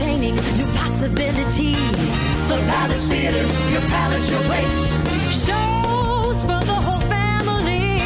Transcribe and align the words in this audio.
entertaining, 0.00 0.36
new 0.56 0.72
possibilities. 0.76 1.76
The 2.48 2.56
Palace 2.66 3.06
Theater, 3.06 3.42
your 3.70 3.80
palace, 3.82 4.30
your 4.30 4.40
place. 4.40 5.46
Shows 5.46 6.40
for 6.42 6.60
the 6.64 6.74
whole 6.74 7.00
family. 7.00 8.00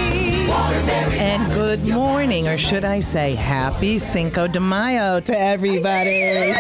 And 1.19 1.53
good 1.53 1.85
morning, 1.87 2.49
or 2.49 2.59
should 2.59 2.85
I 2.85 3.01
say, 3.01 3.35
happy 3.35 3.99
Cinco 3.99 4.47
de 4.49 4.61
Mayo 4.61 5.21
to 5.21 5.39
everybody. 5.39 6.55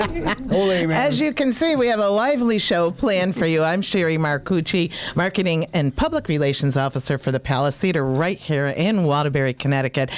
As 0.00 1.20
you 1.20 1.32
can 1.32 1.52
see, 1.52 1.76
we 1.76 1.88
have 1.88 1.98
a 1.98 2.08
lively 2.08 2.58
show 2.58 2.90
planned 2.90 3.36
for 3.36 3.46
you. 3.46 3.62
I'm 3.62 3.82
Sherry 3.82 4.16
Marcucci, 4.16 4.90
Marketing 5.16 5.66
and 5.72 5.94
Public 5.94 6.28
Relations 6.28 6.76
Officer 6.76 7.18
for 7.18 7.32
the 7.32 7.40
Palace 7.40 7.76
Theater 7.76 8.04
right 8.04 8.38
here 8.38 8.66
in 8.66 9.04
Waterbury, 9.04 9.54
Connecticut. 9.54 10.10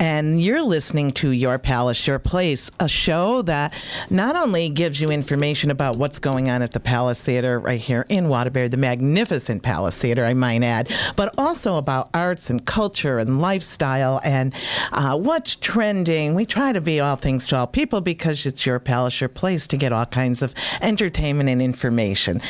And 0.00 0.40
you're 0.40 0.62
listening 0.62 1.12
to 1.14 1.30
Your 1.30 1.58
Palace, 1.58 2.06
Your 2.06 2.18
Place, 2.18 2.70
a 2.80 2.88
show 2.88 3.42
that 3.42 3.74
not 4.10 4.36
only 4.36 4.68
gives 4.68 5.00
you 5.00 5.08
information 5.08 5.70
about 5.70 5.96
what's 5.96 6.18
going 6.18 6.48
on 6.48 6.62
at 6.62 6.72
the 6.72 6.80
Palace 6.80 7.20
Theater 7.22 7.58
right 7.58 7.80
here 7.80 8.04
in 8.08 8.28
Waterbury, 8.28 8.68
the 8.68 8.76
magnificent 8.76 9.62
Palace 9.62 9.98
Theater, 9.98 10.24
I 10.24 10.34
might 10.34 10.62
add, 10.62 10.90
but 11.16 11.34
also 11.36 11.76
about 11.76 12.10
arts 12.14 12.50
and 12.50 12.64
culture 12.64 13.18
and 13.18 13.40
lifestyle 13.40 14.20
and 14.24 14.54
uh, 14.92 15.16
what's 15.16 15.56
trending. 15.56 16.34
We 16.34 16.46
try 16.46 16.72
to 16.72 16.80
be 16.80 17.00
all 17.00 17.16
things 17.16 17.46
to 17.48 17.56
all 17.56 17.66
people 17.66 18.00
because 18.00 18.46
it's 18.46 18.64
your 18.64 18.78
palace, 18.78 19.17
your 19.20 19.28
place 19.28 19.66
to 19.68 19.76
get 19.76 19.92
all 19.92 20.06
kinds 20.06 20.42
of 20.42 20.54
entertainment 20.80 21.48
and 21.48 21.60
information. 21.60 22.40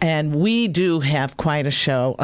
And 0.00 0.34
we 0.36 0.68
do 0.68 1.00
have 1.00 1.36
quite 1.36 1.66
a 1.66 1.70
show, 1.70 2.16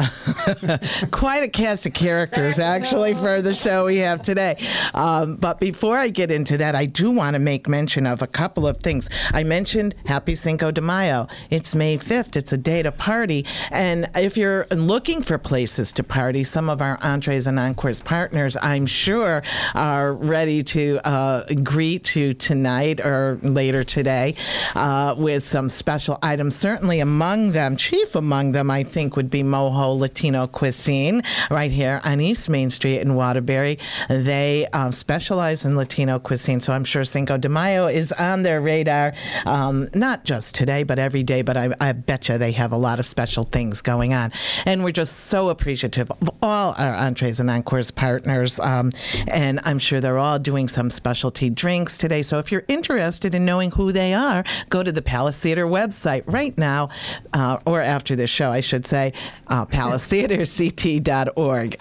quite 1.11 1.43
a 1.43 1.47
cast 1.47 1.85
of 1.85 1.93
characters 1.93 2.59
actually 2.59 3.13
for 3.13 3.41
the 3.41 3.53
show 3.53 3.85
we 3.85 3.97
have 3.97 4.21
today. 4.21 4.57
Um, 4.93 5.35
but 5.35 5.59
before 5.59 5.97
I 5.97 6.09
get 6.09 6.31
into 6.31 6.57
that, 6.57 6.75
I 6.75 6.85
do 6.85 7.11
want 7.11 7.35
to 7.35 7.39
make 7.39 7.67
mention 7.67 8.05
of 8.05 8.21
a 8.21 8.27
couple 8.27 8.67
of 8.67 8.77
things. 8.77 9.09
I 9.33 9.43
mentioned 9.43 9.95
Happy 10.05 10.35
Cinco 10.35 10.71
de 10.71 10.81
Mayo. 10.81 11.27
It's 11.49 11.75
May 11.75 11.97
5th. 11.97 12.35
It's 12.35 12.53
a 12.53 12.57
day 12.57 12.83
to 12.83 12.91
party. 12.91 13.45
And 13.71 14.07
if 14.15 14.37
you're 14.37 14.65
looking 14.71 15.21
for 15.21 15.37
places 15.37 15.91
to 15.93 16.03
party, 16.03 16.43
some 16.43 16.69
of 16.69 16.81
our 16.81 16.97
entrees 17.01 17.47
and 17.47 17.59
encores 17.59 18.01
partners, 18.01 18.57
I'm 18.61 18.85
sure, 18.85 19.43
are 19.73 20.13
ready 20.13 20.63
to 20.63 20.99
uh, 21.03 21.43
greet 21.63 22.15
you 22.15 22.33
tonight 22.33 22.99
or 22.99 23.39
later 23.41 23.83
today 23.83 23.94
uh, 23.97 25.15
with 25.17 25.43
some 25.43 25.69
special 25.69 26.17
items. 26.21 26.55
Certainly 26.55 26.99
among 26.99 27.51
them, 27.51 27.77
chief 27.77 28.15
among 28.15 28.51
them, 28.51 28.69
I 28.69 28.83
think, 28.83 29.15
would 29.15 29.29
be 29.29 29.43
Mojo 29.43 29.97
Latino 29.97 30.47
Cuisine 30.47 31.21
right 31.49 31.71
here 31.71 32.01
on 32.03 32.19
East 32.19 32.49
Main 32.49 32.69
Street 32.69 32.99
in 32.99 33.15
Waterbury. 33.15 33.77
They 34.09 34.67
um, 34.73 34.91
specialize 34.91 35.65
in 35.65 35.75
Latino 35.75 36.19
cuisine, 36.19 36.61
so 36.61 36.73
I'm 36.73 36.83
sure 36.83 37.03
Cinco 37.03 37.37
de 37.37 37.49
Mayo 37.49 37.87
is 37.87 38.11
on 38.13 38.43
their 38.43 38.61
radar, 38.61 39.13
um, 39.45 39.87
not 39.93 40.25
just 40.25 40.55
today, 40.55 40.83
but 40.83 40.99
every 40.99 41.23
day. 41.23 41.41
But 41.41 41.57
I, 41.57 41.69
I 41.79 41.91
bet 41.93 42.29
you 42.29 42.37
they 42.37 42.51
have 42.53 42.71
a 42.71 42.77
lot 42.77 42.99
of 42.99 43.05
special 43.05 43.43
things 43.43 43.81
going 43.81 44.13
on. 44.13 44.31
And 44.65 44.83
we're 44.83 44.91
just 44.91 45.15
so 45.27 45.49
appreciative 45.49 46.11
of 46.11 46.29
all 46.41 46.73
our 46.77 46.95
entrees 46.95 47.39
and 47.39 47.49
encores 47.49 47.91
partners. 47.91 48.59
Um, 48.59 48.91
and 49.27 49.59
I'm 49.63 49.79
sure 49.79 50.01
they're 50.01 50.17
all 50.17 50.39
doing 50.39 50.67
some 50.67 50.89
specialty 50.89 51.49
drinks 51.49 51.97
today. 51.97 52.21
So 52.21 52.39
if 52.39 52.51
you're 52.51 52.65
interested 52.67 53.35
in 53.35 53.45
knowing 53.45 53.71
who 53.71 53.84
they 53.91 54.13
are, 54.13 54.43
go 54.69 54.83
to 54.83 54.91
the 54.91 55.01
Palace 55.01 55.39
Theater 55.39 55.65
website 55.65 56.23
right 56.25 56.55
now, 56.57 56.89
uh, 57.33 57.57
or 57.65 57.81
after 57.81 58.15
this 58.15 58.29
show, 58.29 58.51
I 58.51 58.61
should 58.61 58.85
say, 58.85 59.13
uh, 59.47 59.65
palacetheaterct.org 59.65 61.79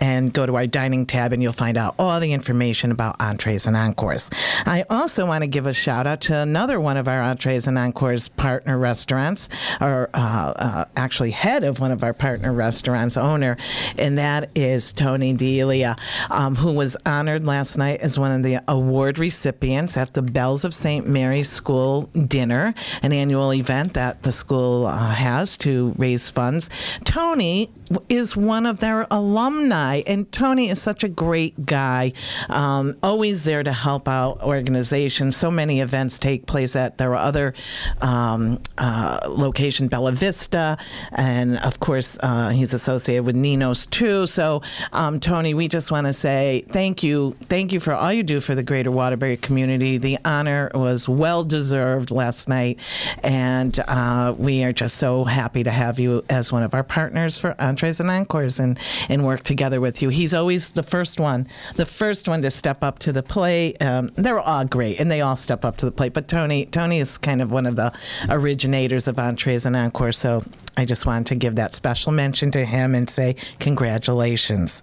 and 0.00 0.32
go 0.32 0.46
to 0.46 0.56
our 0.56 0.66
dining 0.66 1.06
tab 1.06 1.32
and 1.32 1.42
you'll 1.42 1.52
find 1.52 1.76
out 1.76 1.94
all 1.98 2.20
the 2.20 2.32
information 2.32 2.90
about 2.90 3.16
entrees 3.20 3.66
and 3.66 3.76
encores. 3.76 4.30
I 4.66 4.84
also 4.90 5.26
want 5.26 5.42
to 5.42 5.48
give 5.48 5.66
a 5.66 5.74
shout 5.74 6.06
out 6.06 6.20
to 6.22 6.38
another 6.38 6.80
one 6.80 6.96
of 6.96 7.08
our 7.08 7.20
entrees 7.20 7.66
and 7.66 7.78
encores 7.78 8.28
partner 8.28 8.78
restaurants, 8.78 9.48
or 9.80 10.10
uh, 10.14 10.52
uh, 10.56 10.84
actually 10.96 11.30
head 11.30 11.64
of 11.64 11.80
one 11.80 11.92
of 11.92 12.02
our 12.04 12.14
partner 12.14 12.52
restaurants, 12.52 13.16
owner, 13.16 13.56
and 13.98 14.18
that 14.18 14.50
is 14.54 14.92
Tony 14.92 15.32
Delia, 15.32 15.96
um, 16.30 16.56
who 16.56 16.72
was 16.72 16.96
honored 17.06 17.44
last 17.44 17.76
night 17.76 18.00
as 18.00 18.18
one 18.18 18.32
of 18.32 18.42
the 18.42 18.58
award 18.68 19.18
recipients 19.18 19.96
at 19.96 20.14
the 20.14 20.22
Bells 20.22 20.64
of 20.64 20.74
St. 20.74 21.06
Mary's 21.06 21.48
School 21.48 22.02
dinner, 22.26 22.74
an 23.02 23.12
annual 23.12 23.52
event 23.52 23.94
that 23.94 24.22
the 24.22 24.32
school 24.32 24.86
uh, 24.86 25.10
has 25.14 25.56
to 25.58 25.94
raise 25.96 26.30
funds. 26.30 26.70
Tony 27.04 27.70
is 28.08 28.36
one 28.36 28.66
of 28.66 28.80
their 28.80 29.06
alumni, 29.10 29.69
and 29.72 30.30
Tony 30.32 30.68
is 30.68 30.82
such 30.82 31.04
a 31.04 31.08
great 31.08 31.64
guy, 31.64 32.12
um, 32.48 32.94
always 33.02 33.44
there 33.44 33.62
to 33.62 33.72
help 33.72 34.08
out 34.08 34.42
organizations. 34.42 35.36
So 35.36 35.50
many 35.50 35.80
events 35.80 36.18
take 36.18 36.46
place 36.46 36.74
at 36.74 36.98
their 36.98 37.14
other 37.14 37.54
um, 38.00 38.60
uh, 38.76 39.20
location, 39.28 39.88
Bella 39.88 40.12
Vista, 40.12 40.76
and 41.12 41.58
of 41.58 41.80
course, 41.80 42.16
uh, 42.20 42.50
he's 42.50 42.74
associated 42.74 43.24
with 43.24 43.36
Nino's 43.36 43.86
too. 43.86 44.26
So, 44.26 44.62
um, 44.92 45.20
Tony, 45.20 45.54
we 45.54 45.68
just 45.68 45.92
want 45.92 46.06
to 46.06 46.12
say 46.12 46.64
thank 46.68 47.02
you. 47.02 47.36
Thank 47.42 47.72
you 47.72 47.80
for 47.80 47.92
all 47.92 48.12
you 48.12 48.22
do 48.22 48.40
for 48.40 48.54
the 48.54 48.62
greater 48.62 48.90
Waterbury 48.90 49.36
community. 49.36 49.98
The 49.98 50.18
honor 50.24 50.70
was 50.74 51.08
well 51.08 51.44
deserved 51.44 52.10
last 52.10 52.48
night, 52.48 52.80
and 53.22 53.78
uh, 53.86 54.34
we 54.36 54.64
are 54.64 54.72
just 54.72 54.96
so 54.96 55.24
happy 55.24 55.62
to 55.62 55.70
have 55.70 56.00
you 56.00 56.24
as 56.28 56.52
one 56.52 56.64
of 56.64 56.74
our 56.74 56.82
partners 56.82 57.38
for 57.38 57.54
Entrees 57.60 58.00
and 58.00 58.10
Encores 58.10 58.58
and, 58.58 58.78
and 59.08 59.24
work 59.24 59.44
together 59.44 59.59
with 59.60 60.00
you. 60.02 60.08
He's 60.08 60.32
always 60.32 60.70
the 60.70 60.82
first 60.82 61.20
one, 61.20 61.46
the 61.76 61.86
first 61.86 62.28
one 62.28 62.42
to 62.42 62.50
step 62.50 62.82
up 62.82 62.98
to 63.00 63.12
the 63.12 63.22
plate. 63.22 63.76
Um, 63.82 64.08
they're 64.16 64.40
all 64.40 64.64
great, 64.64 64.98
and 64.98 65.10
they 65.10 65.20
all 65.20 65.36
step 65.36 65.64
up 65.64 65.76
to 65.78 65.86
the 65.86 65.92
plate. 65.92 66.14
But 66.14 66.28
Tony, 66.28 66.64
Tony 66.66 66.98
is 66.98 67.18
kind 67.18 67.42
of 67.42 67.52
one 67.52 67.66
of 67.66 67.76
the 67.76 67.92
originators 68.28 69.06
of 69.06 69.18
Entrees 69.18 69.66
and 69.66 69.76
encore. 69.76 70.12
so 70.12 70.42
I 70.76 70.84
just 70.84 71.04
wanted 71.04 71.26
to 71.26 71.34
give 71.34 71.56
that 71.56 71.74
special 71.74 72.12
mention 72.12 72.50
to 72.52 72.64
him 72.64 72.94
and 72.94 73.08
say 73.08 73.36
congratulations. 73.58 74.82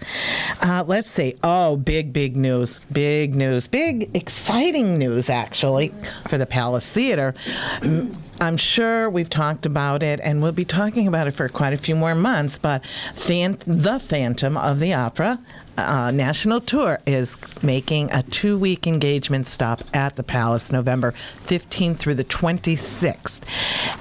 Uh, 0.62 0.84
let's 0.86 1.10
see. 1.10 1.36
Oh, 1.44 1.78
big, 1.78 2.14
big 2.14 2.36
news. 2.36 2.80
Big 2.92 3.34
news. 3.34 3.68
Big, 3.68 4.16
exciting 4.16 4.98
news, 4.98 5.30
actually, 5.30 5.94
for 6.28 6.38
the 6.38 6.46
Palace 6.46 6.92
Theater. 6.92 7.34
I'm 8.40 8.58
sure 8.58 9.10
we've 9.10 9.30
talked 9.30 9.66
about 9.66 10.04
it 10.04 10.20
and 10.24 10.44
we'll 10.44 10.52
be 10.52 10.66
talking 10.66 11.08
about 11.08 11.28
it 11.28 11.32
for 11.32 11.50
quite 11.50 11.74
a 11.74 11.78
few 11.78 11.96
more 11.96 12.14
months, 12.14 12.60
but 12.60 12.84
The 13.16 14.00
Phantom 14.00 14.58
of 14.58 14.80
the 14.80 14.94
Opera 14.94 15.40
uh, 15.78 16.12
national 16.12 16.62
tour 16.62 17.00
is 17.06 17.38
making 17.64 18.12
a 18.12 18.24
two 18.24 18.58
week 18.58 18.88
engagement 18.88 19.48
stop 19.48 19.82
at 19.94 20.16
the 20.16 20.24
Palace 20.24 20.72
November 20.72 21.12
15th 21.12 21.98
through 21.98 22.16
the 22.16 22.24
26th. 22.24 23.42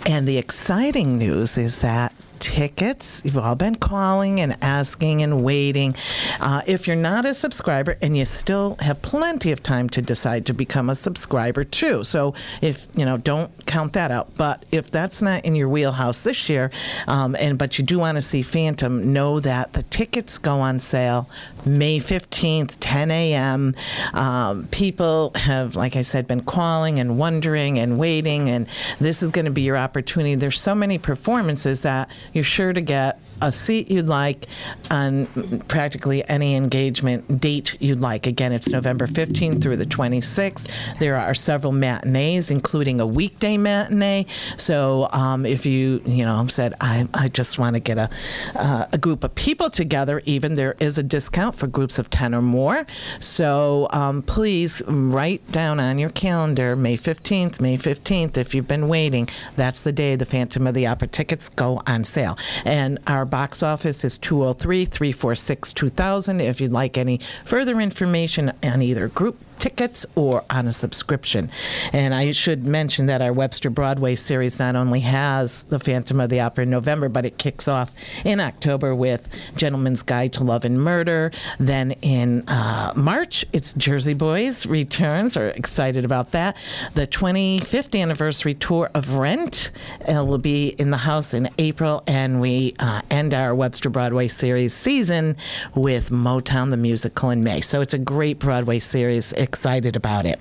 And 0.09 0.27
the 0.27 0.39
exciting 0.39 1.19
news 1.19 1.59
is 1.59 1.81
that 1.81 2.13
tickets. 2.39 3.23
You've 3.25 3.39
all 3.39 3.55
been 3.55 3.77
calling 3.77 4.41
and 4.41 4.57
asking 4.63 5.23
and 5.23 5.43
waiting. 5.43 5.95
Uh, 6.41 6.63
if 6.67 6.87
you're 6.87 6.97
not 6.97 7.25
a 7.25 7.35
subscriber 7.35 7.97
and 8.03 8.17
you 8.17 8.25
still 8.25 8.77
have 8.81 9.03
plenty 9.03 9.53
of 9.53 9.63
time 9.63 9.89
to 9.91 10.03
decide 10.03 10.47
to 10.47 10.55
become 10.55 10.91
a 10.91 10.95
subscriber 10.95 11.65
too. 11.65 12.05
So 12.05 12.35
if 12.61 12.87
you 12.95 13.05
know, 13.05 13.17
don't 13.17 13.67
count 13.67 13.95
that 13.95 14.11
out. 14.11 14.35
But 14.37 14.65
if 14.71 14.91
that's 14.91 15.23
not 15.23 15.45
in 15.45 15.55
your 15.55 15.69
wheelhouse 15.69 16.23
this 16.23 16.49
year, 16.49 16.71
um, 17.07 17.37
and 17.37 17.59
but 17.59 17.79
you 17.79 17.85
do 17.85 17.99
want 17.99 18.17
to 18.17 18.23
see 18.23 18.43
Phantom, 18.43 19.13
know 19.13 19.41
that 19.41 19.73
the 19.73 19.83
tickets 19.85 20.39
go 20.39 20.61
on 20.61 20.79
sale 20.79 21.29
May 21.67 21.99
15th, 21.99 22.77
10 22.81 23.11
a.m. 23.11 23.75
Um, 24.15 24.69
people 24.71 25.33
have, 25.35 25.77
like 25.77 25.97
I 25.97 26.03
said, 26.03 26.27
been 26.27 26.43
calling 26.43 27.01
and 27.01 27.19
wondering 27.19 27.79
and 27.79 27.99
waiting, 27.99 28.49
and 28.49 28.69
this 29.01 29.23
is 29.23 29.31
going 29.31 29.47
to 29.47 29.51
be 29.51 29.63
your 29.63 29.77
opportunity. 29.77 30.37
There's 30.37 30.61
so 30.61 30.75
many 30.75 30.99
performances 30.99 31.83
that 31.83 32.11
you're 32.33 32.45
sure 32.45 32.73
to 32.73 32.81
get 32.81 33.21
a 33.43 33.53
seat 33.53 33.91
you'd 33.91 34.07
like 34.07 34.47
on 34.91 35.27
practically 35.69 36.27
any 36.29 36.55
engagement 36.55 37.41
date 37.41 37.77
you'd 37.81 38.01
like. 38.01 38.27
Again, 38.27 38.53
it's 38.53 38.69
November 38.69 39.07
15th 39.07 39.63
through 39.63 39.77
the 39.77 39.87
26th. 39.87 40.99
There 40.99 41.17
are 41.17 41.35
several 41.35 41.73
matinees, 41.73 42.51
including 42.51 43.01
a 43.01 43.07
weekday 43.07 43.57
matinee. 43.57 44.27
So 44.57 45.09
um, 45.13 45.45
if 45.45 45.67
you, 45.67 46.03
you 46.07 46.25
know, 46.25 46.47
said, 46.49 46.75
I, 46.81 47.09
I 47.13 47.29
just 47.29 47.59
want 47.59 47.75
to 47.75 47.81
get 47.81 47.99
a, 47.99 48.09
uh, 48.55 48.87
a 48.93 48.99
group 48.99 49.25
of 49.25 49.35
people 49.35 49.71
together, 49.71 50.23
even 50.25 50.55
there 50.55 50.77
is 50.81 50.99
a 50.99 51.03
discount 51.03 51.55
for 51.55 51.67
groups 51.67 51.99
of 51.99 52.11
10 52.11 52.35
or 52.35 52.43
more. 52.43 52.87
So 53.19 53.89
um, 53.91 54.23
please 54.23 54.83
write 54.87 55.51
down 55.53 55.81
on 55.81 55.99
your 55.99 56.11
calendar 56.11 56.77
May 56.77 56.97
15th, 56.97 57.61
May 57.61 57.77
15th, 57.77 58.37
if 58.37 58.55
you've 58.55 58.69
been 58.69 58.89
waiting. 58.89 59.29
That's 59.57 59.83
the 59.83 59.93
day 59.93 60.17
the 60.17 60.27
Phantom 60.27 60.67
of 60.67 60.75
the 60.75 60.87
Opera 60.87 61.09
tickets 61.09 61.49
go 61.49 61.83
on 61.87 62.05
sale. 62.05 62.39
And 62.65 62.99
our 63.07 63.26
box 63.27 63.63
office 63.63 64.05
is 64.05 64.19
203 64.19 64.85
346 64.85 65.73
2000. 65.73 66.41
If 66.41 66.61
you'd 66.61 66.73
like 66.73 66.97
any 66.97 67.19
further 67.45 67.81
information 67.81 68.53
on 68.63 68.83
either 68.83 69.09
group 69.09 69.39
tickets 69.59 70.07
or 70.15 70.45
on 70.51 70.67
a 70.67 70.73
subscription. 70.73 71.51
And 71.93 72.15
I 72.15 72.33
should 72.33 72.65
mention 72.65 73.07
that 73.07 73.23
our 73.23 73.33
Webster 73.33 73.71
Broadway 73.71 74.15
series 74.17 74.59
not 74.59 74.77
only 74.77 75.01
has 75.01 75.65
The 75.65 75.79
Phantom 75.79 76.21
of 76.21 76.31
the 76.31 76.41
Opera 76.41 76.65
in 76.65 76.71
November, 76.71 77.09
but 77.09 77.25
it 77.25 77.39
kicks 77.39 77.69
off 77.69 77.95
in 78.25 78.41
October 78.41 78.95
with 78.95 79.29
Gentleman's 79.57 80.03
Guide 80.03 80.33
to 80.35 80.45
Love 80.45 80.65
and 80.65 80.81
Murder. 80.81 81.31
Then 81.59 81.93
in 82.03 82.49
uh, 82.49 82.93
March, 82.97 83.45
it's 83.53 83.75
Jersey 83.75 84.15
Boys 84.15 84.67
returns. 84.67 85.37
We're 85.37 85.49
excited 85.49 86.05
about 86.05 86.33
that. 86.33 86.57
The 86.95 87.07
25th 87.07 88.01
anniversary 88.01 88.55
tour 88.55 88.91
of 88.95 89.15
Rent 89.15 89.71
uh, 90.09 90.25
will 90.25 90.39
be 90.39 90.69
in 90.79 90.91
the 90.91 90.99
house 90.99 91.35
in 91.35 91.49
April, 91.59 92.03
and 92.07 92.41
we 92.41 92.75
uh, 92.79 93.03
end 93.11 93.35
our 93.35 93.55
Webster 93.55 93.91
Broadway 93.91 94.29
series 94.29 94.75
season 94.75 95.37
with 95.75 96.11
Motown 96.11 96.71
the 96.71 96.77
Musical 96.77 97.31
in 97.31 97.43
May. 97.43 97.61
So 97.61 97.81
it's 97.81 97.95
a 97.95 97.99
great 97.99 98.39
Broadway 98.39 98.79
series. 98.79 99.33
Excited 99.47 99.95
about 99.95 100.27
it. 100.27 100.41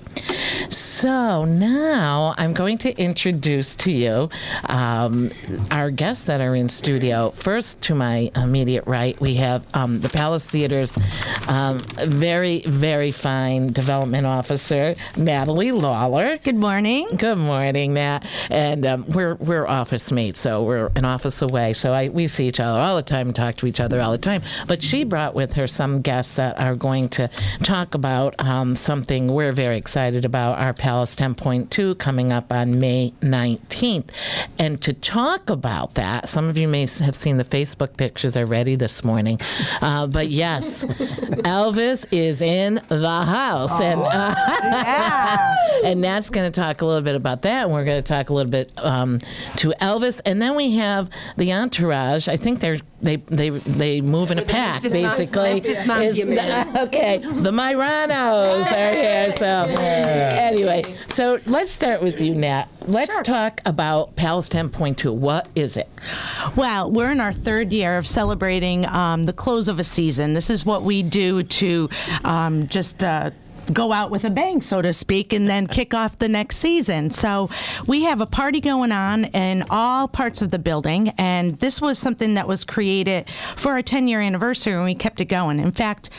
So 0.72 1.44
now 1.44 2.34
I'm 2.38 2.52
going 2.52 2.76
to 2.78 2.90
introduce 3.00 3.76
to 3.76 3.92
you 3.92 4.30
um, 4.64 5.30
our 5.70 5.92
guests 5.92 6.26
that 6.26 6.40
are 6.40 6.56
in 6.56 6.68
studio. 6.68 7.30
First, 7.30 7.82
to 7.82 7.94
my 7.94 8.32
immediate 8.34 8.84
right, 8.84 9.18
we 9.20 9.36
have 9.36 9.64
um, 9.74 10.00
the 10.00 10.08
Palace 10.08 10.50
Theater's 10.50 10.98
um, 11.46 11.78
very, 11.98 12.62
very 12.62 13.12
fine 13.12 13.72
development 13.72 14.26
officer, 14.26 14.96
Natalie 15.16 15.70
Lawler. 15.70 16.38
Good 16.38 16.56
morning. 16.56 17.06
Good 17.16 17.38
morning, 17.38 17.94
Nat. 17.94 18.26
And 18.50 18.84
um, 18.84 19.04
we're 19.08 19.36
we're 19.36 19.68
office 19.68 20.10
mates, 20.10 20.40
so 20.40 20.64
we're 20.64 20.90
an 20.96 21.04
office 21.04 21.42
away. 21.42 21.74
So 21.74 21.92
I, 21.92 22.08
we 22.08 22.26
see 22.26 22.48
each 22.48 22.58
other 22.58 22.80
all 22.80 22.96
the 22.96 23.02
time 23.02 23.28
and 23.28 23.36
talk 23.36 23.54
to 23.56 23.68
each 23.68 23.78
other 23.78 24.00
all 24.00 24.10
the 24.10 24.18
time. 24.18 24.42
But 24.66 24.82
she 24.82 25.04
brought 25.04 25.34
with 25.36 25.54
her 25.54 25.68
some 25.68 26.02
guests 26.02 26.34
that 26.36 26.58
are 26.58 26.74
going 26.74 27.08
to 27.10 27.28
talk 27.62 27.94
about 27.94 28.34
um, 28.40 28.74
something 28.96 29.26
we're 29.28 29.52
very 29.52 29.76
excited 29.76 30.24
about 30.24 30.58
our 30.58 30.72
Palace 30.72 31.14
10.2 31.16 31.98
coming 31.98 32.32
up 32.32 32.50
on 32.50 32.80
May 32.80 33.12
19th. 33.20 34.48
And 34.58 34.80
to 34.80 34.94
talk 34.94 35.50
about 35.50 35.96
that, 35.96 36.30
some 36.30 36.48
of 36.48 36.56
you 36.56 36.66
may 36.66 36.80
have 36.80 37.14
seen 37.14 37.36
the 37.36 37.44
Facebook 37.44 37.98
pictures 37.98 38.38
already 38.38 38.74
this 38.74 39.04
morning. 39.04 39.38
Uh, 39.82 40.06
but 40.06 40.28
yes, 40.28 40.84
Elvis 41.44 42.06
is 42.10 42.40
in 42.40 42.80
the 42.88 43.22
house. 43.22 43.78
And, 43.82 44.00
uh, 44.00 44.34
and 45.84 46.00
Nat's 46.00 46.30
going 46.30 46.50
to 46.50 46.58
talk 46.58 46.80
a 46.80 46.86
little 46.86 47.02
bit 47.02 47.16
about 47.16 47.42
that. 47.42 47.64
And 47.64 47.74
we're 47.74 47.84
going 47.84 48.02
to 48.02 48.12
talk 48.14 48.30
a 48.30 48.32
little 48.32 48.50
bit 48.50 48.72
um, 48.78 49.18
to 49.56 49.74
Elvis. 49.78 50.22
And 50.24 50.40
then 50.40 50.56
we 50.56 50.76
have 50.76 51.10
the 51.36 51.52
entourage. 51.52 52.28
I 52.28 52.38
think 52.38 52.60
they're 52.60 52.78
they 53.06 53.16
they 53.16 53.50
they 53.50 54.00
move 54.00 54.30
in 54.30 54.38
a 54.38 54.42
pack 54.42 54.82
Memphis 54.82 54.92
basically. 54.92 55.54
Memphis 55.54 55.86
Monument. 55.86 56.76
okay, 56.78 57.18
the 57.18 57.50
Myranos 57.50 58.70
are 58.72 58.92
here. 58.94 59.32
So 59.36 59.46
anyway, 59.46 60.82
so 61.08 61.38
let's 61.46 61.70
start 61.70 62.02
with 62.02 62.20
you, 62.20 62.34
Nat. 62.34 62.66
Let's 62.86 63.20
talk 63.22 63.60
about 63.64 64.14
Palace 64.14 64.48
10.2. 64.48 65.12
What 65.12 65.48
is 65.56 65.76
it? 65.76 65.88
Well, 66.54 66.90
we're 66.92 67.10
in 67.10 67.20
our 67.20 67.32
third 67.32 67.72
year 67.72 67.98
of 67.98 68.06
celebrating 68.06 68.86
um, 68.86 69.24
the 69.24 69.32
close 69.32 69.66
of 69.68 69.80
a 69.80 69.84
season. 69.84 70.34
This 70.34 70.50
is 70.50 70.64
what 70.64 70.82
we 70.82 71.02
do 71.02 71.42
to 71.42 71.88
um, 72.24 72.66
just. 72.68 73.02
Uh, 73.02 73.30
Go 73.72 73.92
out 73.92 74.10
with 74.10 74.24
a 74.24 74.30
bang, 74.30 74.60
so 74.60 74.80
to 74.80 74.92
speak, 74.92 75.32
and 75.32 75.48
then 75.48 75.66
kick 75.66 75.92
off 75.92 76.18
the 76.18 76.28
next 76.28 76.56
season. 76.56 77.10
So, 77.10 77.50
we 77.86 78.04
have 78.04 78.20
a 78.20 78.26
party 78.26 78.60
going 78.60 78.92
on 78.92 79.24
in 79.26 79.64
all 79.70 80.06
parts 80.08 80.40
of 80.40 80.50
the 80.50 80.58
building, 80.58 81.10
and 81.18 81.58
this 81.58 81.80
was 81.80 81.98
something 81.98 82.34
that 82.34 82.46
was 82.46 82.64
created 82.64 83.28
for 83.56 83.72
our 83.72 83.82
10 83.82 84.08
year 84.08 84.20
anniversary, 84.20 84.72
and 84.74 84.84
we 84.84 84.94
kept 84.94 85.20
it 85.20 85.26
going. 85.26 85.58
In 85.58 85.72
fact, 85.72 86.10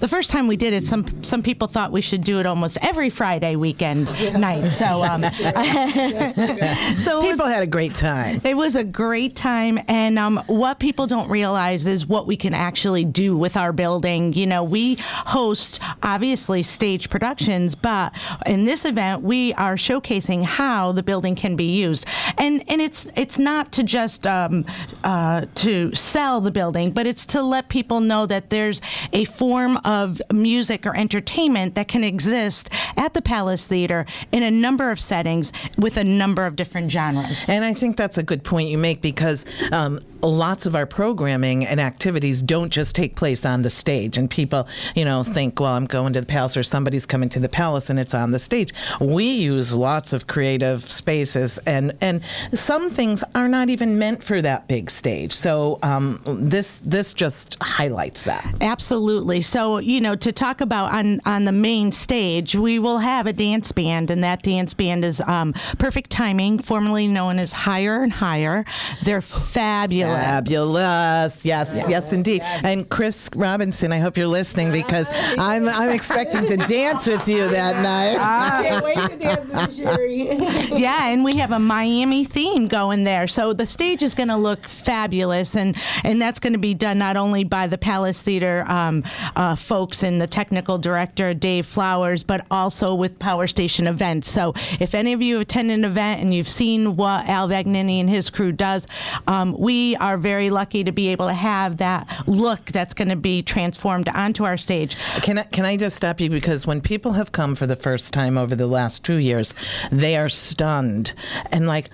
the 0.00 0.08
first 0.08 0.30
time 0.30 0.46
we 0.46 0.56
did 0.56 0.72
it, 0.74 0.82
some 0.82 1.06
some 1.22 1.42
people 1.42 1.68
thought 1.68 1.92
we 1.92 2.00
should 2.00 2.22
do 2.24 2.40
it 2.40 2.46
almost 2.46 2.76
every 2.82 3.08
Friday 3.10 3.56
weekend 3.56 4.06
night. 4.38 4.68
So, 4.70 5.02
um, 5.04 5.22
so 6.98 7.20
it 7.20 7.26
was- 7.28 7.36
People 7.36 7.46
had 7.46 7.62
a 7.62 7.66
great 7.66 7.94
time. 7.94 8.40
it 8.44 8.56
was 8.56 8.76
a 8.76 8.84
great 8.84 9.36
time, 9.36 9.78
and 9.88 10.18
um, 10.18 10.42
what 10.46 10.78
people 10.78 11.06
don't 11.06 11.28
realize 11.30 11.86
is 11.86 12.06
what 12.06 12.26
we 12.26 12.36
can 12.36 12.54
actually 12.54 13.04
do 13.04 13.36
with 13.36 13.56
our 13.56 13.72
building. 13.72 14.32
You 14.32 14.46
know, 14.46 14.64
we 14.64 14.96
host 15.00 15.80
obviously 16.02 16.62
productions, 17.04 17.74
but 17.74 18.14
in 18.46 18.64
this 18.64 18.84
event, 18.84 19.22
we 19.22 19.52
are 19.54 19.76
showcasing 19.76 20.44
how 20.44 20.92
the 20.92 21.02
building 21.02 21.34
can 21.34 21.56
be 21.56 21.76
used, 21.76 22.06
and 22.38 22.62
and 22.68 22.80
it's 22.80 23.06
it's 23.16 23.38
not 23.38 23.72
to 23.72 23.82
just 23.82 24.26
um, 24.26 24.64
uh, 25.04 25.46
to 25.56 25.94
sell 25.94 26.40
the 26.40 26.50
building, 26.50 26.90
but 26.90 27.06
it's 27.06 27.26
to 27.26 27.42
let 27.42 27.68
people 27.68 28.00
know 28.00 28.26
that 28.26 28.50
there's 28.50 28.80
a 29.12 29.24
form 29.24 29.78
of 29.84 30.20
music 30.32 30.86
or 30.86 30.96
entertainment 30.96 31.74
that 31.74 31.88
can 31.88 32.04
exist 32.04 32.70
at 32.96 33.14
the 33.14 33.22
Palace 33.22 33.66
Theater 33.66 34.06
in 34.32 34.42
a 34.42 34.50
number 34.50 34.90
of 34.90 35.00
settings 35.00 35.52
with 35.76 35.96
a 35.96 36.04
number 36.04 36.46
of 36.46 36.56
different 36.56 36.90
genres. 36.90 37.48
And 37.48 37.64
I 37.64 37.74
think 37.74 37.96
that's 37.96 38.18
a 38.18 38.22
good 38.22 38.44
point 38.44 38.68
you 38.68 38.78
make 38.78 39.00
because 39.00 39.46
um, 39.72 40.00
lots 40.22 40.66
of 40.66 40.74
our 40.74 40.86
programming 40.86 41.64
and 41.66 41.80
activities 41.80 42.42
don't 42.42 42.70
just 42.70 42.94
take 42.94 43.16
place 43.16 43.44
on 43.44 43.62
the 43.62 43.70
stage. 43.70 44.18
And 44.18 44.28
people, 44.28 44.68
you 44.94 45.04
know, 45.04 45.22
think, 45.22 45.60
well, 45.60 45.72
I'm 45.72 45.86
going 45.86 46.12
to 46.14 46.20
the 46.20 46.26
palace 46.26 46.56
or 46.56 46.62
somebody's 46.86 47.04
coming 47.04 47.28
to 47.28 47.40
the 47.40 47.48
palace 47.48 47.90
and 47.90 47.98
it's 47.98 48.14
on 48.14 48.30
the 48.30 48.38
stage. 48.38 48.72
We 49.00 49.24
use 49.24 49.74
lots 49.74 50.12
of 50.12 50.28
creative 50.28 50.82
spaces, 50.88 51.58
and, 51.66 51.92
and 52.00 52.22
some 52.54 52.90
things 52.90 53.24
are 53.34 53.48
not 53.48 53.70
even 53.70 53.98
meant 53.98 54.22
for 54.22 54.40
that 54.40 54.68
big 54.68 54.88
stage. 54.88 55.32
So 55.32 55.80
um, 55.82 56.20
this 56.24 56.78
this 56.78 57.12
just 57.12 57.56
highlights 57.60 58.22
that. 58.22 58.46
Absolutely. 58.60 59.40
So, 59.40 59.78
you 59.78 60.00
know, 60.00 60.14
to 60.14 60.30
talk 60.30 60.60
about 60.60 60.92
on 60.92 61.20
on 61.26 61.44
the 61.44 61.50
main 61.50 61.90
stage, 61.90 62.54
we 62.54 62.78
will 62.78 62.98
have 62.98 63.26
a 63.26 63.32
dance 63.32 63.72
band, 63.72 64.12
and 64.12 64.22
that 64.22 64.44
dance 64.44 64.72
band 64.72 65.04
is 65.04 65.20
um, 65.22 65.54
Perfect 65.80 66.10
Timing, 66.10 66.60
formerly 66.60 67.08
known 67.08 67.40
as 67.40 67.52
Higher 67.52 68.04
and 68.04 68.12
Higher. 68.12 68.64
They're 69.02 69.20
fabulous. 69.20 70.22
Fabulous. 70.22 71.44
Yes, 71.44 71.84
yes, 71.88 72.12
indeed. 72.12 72.42
And 72.44 72.88
Chris 72.88 73.28
Robinson, 73.34 73.90
I 73.90 73.98
hope 73.98 74.16
you're 74.16 74.28
listening 74.28 74.70
because 74.70 75.08
I'm 75.38 75.68
I'm 75.68 75.90
expecting 75.90 76.46
to 76.46 76.56
dance 76.76 77.06
with 77.06 77.26
you 77.26 77.48
that 77.48 77.82
night. 77.82 78.16
Can't 78.62 78.84
wait 78.84 78.98
to 78.98 79.16
dance 79.16 79.48
with 79.48 79.76
Sherry. 79.76 80.36
yeah, 80.78 81.08
and 81.08 81.24
we 81.24 81.36
have 81.36 81.50
a 81.52 81.58
Miami 81.58 82.24
theme 82.24 82.68
going 82.68 83.04
there. 83.04 83.26
So 83.26 83.52
the 83.52 83.66
stage 83.66 84.02
is 84.02 84.14
going 84.14 84.28
to 84.28 84.36
look 84.36 84.68
fabulous, 84.68 85.56
and 85.56 85.76
and 86.04 86.20
that's 86.20 86.38
going 86.38 86.52
to 86.52 86.58
be 86.58 86.74
done 86.74 86.98
not 86.98 87.16
only 87.16 87.44
by 87.44 87.66
the 87.66 87.78
Palace 87.78 88.20
Theater 88.20 88.64
um, 88.68 89.04
uh, 89.34 89.56
folks 89.56 90.02
and 90.02 90.20
the 90.20 90.26
technical 90.26 90.76
director 90.76 91.32
Dave 91.32 91.66
Flowers, 91.66 92.22
but 92.22 92.46
also 92.50 92.94
with 92.94 93.18
Power 93.18 93.46
Station 93.46 93.86
Events. 93.86 94.28
So 94.28 94.52
if 94.78 94.94
any 94.94 95.12
of 95.12 95.22
you 95.22 95.40
attend 95.40 95.70
an 95.70 95.84
event 95.84 96.20
and 96.20 96.34
you've 96.34 96.48
seen 96.48 96.96
what 96.96 97.26
Al 97.26 97.48
Vagnini 97.48 98.00
and 98.00 98.10
his 98.10 98.28
crew 98.28 98.52
does, 98.52 98.86
um, 99.26 99.56
we 99.58 99.96
are 99.96 100.18
very 100.18 100.50
lucky 100.50 100.84
to 100.84 100.92
be 100.92 101.08
able 101.08 101.26
to 101.26 101.34
have 101.34 101.78
that 101.78 102.06
look 102.26 102.66
that's 102.66 102.92
going 102.92 103.08
to 103.08 103.16
be 103.16 103.42
transformed 103.42 104.08
onto 104.08 104.44
our 104.44 104.56
stage. 104.56 104.96
Can 105.22 105.38
I, 105.38 105.42
can 105.44 105.64
I 105.64 105.76
just 105.76 105.96
stop 105.96 106.20
you 106.20 106.28
because 106.28 106.65
when 106.66 106.80
people 106.80 107.12
have 107.12 107.32
come 107.32 107.54
for 107.54 107.66
the 107.66 107.76
first 107.76 108.12
time 108.12 108.36
over 108.36 108.54
the 108.54 108.66
last 108.66 109.04
two 109.04 109.16
years, 109.16 109.54
they 109.90 110.16
are 110.16 110.28
stunned 110.28 111.12
and 111.50 111.66
like. 111.66 111.88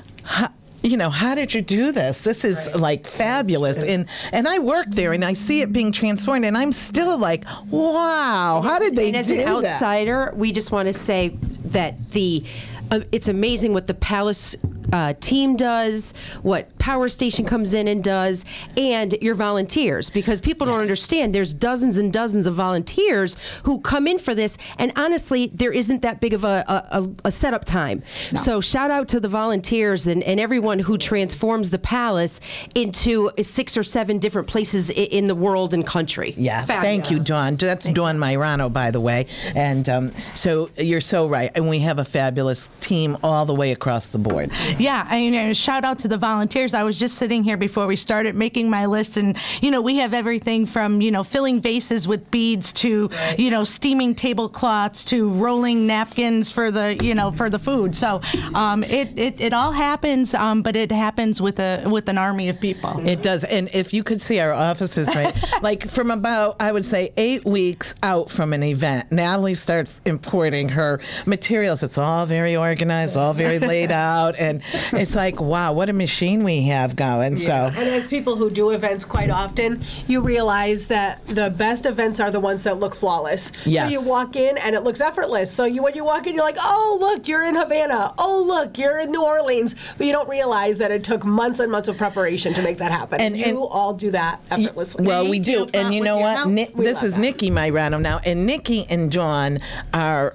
You 0.84 0.96
know, 0.96 1.10
how 1.10 1.36
did 1.36 1.54
you 1.54 1.62
do 1.62 1.92
this? 1.92 2.22
This 2.22 2.44
is 2.44 2.74
like 2.74 3.06
fabulous. 3.06 3.84
And 3.84 4.08
and 4.32 4.48
I 4.48 4.58
work 4.58 4.86
there 4.88 5.12
and 5.12 5.24
I 5.24 5.34
see 5.34 5.60
it 5.60 5.72
being 5.72 5.92
transformed 5.92 6.44
and 6.44 6.58
I'm 6.58 6.72
still 6.72 7.16
like, 7.18 7.44
wow, 7.70 8.60
how 8.64 8.80
did 8.80 8.96
they 8.96 9.06
and 9.06 9.16
as 9.16 9.28
do 9.28 9.34
an 9.34 9.40
that? 9.40 9.48
outsider, 9.48 10.32
we 10.34 10.50
just 10.50 10.72
want 10.72 10.88
to 10.88 10.92
say 10.92 11.38
that 11.66 12.10
the 12.10 12.44
uh, 12.90 13.00
it's 13.12 13.28
amazing 13.28 13.72
what 13.72 13.86
the 13.86 13.94
Palace 13.94 14.56
uh, 14.92 15.14
team 15.20 15.56
does, 15.56 16.14
what 16.42 16.76
Power 16.82 17.08
Station 17.08 17.44
comes 17.44 17.72
in 17.74 17.86
and 17.86 18.02
does, 18.02 18.44
and 18.76 19.14
your 19.22 19.36
volunteers. 19.36 20.10
Because 20.10 20.40
people 20.40 20.66
don't 20.66 20.80
understand, 20.80 21.32
there's 21.32 21.52
dozens 21.52 21.96
and 21.96 22.12
dozens 22.12 22.46
of 22.48 22.54
volunteers 22.54 23.36
who 23.62 23.80
come 23.80 24.08
in 24.08 24.18
for 24.18 24.34
this, 24.34 24.58
and 24.78 24.90
honestly, 24.96 25.46
there 25.54 25.72
isn't 25.72 26.02
that 26.02 26.20
big 26.20 26.34
of 26.34 26.42
a, 26.44 26.64
a, 26.66 27.00
a- 27.02 27.08
a 27.26 27.30
setup 27.30 27.64
time. 27.64 28.02
So 28.34 28.60
shout 28.60 28.90
out 28.90 29.06
to 29.08 29.20
the 29.20 29.28
volunteers 29.28 30.06
and, 30.08 30.22
and 30.24 30.40
everyone 30.40 30.80
who 30.80 30.98
transforms 30.98 31.70
the 31.70 31.78
Palace 31.78 32.40
into 32.74 33.30
six 33.42 33.76
or 33.76 33.82
seven 33.84 34.18
different 34.18 34.48
places 34.48 34.90
in 34.90 35.28
the 35.28 35.34
world 35.34 35.72
and 35.74 35.86
country. 35.86 36.34
Yeah, 36.36 36.56
It's 36.56 36.64
thank 36.66 37.04
you, 37.10 37.18
fabulous. 37.18 37.24
Dawn. 37.28 37.56
That's 37.56 37.88
Dawn 37.88 38.18
Myrano, 38.18 38.68
by 38.68 38.90
the 38.90 39.00
way. 39.00 39.26
And 39.54 39.88
um, 39.88 40.12
so 40.34 40.70
you're 40.76 41.00
so 41.00 41.28
right. 41.28 41.50
And 41.54 41.68
we 41.68 41.78
have 41.80 41.98
a 42.00 42.04
fabulous 42.04 42.70
team 42.80 43.16
all 43.22 43.46
the 43.46 43.54
way 43.54 43.70
across 43.72 44.08
the 44.08 44.18
board. 44.18 44.50
Yeah, 44.78 45.06
I 45.08 45.20
mean, 45.20 45.34
uh, 45.50 45.54
shout 45.54 45.84
out 45.84 45.98
to 46.00 46.08
the 46.08 46.16
volunteers. 46.18 46.71
Volunteers. 46.72 46.74
I 46.74 46.82
was 46.82 46.98
just 46.98 47.18
sitting 47.18 47.44
here 47.44 47.56
before 47.56 47.86
we 47.86 47.96
started 47.96 48.34
making 48.34 48.70
my 48.70 48.86
list, 48.86 49.16
and 49.16 49.36
you 49.60 49.70
know, 49.70 49.80
we 49.80 49.96
have 49.98 50.14
everything 50.14 50.66
from 50.66 51.00
you 51.00 51.10
know 51.10 51.24
filling 51.24 51.60
vases 51.60 52.08
with 52.08 52.30
beads 52.30 52.72
to 52.74 53.10
you 53.38 53.50
know 53.50 53.64
steaming 53.64 54.14
tablecloths 54.14 55.04
to 55.06 55.30
rolling 55.30 55.86
napkins 55.86 56.50
for 56.52 56.70
the 56.70 56.98
you 57.02 57.14
know 57.14 57.30
for 57.30 57.50
the 57.50 57.58
food. 57.58 57.94
So 57.94 58.20
um, 58.54 58.82
it, 58.84 59.18
it 59.18 59.40
it 59.40 59.52
all 59.52 59.72
happens, 59.72 60.34
um, 60.34 60.62
but 60.62 60.76
it 60.76 60.90
happens 60.90 61.40
with 61.40 61.58
a 61.60 61.84
with 61.86 62.08
an 62.08 62.18
army 62.18 62.48
of 62.48 62.60
people. 62.60 63.00
It 63.06 63.22
does. 63.22 63.44
And 63.44 63.68
if 63.74 63.92
you 63.92 64.02
could 64.02 64.20
see 64.20 64.40
our 64.40 64.52
offices, 64.52 65.14
right? 65.14 65.34
like 65.62 65.88
from 65.88 66.10
about, 66.10 66.56
I 66.60 66.72
would 66.72 66.84
say, 66.84 67.10
eight 67.16 67.44
weeks 67.44 67.94
out 68.02 68.30
from 68.30 68.52
an 68.52 68.62
event, 68.62 69.10
Natalie 69.12 69.54
starts 69.54 70.00
importing 70.04 70.70
her 70.70 71.00
materials. 71.26 71.82
It's 71.82 71.98
all 71.98 72.26
very 72.26 72.56
organized, 72.56 73.16
all 73.16 73.34
very 73.34 73.58
laid 73.58 73.90
out. 74.12 74.38
And 74.38 74.62
it's 74.92 75.14
like, 75.14 75.40
wow, 75.40 75.72
what 75.72 75.88
a 75.88 75.92
machine 75.92 76.44
we 76.44 76.61
have 76.62 76.96
going. 76.96 77.36
So. 77.36 77.52
And 77.52 77.76
as 77.76 78.06
people 78.06 78.36
who 78.36 78.50
do 78.50 78.70
events 78.70 79.04
quite 79.04 79.30
often, 79.30 79.82
you 80.06 80.20
realize 80.20 80.86
that 80.88 81.26
the 81.26 81.50
best 81.50 81.86
events 81.86 82.20
are 82.20 82.30
the 82.30 82.40
ones 82.40 82.62
that 82.64 82.78
look 82.78 82.94
flawless. 82.94 83.52
Yes. 83.64 83.92
So 83.94 84.00
you 84.00 84.10
walk 84.10 84.36
in 84.36 84.58
and 84.58 84.74
it 84.74 84.80
looks 84.80 85.00
effortless. 85.00 85.50
So 85.50 85.64
you 85.64 85.82
when 85.82 85.94
you 85.94 86.04
walk 86.04 86.26
in, 86.26 86.34
you're 86.34 86.44
like, 86.44 86.58
oh 86.60 86.96
look, 87.00 87.28
you're 87.28 87.44
in 87.44 87.56
Havana. 87.56 88.14
Oh 88.18 88.44
look, 88.46 88.78
you're 88.78 88.98
in 89.00 89.10
New 89.10 89.24
Orleans. 89.24 89.74
But 89.98 90.06
you 90.06 90.12
don't 90.12 90.28
realize 90.28 90.78
that 90.78 90.90
it 90.90 91.04
took 91.04 91.24
months 91.24 91.60
and 91.60 91.70
months 91.70 91.88
of 91.88 91.96
preparation 91.98 92.54
to 92.54 92.62
make 92.62 92.78
that 92.78 92.92
happen. 92.92 93.20
And- 93.20 93.36
you 93.36 93.44
and- 93.44 93.58
all 93.58 93.94
do 93.94 94.10
that 94.10 94.40
effortlessly. 94.50 95.06
Well, 95.06 95.28
we 95.28 95.40
do. 95.40 95.66
And 95.74 95.94
you 95.94 96.02
know 96.02 96.18
what? 96.18 96.36
help. 96.36 96.48
Ni- 96.50 96.68
this 96.76 97.02
is 97.02 97.14
that. 97.14 97.20
Nikki 97.20 97.50
Myrano 97.50 98.00
now. 98.00 98.20
And 98.24 98.46
Nikki 98.46 98.86
and 98.88 99.10
John 99.10 99.58
are 99.94 100.34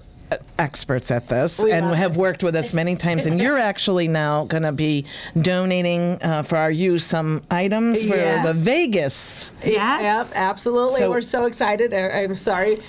experts 0.59 1.11
at 1.11 1.29
this 1.29 1.59
We 1.59 1.71
and 1.71 1.85
love 1.87 1.97
have 1.97 2.17
worked 2.17 2.43
with 2.43 2.55
us 2.55 2.73
many 2.73 2.95
times. 2.95 3.25
And 3.25 3.39
you're 3.39 3.57
actually 3.71 4.07
now 4.07 4.45
going 4.45 4.63
to 4.63 4.71
be 4.71 5.05
donating 5.41 6.21
uh, 6.21 6.43
for 6.43 6.57
our 6.57 6.71
use 6.71 7.03
some 7.05 7.41
items 7.49 8.05
for 8.05 8.15
Yes. 8.15 8.45
the 8.45 8.53
Vegas. 8.53 9.51
Yes. 9.63 10.01
Yep, 10.01 10.35
absolutely. 10.35 10.99
So- 10.99 11.09
We're 11.09 11.21
so 11.21 11.45
excited. 11.45 11.93
I- 11.93 12.23
I'm 12.23 12.35
sorry. 12.35 12.79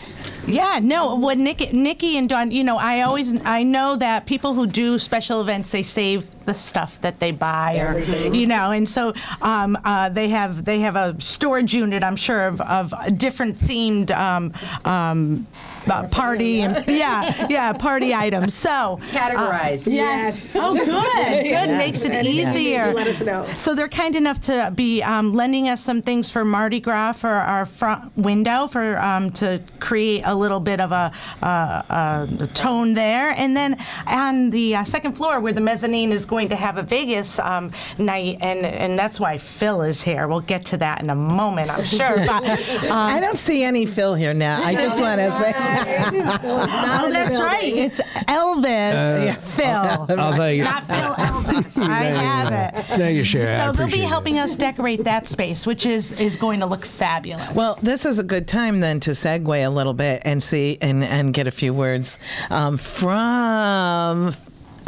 Yeah, 0.47 0.81
no. 0.83 1.15
What 1.15 1.37
Nikki, 1.39 1.67
Nikki 1.73 2.17
and 2.17 2.29
Don, 2.29 2.51
you 2.51 2.65
know, 2.65 2.79
I 2.79 3.03
always, 3.03 3.45
I 3.45 3.63
know 3.63 3.97
that 3.97 4.27
people 4.27 4.55
who 4.55 4.67
do 4.67 4.99
special 4.99 5.41
events, 5.41 5.71
they 5.71 5.83
save 5.83 6.27
the 6.49 6.55
stuff 6.55 6.99
that 7.03 7.21
they 7.21 7.31
buy, 7.31 7.77
or 7.79 7.99
you 8.35 8.47
know, 8.47 8.71
and 8.71 8.89
so 8.89 9.13
um, 9.43 9.77
uh, 9.85 10.09
they 10.09 10.31
have 10.31 10.65
they 10.65 10.81
have 10.81 10.97
a 10.97 11.15
storage 11.21 11.75
unit, 11.75 12.03
I'm 12.03 12.17
sure, 12.17 12.47
of, 12.47 12.63
of 12.63 12.95
different 13.19 13.59
themed 13.59 14.11
um, 14.11 14.55
um, 14.91 15.47
uh, 15.91 16.09
party 16.09 16.63
and 16.63 16.85
yeah, 16.89 17.47
yeah, 17.51 17.73
party 17.75 18.15
items. 18.15 18.55
So 18.55 18.99
Categorize. 19.11 19.87
uh, 19.87 19.91
yes. 19.91 20.57
Oh, 20.57 20.75
good. 20.75 21.45
Good 21.59 21.69
makes 21.77 22.03
it 22.03 22.27
easier. 22.27 22.95
let 22.95 23.07
us 23.07 23.21
know. 23.21 23.47
So 23.57 23.75
they're 23.75 23.89
kind 23.89 24.17
enough 24.17 24.41
to 24.43 24.73
be 24.75 25.03
um, 25.03 25.35
lending 25.35 25.69
us 25.69 25.83
some 25.83 26.01
things 26.01 26.33
for 26.33 26.45
Mardi 26.45 26.81
Gras 26.81 27.13
for 27.13 27.29
our 27.29 27.67
front 27.67 28.17
window 28.17 28.67
for 28.67 28.99
um, 28.99 29.31
to 29.33 29.61
create 29.81 30.23
a 30.25 30.35
little 30.35 30.61
bit 30.61 30.81
of 30.81 30.93
a, 30.93 31.13
uh, 31.43 32.27
a 32.31 32.47
tone 32.55 32.95
there, 32.95 33.31
and 33.37 33.55
then 33.55 33.77
on 34.07 34.49
the 34.51 34.77
uh, 34.77 34.85
second 34.85 35.13
floor 35.13 35.41
where 35.41 35.53
the 35.53 35.61
mezzanine 35.61 36.11
is 36.13 36.25
going 36.25 36.38
to 36.47 36.57
have 36.57 36.79
a 36.79 36.83
Vegas 36.83 37.39
um, 37.41 37.73
night, 37.99 38.39
and 38.41 38.65
and 38.65 38.99
that's 38.99 39.19
why 39.19 39.39
Phil 39.39 39.83
is 39.83 40.03
here. 40.03 40.29
We'll 40.29 40.41
get 40.41 40.65
to 40.67 40.77
that 40.79 41.03
in 41.03 41.11
a 41.11 41.15
moment, 41.15 41.71
I'm 41.71 41.85
sure. 41.85 42.17
But 42.25 42.49
um, 42.85 42.93
I 42.93 43.19
don't 43.21 43.37
see 43.37 43.65
any 43.65 43.87
Phil 43.87 44.15
here 44.15 44.35
now. 44.35 44.63
I 44.63 44.75
just 44.75 45.01
want 45.01 45.21
to 45.21 45.33
say. 45.33 45.53
oh, 46.45 47.11
that's 47.11 47.41
right. 47.41 47.73
It's 47.75 48.01
Elvis 48.29 49.37
Phil. 49.37 50.19
I'll 50.21 50.35
tell 50.35 50.53
you. 50.53 50.65
Not 50.65 50.85
Phil 50.85 51.15
Elvis. 51.15 51.79
I 51.89 52.05
have 52.05 52.53
it. 52.75 52.83
Thank 52.85 53.17
you, 53.17 53.25
Sherry. 53.25 53.49
I 53.49 53.67
So 53.67 53.73
they'll 53.73 53.73
be 53.73 53.79
appreciate 53.83 54.05
it. 54.05 54.09
helping 54.09 54.39
us 54.39 54.57
decorate 54.57 55.05
that 55.05 55.27
space, 55.27 55.67
which 55.67 55.87
is 55.87 56.21
is 56.21 56.37
going 56.37 56.61
to 56.61 56.67
look 56.67 56.85
fabulous. 56.85 57.55
Well, 57.55 57.79
this 57.83 58.05
is 58.07 58.19
a 58.19 58.25
good 58.25 58.47
time 58.47 58.81
then 58.81 59.01
to 59.01 59.11
segue 59.11 59.67
a 59.67 59.71
little 59.71 59.95
bit 59.95 60.23
and 60.25 60.43
see 60.43 60.79
and, 60.81 61.03
and 61.03 61.33
get 61.35 61.47
a 61.47 61.51
few 61.51 61.73
words 61.75 62.19
um, 62.51 62.77
from 62.79 64.33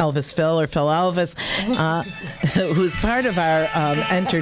Elvis 0.01 0.33
Phil 0.33 0.59
or 0.59 0.65
Phil 0.65 0.87
Elvis, 0.87 1.35
uh, 1.77 2.01
who's 2.73 2.95
part 2.95 3.27
of 3.27 3.37
our 3.37 3.67
um, 3.75 3.97
enter. 4.09 4.41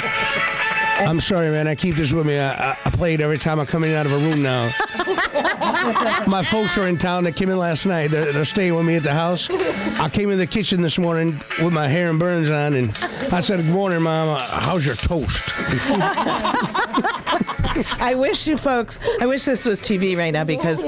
I'm 1.02 1.20
sorry, 1.20 1.50
man. 1.50 1.68
I 1.68 1.76
keep 1.76 1.96
this 1.96 2.14
with 2.14 2.26
me. 2.26 2.40
I, 2.40 2.72
I, 2.72 2.90
play 2.92 3.14
it 3.14 3.22
every 3.22 3.38
time 3.38 3.60
I 3.60 3.66
come 3.66 3.84
in 3.84 3.94
out 3.94 4.06
of 4.06 4.12
a 4.14 4.18
room 4.18 4.42
now. 4.42 4.70
My 6.28 6.44
folks 6.44 6.78
are 6.78 6.88
in 6.88 6.98
town. 6.98 7.24
They 7.24 7.32
came 7.32 7.50
in 7.50 7.58
last 7.58 7.86
night. 7.86 8.08
They're, 8.08 8.32
they're 8.32 8.46
staying 8.46 8.76
with 8.76 8.86
me 8.86 8.96
at 8.96 9.04
the 9.04 9.14
house. 9.14 9.50
I 10.00 10.10
came 10.10 10.30
in 10.32 10.38
the 10.38 10.48
kitchen 10.48 10.82
this 10.82 10.98
morning 10.98 11.28
with 11.62 11.72
my 11.74 11.88
hair 11.88 12.10
and 12.10 12.20
burns 12.20 12.50
on, 12.50 12.74
and 12.74 12.90
I 13.32 13.40
said, 13.42 13.58
"Good 13.58 13.74
morning, 13.74 14.02
Mom. 14.02 14.30
Uh, 14.30 14.40
How's 14.40 14.86
your 14.86 14.96
toast?" 14.96 15.44
I 18.02 18.14
wish 18.16 18.48
you 18.48 18.58
folks, 18.58 19.00
I 19.22 19.26
wish 19.26 19.46
this 19.46 19.66
was 19.66 19.82
TV 19.82 20.18
right 20.18 20.32
now 20.32 20.44
because 20.44 20.84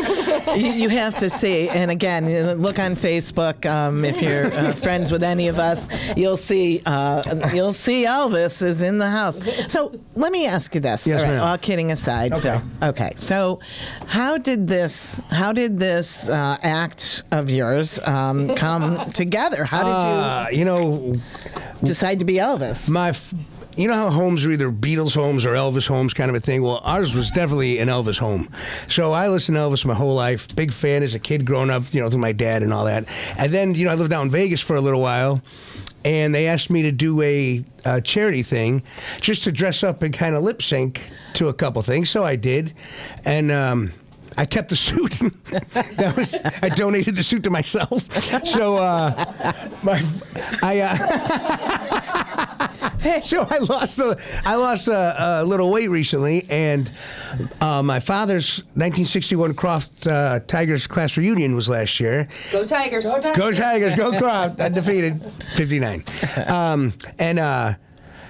you, 0.55 0.71
you 0.71 0.89
have 0.89 1.15
to 1.17 1.29
see. 1.29 1.69
And 1.69 1.91
again, 1.91 2.25
look 2.61 2.79
on 2.79 2.95
Facebook. 2.95 3.65
Um, 3.69 4.03
if 4.05 4.21
you're 4.21 4.45
uh, 4.53 4.71
friends 4.71 5.11
with 5.11 5.23
any 5.23 5.47
of 5.47 5.59
us, 5.59 5.87
you'll 6.17 6.37
see 6.37 6.81
uh, 6.85 7.21
you'll 7.53 7.73
see 7.73 8.05
Elvis 8.05 8.61
is 8.61 8.81
in 8.81 8.97
the 8.97 9.09
house. 9.09 9.39
So 9.71 9.93
let 10.15 10.31
me 10.31 10.47
ask 10.47 10.73
you 10.75 10.81
this. 10.81 11.05
Yes, 11.07 11.21
all, 11.21 11.25
right, 11.27 11.33
ma'am. 11.35 11.47
all 11.47 11.57
kidding 11.57 11.91
aside, 11.91 12.37
Phil. 12.41 12.61
Okay. 12.81 13.11
So 13.15 13.59
how 14.07 14.37
did 14.37 14.67
this 14.67 15.19
how 15.29 15.51
did 15.53 15.79
this 15.79 16.29
uh, 16.29 16.57
act 16.61 17.23
of 17.31 17.49
yours 17.49 17.99
um, 18.05 18.55
come 18.55 19.11
together? 19.11 19.63
How 19.63 19.83
did 19.83 19.91
Uh, 19.91 20.47
you 20.51 20.65
know, 20.65 21.15
decide 21.83 22.19
to 22.19 22.25
be 22.25 22.35
Elvis? 22.35 22.89
my 22.89 23.09
f- 23.09 23.33
you 23.75 23.87
know 23.87 23.93
how 23.93 24.09
homes 24.09 24.45
are 24.45 24.51
either 24.51 24.71
Beatles 24.71 25.15
homes 25.15 25.45
or 25.45 25.53
Elvis 25.53 25.87
homes 25.87 26.13
kind 26.13 26.29
of 26.29 26.35
a 26.35 26.39
thing? 26.39 26.61
Well 26.61 26.81
ours 26.83 27.15
was 27.15 27.31
definitely 27.31 27.79
an 27.79 27.87
Elvis 27.87 28.19
home. 28.19 28.49
So 28.87 29.13
I 29.13 29.29
listened 29.29 29.55
to 29.55 29.61
Elvis 29.61 29.85
my 29.85 29.93
whole 29.93 30.15
life. 30.15 30.53
Big 30.55 30.71
fan 30.73 31.03
as 31.03 31.15
a 31.15 31.19
kid 31.19 31.45
growing 31.45 31.69
up 31.69 31.83
you 31.93 32.01
know 32.01 32.09
through 32.09 32.21
my 32.21 32.31
dad 32.31 32.63
and 32.63 32.73
all 32.73 32.85
that. 32.85 33.05
And 33.37 33.51
then 33.51 33.75
you 33.75 33.85
know 33.85 33.91
I 33.91 33.95
lived 33.95 34.13
out 34.13 34.23
in 34.23 34.31
Vegas 34.31 34.61
for 34.61 34.75
a 34.75 34.81
little 34.81 35.01
while 35.01 35.41
and 36.03 36.33
they 36.33 36.47
asked 36.47 36.69
me 36.69 36.81
to 36.83 36.91
do 36.91 37.21
a, 37.21 37.63
uh 37.85 38.01
charity 38.01 38.43
thing 38.43 38.83
just 39.21 39.43
to 39.43 39.51
dress 39.51 39.83
up 39.83 40.01
and 40.01 40.13
kind 40.13 40.35
of 40.35 40.43
lip 40.43 40.61
sync 40.61 41.01
to 41.33 41.47
a 41.47 41.53
couple 41.53 41.81
things. 41.81 42.09
So 42.09 42.23
I 42.23 42.35
did. 42.35 42.73
And 43.25 43.51
um 43.51 43.91
I 44.37 44.45
kept 44.45 44.69
the 44.69 44.75
suit. 44.75 45.11
that 45.73 46.13
was 46.15 46.35
I 46.61 46.69
donated 46.69 47.15
the 47.15 47.23
suit 47.23 47.43
to 47.43 47.49
myself. 47.49 48.01
So 48.45 48.77
uh, 48.77 49.11
my 49.83 50.01
I 50.63 50.79
uh, 50.79 52.01
so 53.23 53.47
I 53.49 53.57
lost 53.57 53.97
a 53.99 54.15
I 54.45 54.55
lost 54.55 54.87
a, 54.87 55.41
a 55.41 55.43
little 55.43 55.71
weight 55.71 55.89
recently, 55.89 56.45
and 56.49 56.91
uh, 57.59 57.81
my 57.81 57.99
father's 57.99 58.59
1961 58.75 59.55
Croft 59.55 60.05
uh, 60.05 60.39
Tigers 60.45 60.85
class 60.85 61.17
reunion 61.17 61.55
was 61.55 61.67
last 61.67 61.99
year. 61.99 62.27
Go 62.51 62.63
Tigers. 62.63 63.05
Go 63.05 63.51
Tigers, 63.51 63.95
go 63.95 64.17
Croft, 64.17 64.59
undefeated, 64.61 65.19
59. 65.55 66.03
Um, 66.47 66.93
and 67.17 67.39
uh, 67.39 67.73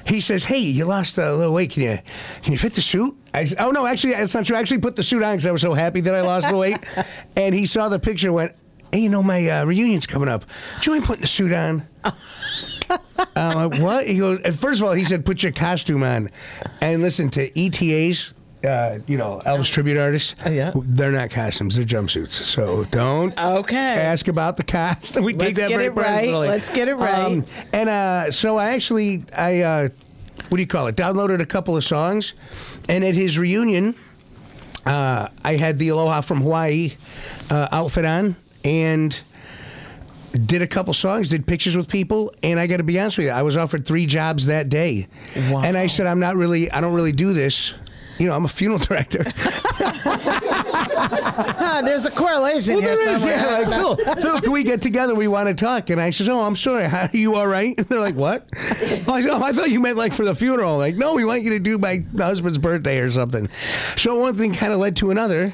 he 0.07 0.21
says, 0.21 0.45
"Hey, 0.45 0.59
you 0.59 0.85
lost 0.85 1.17
a 1.17 1.35
little 1.35 1.53
weight. 1.53 1.71
Can 1.71 1.83
you 1.83 1.97
can 2.41 2.53
you 2.53 2.57
fit 2.57 2.73
the 2.73 2.81
suit?" 2.81 3.17
I 3.33 3.45
said, 3.45 3.57
"Oh 3.59 3.71
no, 3.71 3.85
actually, 3.85 4.13
that's 4.13 4.33
not 4.33 4.45
true. 4.45 4.55
I 4.55 4.59
actually 4.59 4.79
put 4.79 4.95
the 4.95 5.03
suit 5.03 5.21
on 5.21 5.33
because 5.33 5.45
I 5.45 5.51
was 5.51 5.61
so 5.61 5.73
happy 5.73 5.99
that 6.01 6.15
I 6.15 6.21
lost 6.21 6.49
the 6.49 6.55
weight." 6.57 6.77
and 7.35 7.53
he 7.53 7.65
saw 7.65 7.89
the 7.89 7.99
picture, 7.99 8.27
and 8.27 8.35
went, 8.35 8.55
"Hey, 8.93 8.99
you 8.99 9.09
know 9.09 9.21
my 9.21 9.47
uh, 9.49 9.65
reunion's 9.65 10.07
coming 10.07 10.29
up. 10.29 10.45
Do 10.79 10.91
you 10.91 10.95
mind 10.95 11.05
putting 11.05 11.23
the 11.23 11.27
suit 11.27 11.51
on?" 11.51 11.87
I'm 13.49 13.69
like, 13.69 13.81
what? 13.81 14.07
He 14.07 14.17
goes, 14.19 14.39
and 14.41 14.57
first 14.57 14.79
of 14.81 14.87
all, 14.87 14.93
he 14.93 15.03
said, 15.03 15.25
put 15.25 15.43
your 15.43 15.51
costume 15.51 16.03
on. 16.03 16.29
And 16.81 17.01
listen 17.01 17.29
to 17.31 17.59
ETAs, 17.59 18.33
uh, 18.63 18.99
you 19.07 19.17
know, 19.17 19.41
Elvis 19.45 19.71
tribute 19.71 19.97
artists. 19.97 20.35
yeah. 20.49 20.71
They're 20.75 21.11
not 21.11 21.29
costumes, 21.31 21.75
they're 21.75 21.85
jumpsuits. 21.85 22.29
So 22.43 22.83
don't 22.85 23.39
Okay. 23.41 23.75
ask 23.77 24.27
about 24.27 24.57
the 24.57 24.63
costume. 24.63 25.23
We 25.25 25.33
take 25.33 25.55
that 25.55 25.69
get 25.69 25.81
it 25.81 25.91
right. 25.95 26.29
Let's 26.29 26.69
get 26.69 26.87
it 26.87 26.95
right. 26.95 27.43
and 27.73 27.89
uh, 27.89 28.31
so 28.31 28.57
I 28.57 28.69
actually, 28.71 29.23
I, 29.35 29.61
uh, 29.61 29.89
what 30.49 30.57
do 30.57 30.61
you 30.61 30.67
call 30.67 30.87
it? 30.87 30.95
Downloaded 30.95 31.39
a 31.41 31.45
couple 31.45 31.75
of 31.77 31.83
songs. 31.83 32.33
And 32.89 33.03
at 33.03 33.13
his 33.15 33.37
reunion, 33.39 33.95
uh, 34.85 35.27
I 35.43 35.55
had 35.55 35.77
the 35.79 35.89
Aloha 35.89 36.21
from 36.21 36.41
Hawaii 36.41 36.93
uh, 37.49 37.67
outfit 37.71 38.05
on. 38.05 38.35
And 38.65 39.19
did 40.45 40.61
a 40.61 40.67
couple 40.67 40.93
songs, 40.93 41.29
did 41.29 41.45
pictures 41.45 41.75
with 41.75 41.87
people, 41.89 42.33
and 42.43 42.59
I 42.59 42.67
got 42.67 42.77
to 42.77 42.83
be 42.83 42.99
honest 42.99 43.17
with 43.17 43.27
you, 43.27 43.31
I 43.33 43.41
was 43.41 43.57
offered 43.57 43.85
three 43.85 44.05
jobs 44.05 44.45
that 44.47 44.69
day, 44.69 45.07
Wow. 45.49 45.61
and 45.63 45.77
I 45.77 45.87
said, 45.87 46.07
I'm 46.07 46.19
not 46.19 46.35
really, 46.35 46.71
I 46.71 46.79
don't 46.81 46.93
really 46.93 47.11
do 47.11 47.33
this. 47.33 47.73
You 48.19 48.27
know, 48.27 48.33
I'm 48.35 48.45
a 48.45 48.49
funeral 48.49 48.77
director. 48.87 49.23
There's 51.83 52.05
a 52.05 52.11
correlation 52.11 52.75
Well, 52.75 52.83
here 52.83 52.95
there 52.95 53.09
is, 53.15 53.25
yeah. 53.25 53.65
Like, 53.65 53.69
Phil, 53.69 53.95
Phil, 54.21 54.41
can 54.41 54.51
we 54.51 54.63
get 54.63 54.81
together? 54.81 55.15
We 55.15 55.27
want 55.27 55.47
to 55.49 55.55
talk. 55.55 55.89
And 55.89 55.99
I 55.99 56.11
says, 56.11 56.29
Oh, 56.29 56.41
I'm 56.41 56.55
sorry. 56.55 56.83
How, 56.83 57.03
are 57.07 57.09
you 57.17 57.35
all 57.35 57.47
right? 57.47 57.75
And 57.77 57.87
they're 57.87 57.99
like, 57.99 58.13
What? 58.15 58.47
Oh, 59.07 59.13
I, 59.13 59.21
said, 59.21 59.31
oh, 59.31 59.41
I 59.43 59.53
thought 59.53 59.71
you 59.71 59.79
meant 59.79 59.97
like 59.97 60.13
for 60.13 60.23
the 60.25 60.35
funeral. 60.35 60.77
Like, 60.77 60.95
no, 60.95 61.15
we 61.15 61.25
want 61.25 61.41
you 61.41 61.49
to 61.51 61.59
do 61.59 61.77
my 61.79 62.03
husband's 62.15 62.59
birthday 62.59 62.99
or 62.99 63.09
something. 63.09 63.49
So 63.97 64.19
one 64.19 64.35
thing 64.35 64.53
kind 64.53 64.71
of 64.71 64.77
led 64.79 64.95
to 64.97 65.09
another, 65.09 65.53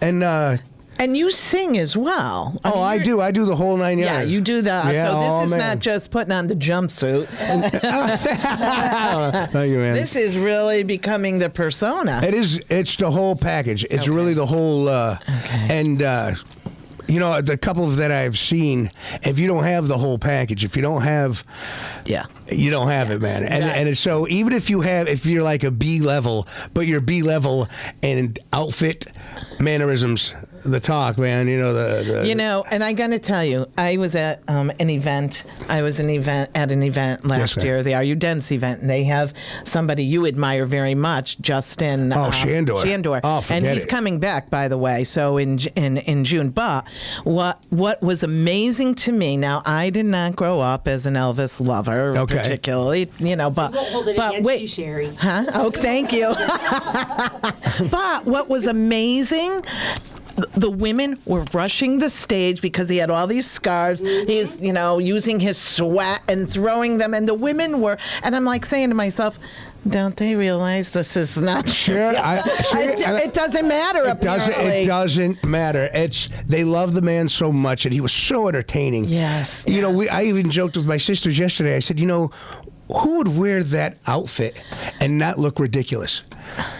and 0.00 0.24
uh, 0.24 0.56
And 0.98 1.16
you 1.16 1.30
sing 1.30 1.78
as 1.78 1.96
well. 1.96 2.58
Oh, 2.64 2.80
I 2.80 2.98
do. 2.98 3.20
I 3.20 3.32
do 3.32 3.44
the 3.44 3.56
whole 3.56 3.76
nine 3.76 3.98
yards. 3.98 4.30
Yeah, 4.30 4.34
you 4.34 4.40
do 4.40 4.62
that. 4.62 4.94
Yeah, 4.94 5.04
so 5.04 5.20
this 5.20 5.30
oh, 5.32 5.44
is 5.44 5.50
man. 5.50 5.58
not 5.58 5.78
just 5.80 6.10
putting 6.10 6.32
on 6.32 6.46
the 6.46 6.54
jumpsuit. 6.54 7.26
Thank 9.52 9.70
you, 9.70 9.78
man. 9.78 9.94
this 9.94 10.16
is 10.16 10.38
really 10.38 10.82
becoming 10.84 11.38
the 11.38 11.50
persona. 11.50 12.20
It 12.22 12.34
is. 12.34 12.58
It's 12.68 12.96
the 12.96 13.10
whole 13.10 13.36
package. 13.36 13.84
It's 13.84 14.08
really 14.08 14.34
the 14.34 14.46
whole. 14.46 14.88
Uh, 14.88 15.18
And 15.68 16.02
uh, 16.02 16.34
you 17.08 17.20
know, 17.20 17.40
the 17.42 17.58
couple 17.58 17.86
that 17.88 18.10
I've 18.10 18.38
seen, 18.38 18.90
if 19.22 19.38
you 19.38 19.46
don't 19.46 19.64
have 19.64 19.86
the 19.86 19.98
whole 19.98 20.18
package, 20.18 20.64
if 20.64 20.76
you 20.76 20.82
don't 20.82 21.02
have, 21.02 21.44
yeah. 22.06 22.24
you 22.50 22.70
don't 22.70 22.88
have 22.88 23.10
it, 23.10 23.20
man. 23.20 23.42
And 23.44 23.64
Right. 23.64 23.76
and 23.76 23.98
so 23.98 24.26
even 24.28 24.54
if 24.54 24.70
you 24.70 24.80
have, 24.80 25.08
if 25.08 25.26
you're 25.26 25.42
like 25.42 25.62
a 25.62 25.70
B 25.70 26.00
level, 26.00 26.46
but 26.72 26.86
you're 26.86 27.00
B 27.00 27.22
level 27.22 27.68
and 28.02 28.38
outfit, 28.52 29.08
mannerisms, 29.60 30.34
the 30.64 30.80
talk, 30.80 31.18
man. 31.18 31.48
You 31.48 31.58
know 31.58 31.72
the. 31.72 32.04
the 32.22 32.28
You 32.28 32.34
know, 32.34 32.64
and 32.70 32.82
I'm 32.84 32.94
going 32.94 33.10
to 33.10 33.18
tell 33.18 33.44
you, 33.44 33.66
I 33.76 33.96
was 33.96 34.14
at 34.14 34.42
um, 34.48 34.70
an 34.80 34.90
event. 34.90 35.44
I 35.68 35.82
was 35.82 36.00
an 36.00 36.10
event 36.10 36.50
at 36.54 36.70
an 36.70 36.82
event 36.82 37.24
last 37.24 37.56
ma'am. 37.56 37.66
year, 37.66 37.82
the 37.82 37.94
Are 37.94 38.02
You 38.04 38.14
Dense 38.14 38.52
event, 38.52 38.80
and 38.80 38.90
they 38.90 39.04
have 39.04 39.34
somebody 39.64 40.04
you 40.04 40.26
admire 40.26 40.64
very 40.64 40.94
much, 40.94 41.40
Justin. 41.40 42.12
Oh, 42.12 42.22
uh, 42.24 42.30
Shandor. 42.30 42.82
Shandor, 42.82 43.20
Oh, 43.24 43.44
and 43.50 43.64
he's 43.66 43.84
it. 43.84 43.88
coming 43.88 44.18
back, 44.18 44.50
by 44.50 44.68
the 44.68 44.78
way. 44.78 45.04
So 45.04 45.36
in 45.38 45.58
in 45.76 45.96
in 45.98 46.24
June. 46.24 46.50
But 46.50 46.86
what 47.24 47.60
what 47.70 48.02
was 48.02 48.22
amazing 48.22 48.94
to 48.96 49.12
me? 49.12 49.36
Now 49.36 49.62
I 49.64 49.90
did 49.90 50.06
not 50.06 50.36
grow 50.36 50.60
up 50.60 50.86
as 50.88 51.06
an 51.06 51.14
Elvis 51.14 51.60
lover, 51.64 52.16
Okay. 52.16 52.36
particularly. 52.38 53.10
You 53.18 53.36
know, 53.36 53.50
but 53.50 53.72
won't 53.72 53.88
hold 53.88 54.08
it 54.08 54.16
but 54.16 54.30
against 54.30 54.46
wait, 54.46 54.60
you, 54.62 54.66
Sherry. 54.68 55.14
Huh? 55.14 55.44
Oh, 55.54 55.70
thank 55.70 56.12
you. 56.12 56.32
but 57.90 58.24
what 58.24 58.48
was 58.48 58.66
amazing 58.66 59.60
th- 59.62 60.11
the 60.56 60.70
women 60.70 61.18
were 61.26 61.44
rushing 61.52 61.98
the 61.98 62.10
stage 62.10 62.62
because 62.62 62.88
he 62.88 62.96
had 62.96 63.10
all 63.10 63.26
these 63.26 63.48
scars. 63.50 64.00
He's, 64.00 64.56
mm-hmm. 64.56 64.64
you 64.64 64.72
know, 64.72 64.98
using 64.98 65.40
his 65.40 65.58
sweat 65.58 66.22
and 66.28 66.48
throwing 66.48 66.98
them, 66.98 67.14
and 67.14 67.28
the 67.28 67.34
women 67.34 67.80
were. 67.80 67.98
And 68.22 68.34
I'm 68.34 68.44
like 68.44 68.64
saying 68.64 68.88
to 68.90 68.94
myself, 68.94 69.38
"Don't 69.86 70.16
they 70.16 70.34
realize 70.34 70.90
this 70.90 71.16
is 71.16 71.40
not 71.40 71.68
Sure, 71.68 72.16
I- 72.16 72.42
sure, 72.70 72.80
it, 72.80 73.06
I- 73.08 73.20
it 73.22 73.34
doesn't 73.34 73.66
matter. 73.68 74.06
It 74.06 74.20
doesn't. 74.20 74.50
apparently. 74.50 74.82
It 74.82 74.86
doesn't 74.86 75.44
matter. 75.46 75.88
It's 75.92 76.28
they 76.46 76.64
love 76.64 76.94
the 76.94 77.02
man 77.02 77.28
so 77.28 77.52
much, 77.52 77.84
and 77.84 77.92
he 77.92 78.00
was 78.00 78.12
so 78.12 78.48
entertaining. 78.48 79.04
Yes, 79.04 79.64
You 79.68 79.80
know, 79.82 79.90
we. 79.90 80.08
I 80.08 80.24
even 80.24 80.50
joked 80.50 80.76
with 80.76 80.86
my 80.86 80.98
sisters 80.98 81.38
yesterday. 81.38 81.76
I 81.76 81.80
said, 81.80 82.00
you 82.00 82.06
know, 82.06 82.30
who 82.88 83.18
would 83.18 83.28
wear 83.28 83.62
that 83.64 83.98
outfit 84.06 84.56
and 85.00 85.18
not 85.18 85.38
look 85.38 85.58
ridiculous? 85.58 86.22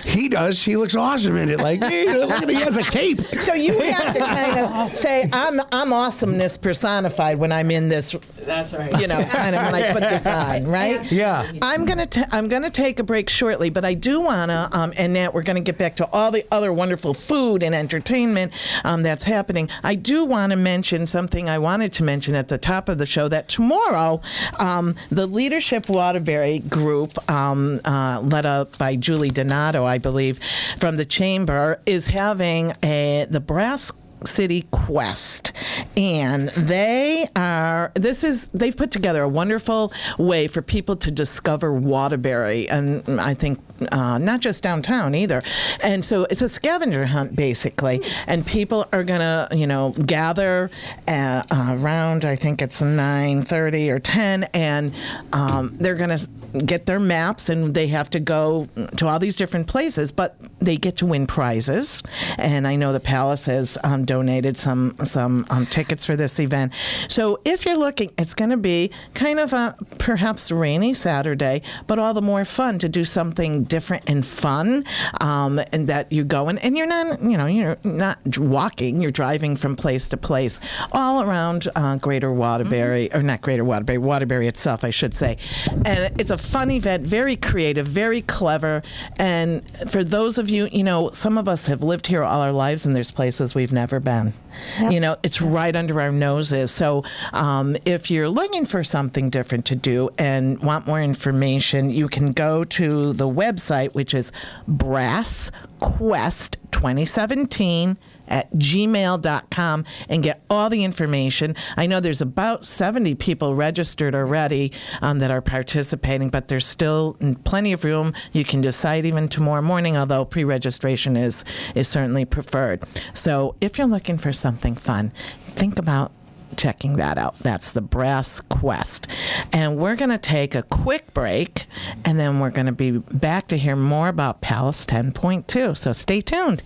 He 0.05 0.29
does. 0.29 0.63
He 0.63 0.77
looks 0.77 0.95
awesome 0.95 1.37
in 1.37 1.49
it. 1.49 1.61
Like, 1.61 1.83
hey, 1.85 2.13
look 2.13 2.31
at 2.31 2.47
me. 2.47 2.55
He 2.55 2.61
has 2.61 2.77
a 2.77 2.83
cape. 2.83 3.21
So 3.41 3.55
you 3.55 3.79
have 3.81 4.15
to 4.15 4.21
kind 4.21 4.59
of 4.59 4.97
say, 4.97 5.29
"I'm 5.33 5.61
I'm 5.73 5.93
awesomeness 5.93 6.57
personified 6.57 7.39
when 7.39 7.53
I'm 7.53 7.71
in 7.71 7.89
this." 7.89 8.15
That's 8.41 8.75
right. 8.75 9.01
You 9.01 9.07
know, 9.07 9.23
kind 9.25 9.55
of 9.55 9.63
when 9.63 9.75
I 9.75 9.93
put 9.93 10.01
this 10.01 10.27
on, 10.27 10.67
right? 10.67 11.11
Yeah. 11.11 11.51
I'm 11.63 11.85
gonna 11.85 12.07
ta- 12.07 12.27
I'm 12.33 12.49
gonna 12.49 12.71
take 12.71 12.99
a 12.99 13.03
break 13.05 13.29
shortly, 13.29 13.71
but 13.71 13.85
I 13.85 13.95
do 13.95 14.21
wanna 14.21 14.69
um, 14.73 14.93
and 14.97 15.13
Nat, 15.15 15.33
we're 15.33 15.43
gonna 15.43 15.61
get 15.61 15.79
back 15.79 15.97
to 15.97 16.07
all 16.11 16.31
the 16.31 16.45
other 16.51 16.73
wonderful 16.73 17.15
food 17.15 17.63
and 17.63 17.75
entertainment 17.75 18.53
um, 18.85 19.03
that's 19.03 19.25
happening. 19.25 19.69
I 19.83 19.95
do 19.95 20.25
want 20.25 20.51
to 20.51 20.57
mention 20.57 21.07
something 21.07 21.49
I 21.49 21.59
wanted 21.59 21.93
to 21.95 22.05
mention 22.05 22.35
at 22.35 22.49
the 22.49 22.59
top 22.59 22.89
of 22.89 22.99
the 22.99 23.07
show 23.07 23.29
that 23.29 23.49
tomorrow, 23.49 24.21
um, 24.59 24.97
the 25.11 25.27
Leadership 25.27 25.89
Waterbury 25.89 26.59
Group, 26.61 27.19
um, 27.31 27.81
uh, 27.85 28.21
led 28.23 28.47
up 28.47 28.77
by 28.79 28.97
Julie 28.97 29.31
Donato, 29.63 29.85
I 29.85 29.99
believe, 29.99 30.43
from 30.79 30.97
the 30.97 31.05
Chamber, 31.05 31.81
is 31.87 32.09
having 32.09 32.73
a 32.83 33.27
the 33.31 33.39
brass 33.39 33.93
City 34.25 34.67
Quest, 34.71 35.53
and 35.97 36.49
they 36.51 37.27
are. 37.35 37.93
This 37.95 38.25
is 38.25 38.49
they've 38.49 38.77
put 38.77 38.91
together 38.91 39.23
a 39.23 39.29
wonderful 39.29 39.93
way 40.19 40.47
for 40.47 40.63
people 40.63 40.97
to 40.97 41.11
discover 41.11 41.73
Waterbury, 41.73 42.69
and 42.69 43.21
I 43.21 43.35
think 43.35 43.61
uh, 43.91 44.19
not 44.19 44.41
just 44.41 44.63
downtown 44.63 45.15
either. 45.15 45.43
And 45.83 46.05
so 46.05 46.27
it's 46.31 46.43
a 46.43 46.49
scavenger 46.49 47.07
hunt 47.07 47.37
basically, 47.37 48.01
and 48.27 48.47
people 48.47 48.87
are 48.93 49.05
gonna 49.05 49.49
you 49.53 49.67
know 49.67 49.91
gather 50.07 50.71
uh, 51.09 51.43
around. 51.51 52.25
I 52.25 52.37
think 52.37 52.63
it's 52.63 52.83
nine 52.83 53.43
thirty 53.43 53.91
or 53.91 53.99
ten, 53.99 54.45
and 54.55 54.95
um, 55.33 55.75
they're 55.79 55.97
gonna 55.97 56.19
get 56.67 56.87
their 56.87 57.01
maps 57.01 57.49
and 57.49 57.75
they 57.75 57.87
have 57.89 58.11
to 58.11 58.21
go 58.21 58.67
to 58.97 59.07
all 59.07 59.19
these 59.19 59.37
different 59.37 59.67
places, 59.67 60.13
but 60.13 60.37
they 60.61 60.77
get 60.77 60.97
to 60.99 61.07
win 61.07 61.27
prizes. 61.27 62.03
And 62.39 62.67
I 62.67 62.77
know 62.77 62.93
the 62.93 63.01
Palace 63.01 63.47
has 63.47 63.79
um, 63.85 64.05
donated 64.05 64.57
some 64.57 64.95
some 65.05 65.47
um, 65.51 65.67
tickets 65.67 66.05
for 66.05 66.17
this 66.17 66.39
event. 66.39 66.73
So 67.09 67.41
if 67.45 67.65
you're 67.65 67.79
looking, 67.79 68.13
it's 68.19 68.35
going 68.35 68.51
to 68.51 68.57
be 68.57 68.91
kind 69.15 69.39
of 69.39 69.53
a 69.53 69.77
perhaps 69.99 70.51
rainy 70.51 70.95
Saturday, 70.95 71.63
but 71.87 71.99
all 71.99 72.15
the 72.15 72.23
more 72.23 72.45
fun 72.45 72.79
to 72.81 72.89
do 72.89 73.05
something 73.05 73.65
different 73.65 74.09
and 74.09 74.25
fun. 74.25 74.85
Um, 75.21 75.61
and 75.73 75.89
that 75.89 76.13
you're 76.13 76.25
going 76.25 76.59
and 76.59 76.77
you're 76.77 76.87
not, 76.87 77.23
you 77.23 77.37
know, 77.37 77.47
you're 77.47 77.77
not 77.85 78.19
walking, 78.39 79.01
you're 79.01 79.11
driving 79.11 79.57
from 79.57 79.77
place 79.77 80.09
to 80.11 80.17
place 80.17 80.61
all 80.93 81.23
around 81.23 81.69
uh, 81.77 81.97
Greater 81.97 82.33
Waterbury, 82.33 83.13
or 83.13 83.23
not 83.23 83.41
Greater 83.41 83.65
Waterbury, 83.65 83.99
Waterbury 83.99 84.47
itself, 84.47 84.85
I 84.85 84.91
should 84.91 85.15
say. 85.15 85.37
And 85.85 86.13
it's 86.21 86.31
a 86.31 86.39
fun 86.43 86.71
event, 86.71 87.07
very 87.07 87.37
creative, 87.37 87.87
very 87.87 88.23
clever. 88.23 88.83
And 89.19 89.69
for 89.91 90.05
those 90.05 90.39
of 90.39 90.51
you, 90.51 90.69
you 90.73 90.85
know, 90.85 91.11
some 91.11 91.39
of 91.39 91.49
us 91.49 91.67
have 91.67 91.83
lived 91.83 92.07
here 92.07 92.23
all 92.23 92.41
our 92.41 92.53
lives, 92.53 92.85
and 92.85 92.95
there's 92.95 93.11
places 93.11 93.55
we've 93.55 93.73
never 93.73 94.01
been. 94.01 94.33
You 94.79 95.01
know, 95.01 95.17
it's 95.23 95.41
right 95.41 95.75
under 95.75 96.01
our 96.01 96.13
noses. 96.13 96.71
So 96.71 97.05
um, 97.33 97.77
if 97.85 98.11
you're 98.11 98.29
looking 98.29 98.67
for 98.67 98.85
something 98.85 99.31
different 99.31 99.65
to 99.67 99.77
do 99.77 100.11
and 100.19 100.59
want 100.61 100.87
more 100.87 101.01
information, 101.01 101.91
you 101.91 102.09
can 102.09 102.33
go 102.33 102.65
to 102.65 103.13
the 103.13 103.29
website, 103.29 103.95
which 103.95 104.13
is 104.13 104.33
Brass 104.67 105.51
Quest 105.81 106.59
2017 106.71 107.97
at 108.29 108.53
gmail.com 108.55 109.85
and 110.09 110.23
get 110.23 110.43
all 110.49 110.71
the 110.71 110.85
information. 110.85 111.55
I 111.77 111.87
know 111.87 112.01
there's 112.01 112.21
about 112.21 112.65
70 112.65 113.15
people 113.17 113.55
registered 113.55 114.15
already 114.15 114.73
um, 115.01 115.19
that 115.21 115.31
are 115.31 115.43
participating, 115.43 116.31
but 116.31 116.49
there's 116.49 116.67
still 116.67 117.17
plenty 117.45 117.73
of 117.73 117.85
room. 117.85 118.13
You 118.33 118.45
can 118.45 118.61
decide 118.61 119.05
even 119.05 119.29
tomorrow 119.29 119.63
morning, 119.63 119.97
although 119.97 120.25
pre 120.25 120.45
registration 120.45 121.17
is, 121.17 121.45
is 121.75 121.89
certainly 121.89 122.25
preferred. 122.25 122.83
So 123.13 123.57
if 123.61 123.79
you're 123.79 123.87
looking 123.87 124.19
for 124.19 124.33
something 124.33 124.75
fun, 124.75 125.11
think 125.11 125.79
about 125.79 126.13
checking 126.57 126.97
that 126.97 127.19
out. 127.19 127.39
That's 127.39 127.73
the 127.73 127.81
Brass 127.81 128.41
Quest. 128.41 129.07
And 129.53 129.77
we're 129.77 129.97
going 129.97 130.11
to 130.11 130.19
take 130.19 130.55
a 130.55 130.63
quick 130.63 131.13
break 131.15 131.67
and 132.05 132.19
then 132.19 132.41
we're 132.41 132.51
going 132.51 132.67
to 132.67 132.73
be 132.73 132.99
back 132.99 133.49
to 133.49 133.57
hear 133.57 133.77
more 133.77 134.09
about 134.09 134.41
Palace 134.41 134.87
10.2. 134.87 135.77
So 135.77 135.93
stay 135.93 136.21
tuned. 136.21 136.63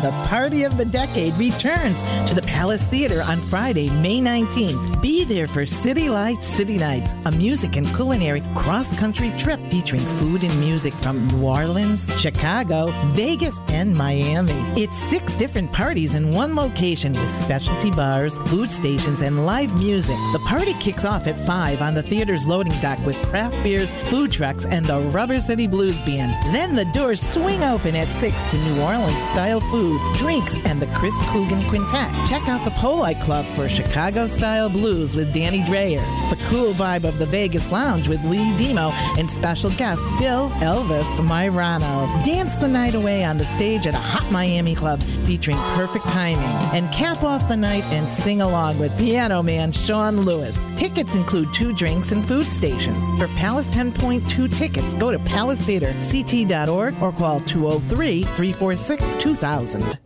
the 0.00 0.10
party 0.26 0.64
of 0.64 0.76
the 0.76 0.84
decade, 0.84 1.32
returns 1.34 2.02
to 2.28 2.34
the 2.34 2.43
Palace 2.64 2.86
Theater 2.86 3.20
on 3.24 3.40
Friday, 3.40 3.90
May 4.00 4.20
19th. 4.20 5.02
Be 5.02 5.24
there 5.24 5.46
for 5.46 5.66
City 5.66 6.08
Lights 6.08 6.46
City 6.46 6.78
Nights, 6.78 7.14
a 7.26 7.30
music 7.30 7.76
and 7.76 7.86
culinary 7.88 8.42
cross 8.54 8.98
country 8.98 9.34
trip 9.36 9.60
featuring 9.68 10.00
food 10.00 10.42
and 10.42 10.60
music 10.60 10.94
from 10.94 11.28
New 11.28 11.44
Orleans, 11.44 12.08
Chicago, 12.18 12.86
Vegas, 13.08 13.54
and 13.68 13.94
Miami. 13.94 14.54
It's 14.80 14.96
six 14.96 15.34
different 15.34 15.72
parties 15.72 16.14
in 16.14 16.32
one 16.32 16.56
location 16.56 17.12
with 17.12 17.28
specialty 17.28 17.90
bars, 17.90 18.38
food 18.48 18.70
stations, 18.70 19.20
and 19.20 19.44
live 19.44 19.78
music. 19.78 20.16
The 20.32 20.42
party 20.48 20.72
kicks 20.80 21.04
off 21.04 21.26
at 21.26 21.36
5 21.36 21.82
on 21.82 21.92
the 21.92 22.02
theater's 22.02 22.46
loading 22.46 22.72
dock 22.80 22.98
with 23.04 23.16
craft 23.26 23.62
beers, 23.62 23.94
food 24.08 24.32
trucks, 24.32 24.64
and 24.64 24.86
the 24.86 25.00
Rubber 25.12 25.38
City 25.38 25.66
Blues 25.66 26.00
Band. 26.00 26.32
Then 26.54 26.74
the 26.74 26.86
doors 26.86 27.20
swing 27.20 27.62
open 27.62 27.94
at 27.94 28.08
6 28.08 28.50
to 28.52 28.56
New 28.56 28.80
Orleans 28.80 29.22
style 29.24 29.60
food, 29.60 30.00
drinks, 30.16 30.54
and 30.64 30.80
the 30.80 30.86
Chris 30.94 31.14
Coogan 31.28 31.62
Quintet. 31.68 32.10
Check 32.26 32.48
out 32.48 32.53
the 32.62 32.70
Poli 32.72 33.14
Club 33.14 33.46
for 33.56 33.70
Chicago 33.70 34.26
style 34.26 34.68
blues 34.68 35.16
with 35.16 35.32
Danny 35.32 35.64
Dreyer, 35.64 36.02
the 36.28 36.36
cool 36.48 36.74
vibe 36.74 37.04
of 37.04 37.18
the 37.18 37.24
Vegas 37.24 37.72
Lounge 37.72 38.06
with 38.06 38.22
Lee 38.24 38.54
Demo, 38.58 38.90
and 39.18 39.30
special 39.30 39.70
guest 39.70 40.02
Phil 40.18 40.50
Elvis 40.60 41.08
Myrano. 41.26 42.06
Dance 42.22 42.56
the 42.56 42.68
night 42.68 42.94
away 42.94 43.24
on 43.24 43.38
the 43.38 43.44
stage 43.44 43.86
at 43.86 43.94
a 43.94 43.98
hot 43.98 44.30
Miami 44.30 44.74
club 44.74 45.02
featuring 45.26 45.56
perfect 45.74 46.04
timing. 46.04 46.44
And 46.74 46.92
cap 46.92 47.22
off 47.22 47.48
the 47.48 47.56
night 47.56 47.84
and 47.84 48.06
sing 48.08 48.42
along 48.42 48.78
with 48.78 48.96
piano 48.98 49.42
man 49.42 49.72
Sean 49.72 50.20
Lewis. 50.20 50.58
Tickets 50.76 51.14
include 51.14 51.52
two 51.54 51.72
drinks 51.72 52.12
and 52.12 52.26
food 52.26 52.44
stations. 52.44 53.08
For 53.18 53.28
Palace 53.28 53.68
10.2 53.68 54.54
tickets, 54.54 54.94
go 54.96 55.10
to 55.10 55.18
palacetheaterct.org 55.18 57.02
or 57.02 57.12
call 57.12 57.40
203 57.40 58.22
346 58.22 59.16
2000. 59.16 60.03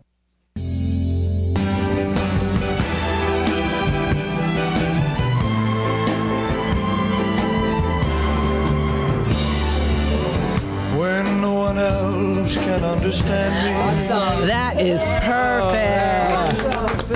Can 12.79 12.89
understand 12.89 13.53
me. 13.65 14.47
That 14.47 14.79
is 14.79 15.01
perfect. 15.01 15.79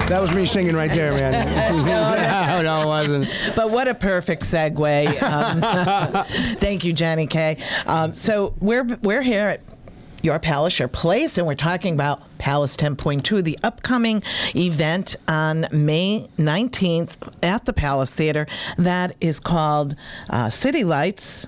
That 0.10 0.21
was 0.21 0.36
me 0.36 0.45
singing 0.45 0.76
right 0.76 0.91
there, 0.91 1.13
man. 1.13 1.76
no, 1.86 2.62
no, 2.62 2.82
it 2.82 2.86
wasn't. 2.86 3.56
But 3.56 3.71
what 3.71 3.88
a 3.88 3.93
perfect 3.93 4.43
segue. 4.43 5.23
Um, 5.23 6.26
thank 6.58 6.84
you, 6.84 6.91
Jenny 6.93 7.28
K. 7.28 7.58
Um, 7.86 8.13
so 8.13 8.54
we're 8.60 8.84
we're 9.02 9.21
here 9.21 9.47
at 9.47 9.62
your 10.21 10.39
Palace, 10.39 10.80
your 10.80 10.88
place, 10.88 11.38
and 11.38 11.45
we're 11.45 11.56
talking 11.56 11.93
about 11.93 12.21
Palace 12.38 12.78
10.2, 12.78 13.43
the 13.43 13.60
upcoming 13.62 14.23
event 14.56 15.17
on 15.28 15.65
May 15.71 16.30
19th 16.38 17.17
at 17.43 17.65
the 17.65 17.73
Palace 17.73 18.15
Theater 18.15 18.47
that 18.78 19.17
is 19.19 19.41
called 19.41 19.97
uh, 20.30 20.49
City 20.49 20.86
Lights. 20.86 21.47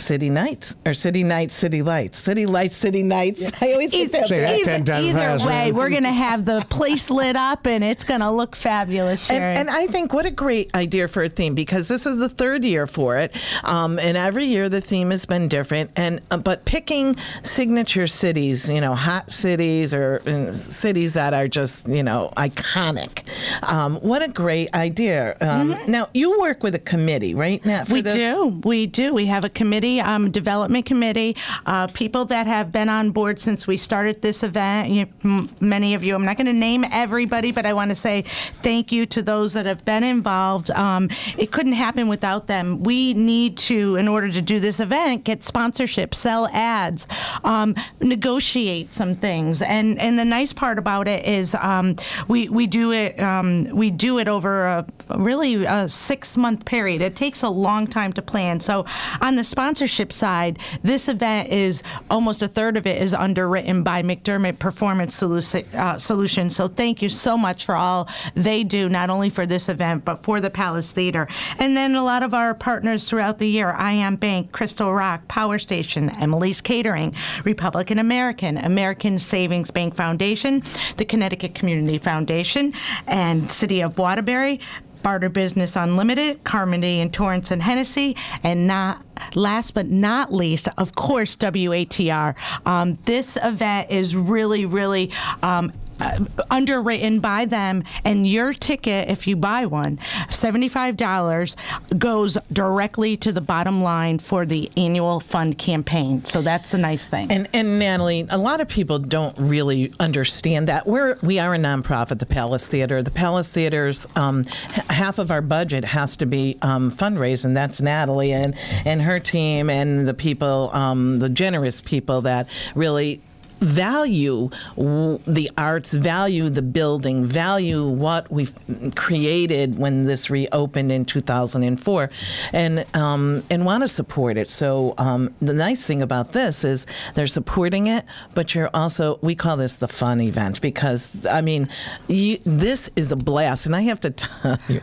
City 0.00 0.30
Nights 0.30 0.76
or 0.86 0.94
City 0.94 1.22
Nights, 1.22 1.54
City 1.54 1.82
Lights, 1.82 2.18
City 2.18 2.46
Lights, 2.46 2.76
City 2.76 3.02
Nights. 3.02 3.52
I 3.62 3.72
always 3.72 3.90
get 3.90 4.12
that. 4.12 4.26
Say 4.28 4.40
that 4.40 4.54
either, 4.56 4.64
ten 4.64 4.84
times 4.84 5.06
either 5.06 5.18
fast. 5.18 5.46
way, 5.46 5.72
we're 5.72 5.90
going 5.90 6.02
to 6.04 6.12
have 6.12 6.44
the 6.44 6.64
place 6.70 7.10
lit 7.10 7.36
up 7.36 7.66
and 7.66 7.84
it's 7.84 8.04
going 8.04 8.20
to 8.20 8.30
look 8.30 8.56
fabulous, 8.56 9.26
Sharon. 9.26 9.58
And, 9.58 9.68
and 9.68 9.70
I 9.70 9.86
think 9.86 10.12
what 10.12 10.26
a 10.26 10.30
great 10.30 10.74
idea 10.74 11.08
for 11.08 11.22
a 11.22 11.28
theme 11.28 11.54
because 11.54 11.88
this 11.88 12.06
is 12.06 12.18
the 12.18 12.28
third 12.28 12.64
year 12.64 12.86
for 12.86 13.16
it, 13.16 13.36
um, 13.64 13.98
and 13.98 14.16
every 14.16 14.44
year 14.44 14.68
the 14.68 14.80
theme 14.80 15.10
has 15.10 15.26
been 15.26 15.48
different. 15.48 15.90
And 15.96 16.20
uh, 16.30 16.38
but 16.38 16.64
picking 16.64 17.16
signature 17.42 18.06
cities, 18.06 18.68
you 18.70 18.80
know, 18.80 18.94
hot 18.94 19.32
cities 19.32 19.94
or 19.94 20.22
uh, 20.26 20.52
cities 20.52 21.14
that 21.14 21.34
are 21.34 21.48
just 21.48 21.88
you 21.88 22.02
know 22.02 22.30
iconic. 22.36 23.22
Um, 23.68 23.96
what 23.96 24.22
a 24.22 24.28
great 24.28 24.74
idea! 24.74 25.36
Um, 25.40 25.74
Now 25.88 26.08
you 26.14 26.38
work 26.40 26.62
with 26.62 26.74
a 26.74 26.78
committee, 26.78 27.34
right? 27.34 27.64
Now 27.64 27.84
for 27.84 27.94
we 27.94 28.00
this? 28.00 28.16
do. 28.16 28.60
We 28.64 28.86
do. 28.86 29.12
We 29.14 29.26
have 29.26 29.44
a 29.44 29.48
committee, 29.48 29.89
um, 29.98 30.30
development 30.30 30.86
committee, 30.86 31.36
uh, 31.66 31.88
people 31.88 32.26
that 32.26 32.46
have 32.46 32.70
been 32.70 32.88
on 32.88 33.10
board 33.10 33.40
since 33.40 33.66
we 33.66 33.76
started 33.76 34.22
this 34.22 34.42
event. 34.42 34.90
You, 34.90 35.06
m- 35.24 35.48
many 35.60 35.94
of 35.94 36.04
you, 36.04 36.14
I'm 36.14 36.24
not 36.24 36.36
going 36.36 36.46
to 36.46 36.52
name 36.52 36.84
everybody, 36.92 37.50
but 37.50 37.64
I 37.66 37.72
want 37.72 37.90
to 37.90 37.96
say 37.96 38.22
thank 38.22 38.92
you 38.92 39.06
to 39.06 39.22
those 39.22 39.54
that 39.54 39.64
have 39.66 39.84
been 39.84 40.04
involved. 40.04 40.70
Um, 40.70 41.08
it 41.38 41.50
couldn't 41.50 41.72
happen 41.72 42.08
without 42.08 42.46
them. 42.46 42.82
We 42.82 43.14
need 43.14 43.56
to, 43.58 43.96
in 43.96 44.06
order 44.06 44.28
to 44.30 44.42
do 44.42 44.60
this 44.60 44.80
event, 44.80 45.24
get 45.24 45.42
sponsorship, 45.42 46.14
sell 46.14 46.46
ads, 46.52 47.08
um, 47.44 47.74
negotiate 48.00 48.92
some 48.92 49.14
things. 49.14 49.62
And 49.62 49.98
and 49.98 50.18
the 50.18 50.24
nice 50.24 50.52
part 50.52 50.78
about 50.78 51.08
it 51.08 51.24
is 51.24 51.54
um, 51.54 51.96
we 52.28 52.48
we 52.48 52.66
do 52.66 52.92
it 52.92 53.18
um, 53.18 53.68
we 53.74 53.90
do 53.90 54.18
it 54.18 54.28
over 54.28 54.66
a 54.66 54.86
really 55.16 55.64
a 55.64 55.88
six 55.88 56.36
month 56.36 56.64
period. 56.64 57.00
It 57.00 57.16
takes 57.16 57.42
a 57.42 57.48
long 57.48 57.86
time 57.86 58.12
to 58.14 58.22
plan. 58.22 58.60
So 58.60 58.84
on 59.20 59.36
the 59.36 59.44
sponsorship 59.80 60.12
side, 60.12 60.58
this 60.82 61.08
event 61.08 61.48
is 61.48 61.82
almost 62.10 62.42
a 62.42 62.48
third 62.48 62.76
of 62.76 62.86
it 62.86 63.00
is 63.00 63.14
underwritten 63.14 63.82
by 63.82 64.02
McDermott 64.02 64.58
Performance 64.58 65.18
Solu- 65.18 65.74
uh, 65.74 65.96
Solutions. 65.96 66.54
So 66.54 66.68
thank 66.68 67.00
you 67.00 67.08
so 67.08 67.38
much 67.38 67.64
for 67.64 67.74
all 67.74 68.06
they 68.34 68.62
do, 68.62 68.90
not 68.90 69.08
only 69.08 69.30
for 69.30 69.46
this 69.46 69.70
event 69.70 70.04
but 70.04 70.22
for 70.22 70.38
the 70.42 70.50
Palace 70.50 70.92
Theater, 70.92 71.26
and 71.58 71.74
then 71.74 71.94
a 71.94 72.04
lot 72.04 72.22
of 72.22 72.34
our 72.34 72.54
partners 72.54 73.08
throughout 73.08 73.38
the 73.38 73.48
year: 73.48 73.70
Ion 73.70 74.16
Bank, 74.16 74.52
Crystal 74.52 74.92
Rock, 74.92 75.26
Power 75.28 75.58
Station, 75.58 76.10
Emily's 76.10 76.60
Catering, 76.60 77.14
Republican 77.44 77.98
American, 77.98 78.58
American 78.58 79.18
Savings 79.18 79.70
Bank 79.70 79.94
Foundation, 79.96 80.62
the 80.98 81.06
Connecticut 81.06 81.54
Community 81.54 81.96
Foundation, 81.96 82.74
and 83.06 83.50
City 83.50 83.80
of 83.80 83.96
Waterbury. 83.96 84.60
Barter 85.02 85.28
Business 85.28 85.76
Unlimited, 85.76 86.44
Carmody 86.44 87.00
and 87.00 87.12
Torrance 87.12 87.50
and 87.50 87.62
Hennessey, 87.62 88.16
and 88.42 88.66
not 88.66 89.02
last 89.34 89.74
but 89.74 89.86
not 89.86 90.32
least, 90.32 90.68
of 90.78 90.94
course, 90.94 91.36
WATR. 91.36 92.34
Um, 92.66 92.98
this 93.04 93.38
event 93.42 93.90
is 93.90 94.16
really, 94.16 94.66
really. 94.66 95.10
Um, 95.42 95.72
uh, 96.00 96.18
underwritten 96.50 97.20
by 97.20 97.44
them, 97.44 97.82
and 98.04 98.26
your 98.26 98.52
ticket, 98.52 99.08
if 99.08 99.26
you 99.26 99.36
buy 99.36 99.66
one, 99.66 99.96
$75 100.28 101.56
goes 101.98 102.38
directly 102.52 103.16
to 103.18 103.32
the 103.32 103.40
bottom 103.40 103.82
line 103.82 104.18
for 104.18 104.46
the 104.46 104.70
annual 104.76 105.20
fund 105.20 105.58
campaign. 105.58 106.24
So 106.24 106.42
that's 106.42 106.70
the 106.70 106.78
nice 106.78 107.06
thing. 107.06 107.30
And, 107.30 107.48
and 107.52 107.78
Natalie, 107.78 108.26
a 108.30 108.38
lot 108.38 108.60
of 108.60 108.68
people 108.68 108.98
don't 108.98 109.36
really 109.38 109.92
understand 110.00 110.68
that 110.68 110.86
we're 110.86 111.16
we 111.22 111.38
are 111.38 111.54
a 111.54 111.58
nonprofit, 111.58 112.18
the 112.18 112.26
Palace 112.26 112.66
Theater. 112.66 113.02
The 113.02 113.10
Palace 113.10 113.48
Theater's 113.52 114.06
um, 114.16 114.40
h- 114.40 114.84
half 114.88 115.18
of 115.18 115.30
our 115.30 115.42
budget 115.42 115.84
has 115.84 116.16
to 116.18 116.26
be 116.26 116.58
um, 116.62 116.90
fundraising. 116.90 117.54
That's 117.54 117.80
Natalie 117.80 118.32
and 118.32 118.54
and 118.84 119.02
her 119.02 119.20
team 119.20 119.70
and 119.70 120.06
the 120.06 120.14
people, 120.14 120.70
um, 120.72 121.18
the 121.18 121.28
generous 121.28 121.80
people 121.80 122.22
that 122.22 122.48
really 122.74 123.20
value 123.60 124.50
the 124.76 125.50
arts, 125.56 125.94
value 125.94 126.48
the 126.48 126.62
building, 126.62 127.24
value 127.24 127.86
what 127.86 128.30
we've 128.30 128.54
created 128.96 129.78
when 129.78 130.06
this 130.06 130.30
reopened 130.30 130.90
in 130.90 131.04
2004, 131.04 132.10
and 132.52 132.86
um, 132.94 133.42
and 133.50 133.64
want 133.64 133.82
to 133.82 133.88
support 133.88 134.36
it. 134.36 134.48
So 134.48 134.94
um, 134.98 135.34
the 135.40 135.54
nice 135.54 135.86
thing 135.86 136.02
about 136.02 136.32
this 136.32 136.64
is 136.64 136.86
they're 137.14 137.26
supporting 137.26 137.86
it, 137.86 138.04
but 138.34 138.54
you're 138.54 138.70
also 138.74 139.18
we 139.22 139.34
call 139.34 139.56
this 139.56 139.74
the 139.74 139.88
fun 139.88 140.20
event 140.20 140.60
because 140.60 141.26
I 141.26 141.40
mean 141.40 141.68
you, 142.08 142.38
this 142.44 142.90
is 142.96 143.12
a 143.12 143.16
blast, 143.16 143.66
and 143.66 143.76
I 143.76 143.82
have 143.82 144.00
to 144.00 144.10
tell 144.10 144.58
you, 144.68 144.80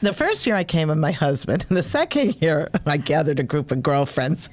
the 0.00 0.14
first 0.14 0.46
year 0.46 0.56
I 0.56 0.64
came 0.64 0.88
with 0.88 0.98
my 0.98 1.12
husband, 1.12 1.66
and 1.68 1.76
the 1.76 1.82
second 1.82 2.40
year 2.40 2.68
I 2.86 2.96
gathered 2.96 3.40
a 3.40 3.44
group 3.44 3.70
of 3.70 3.82
girlfriends 3.82 4.48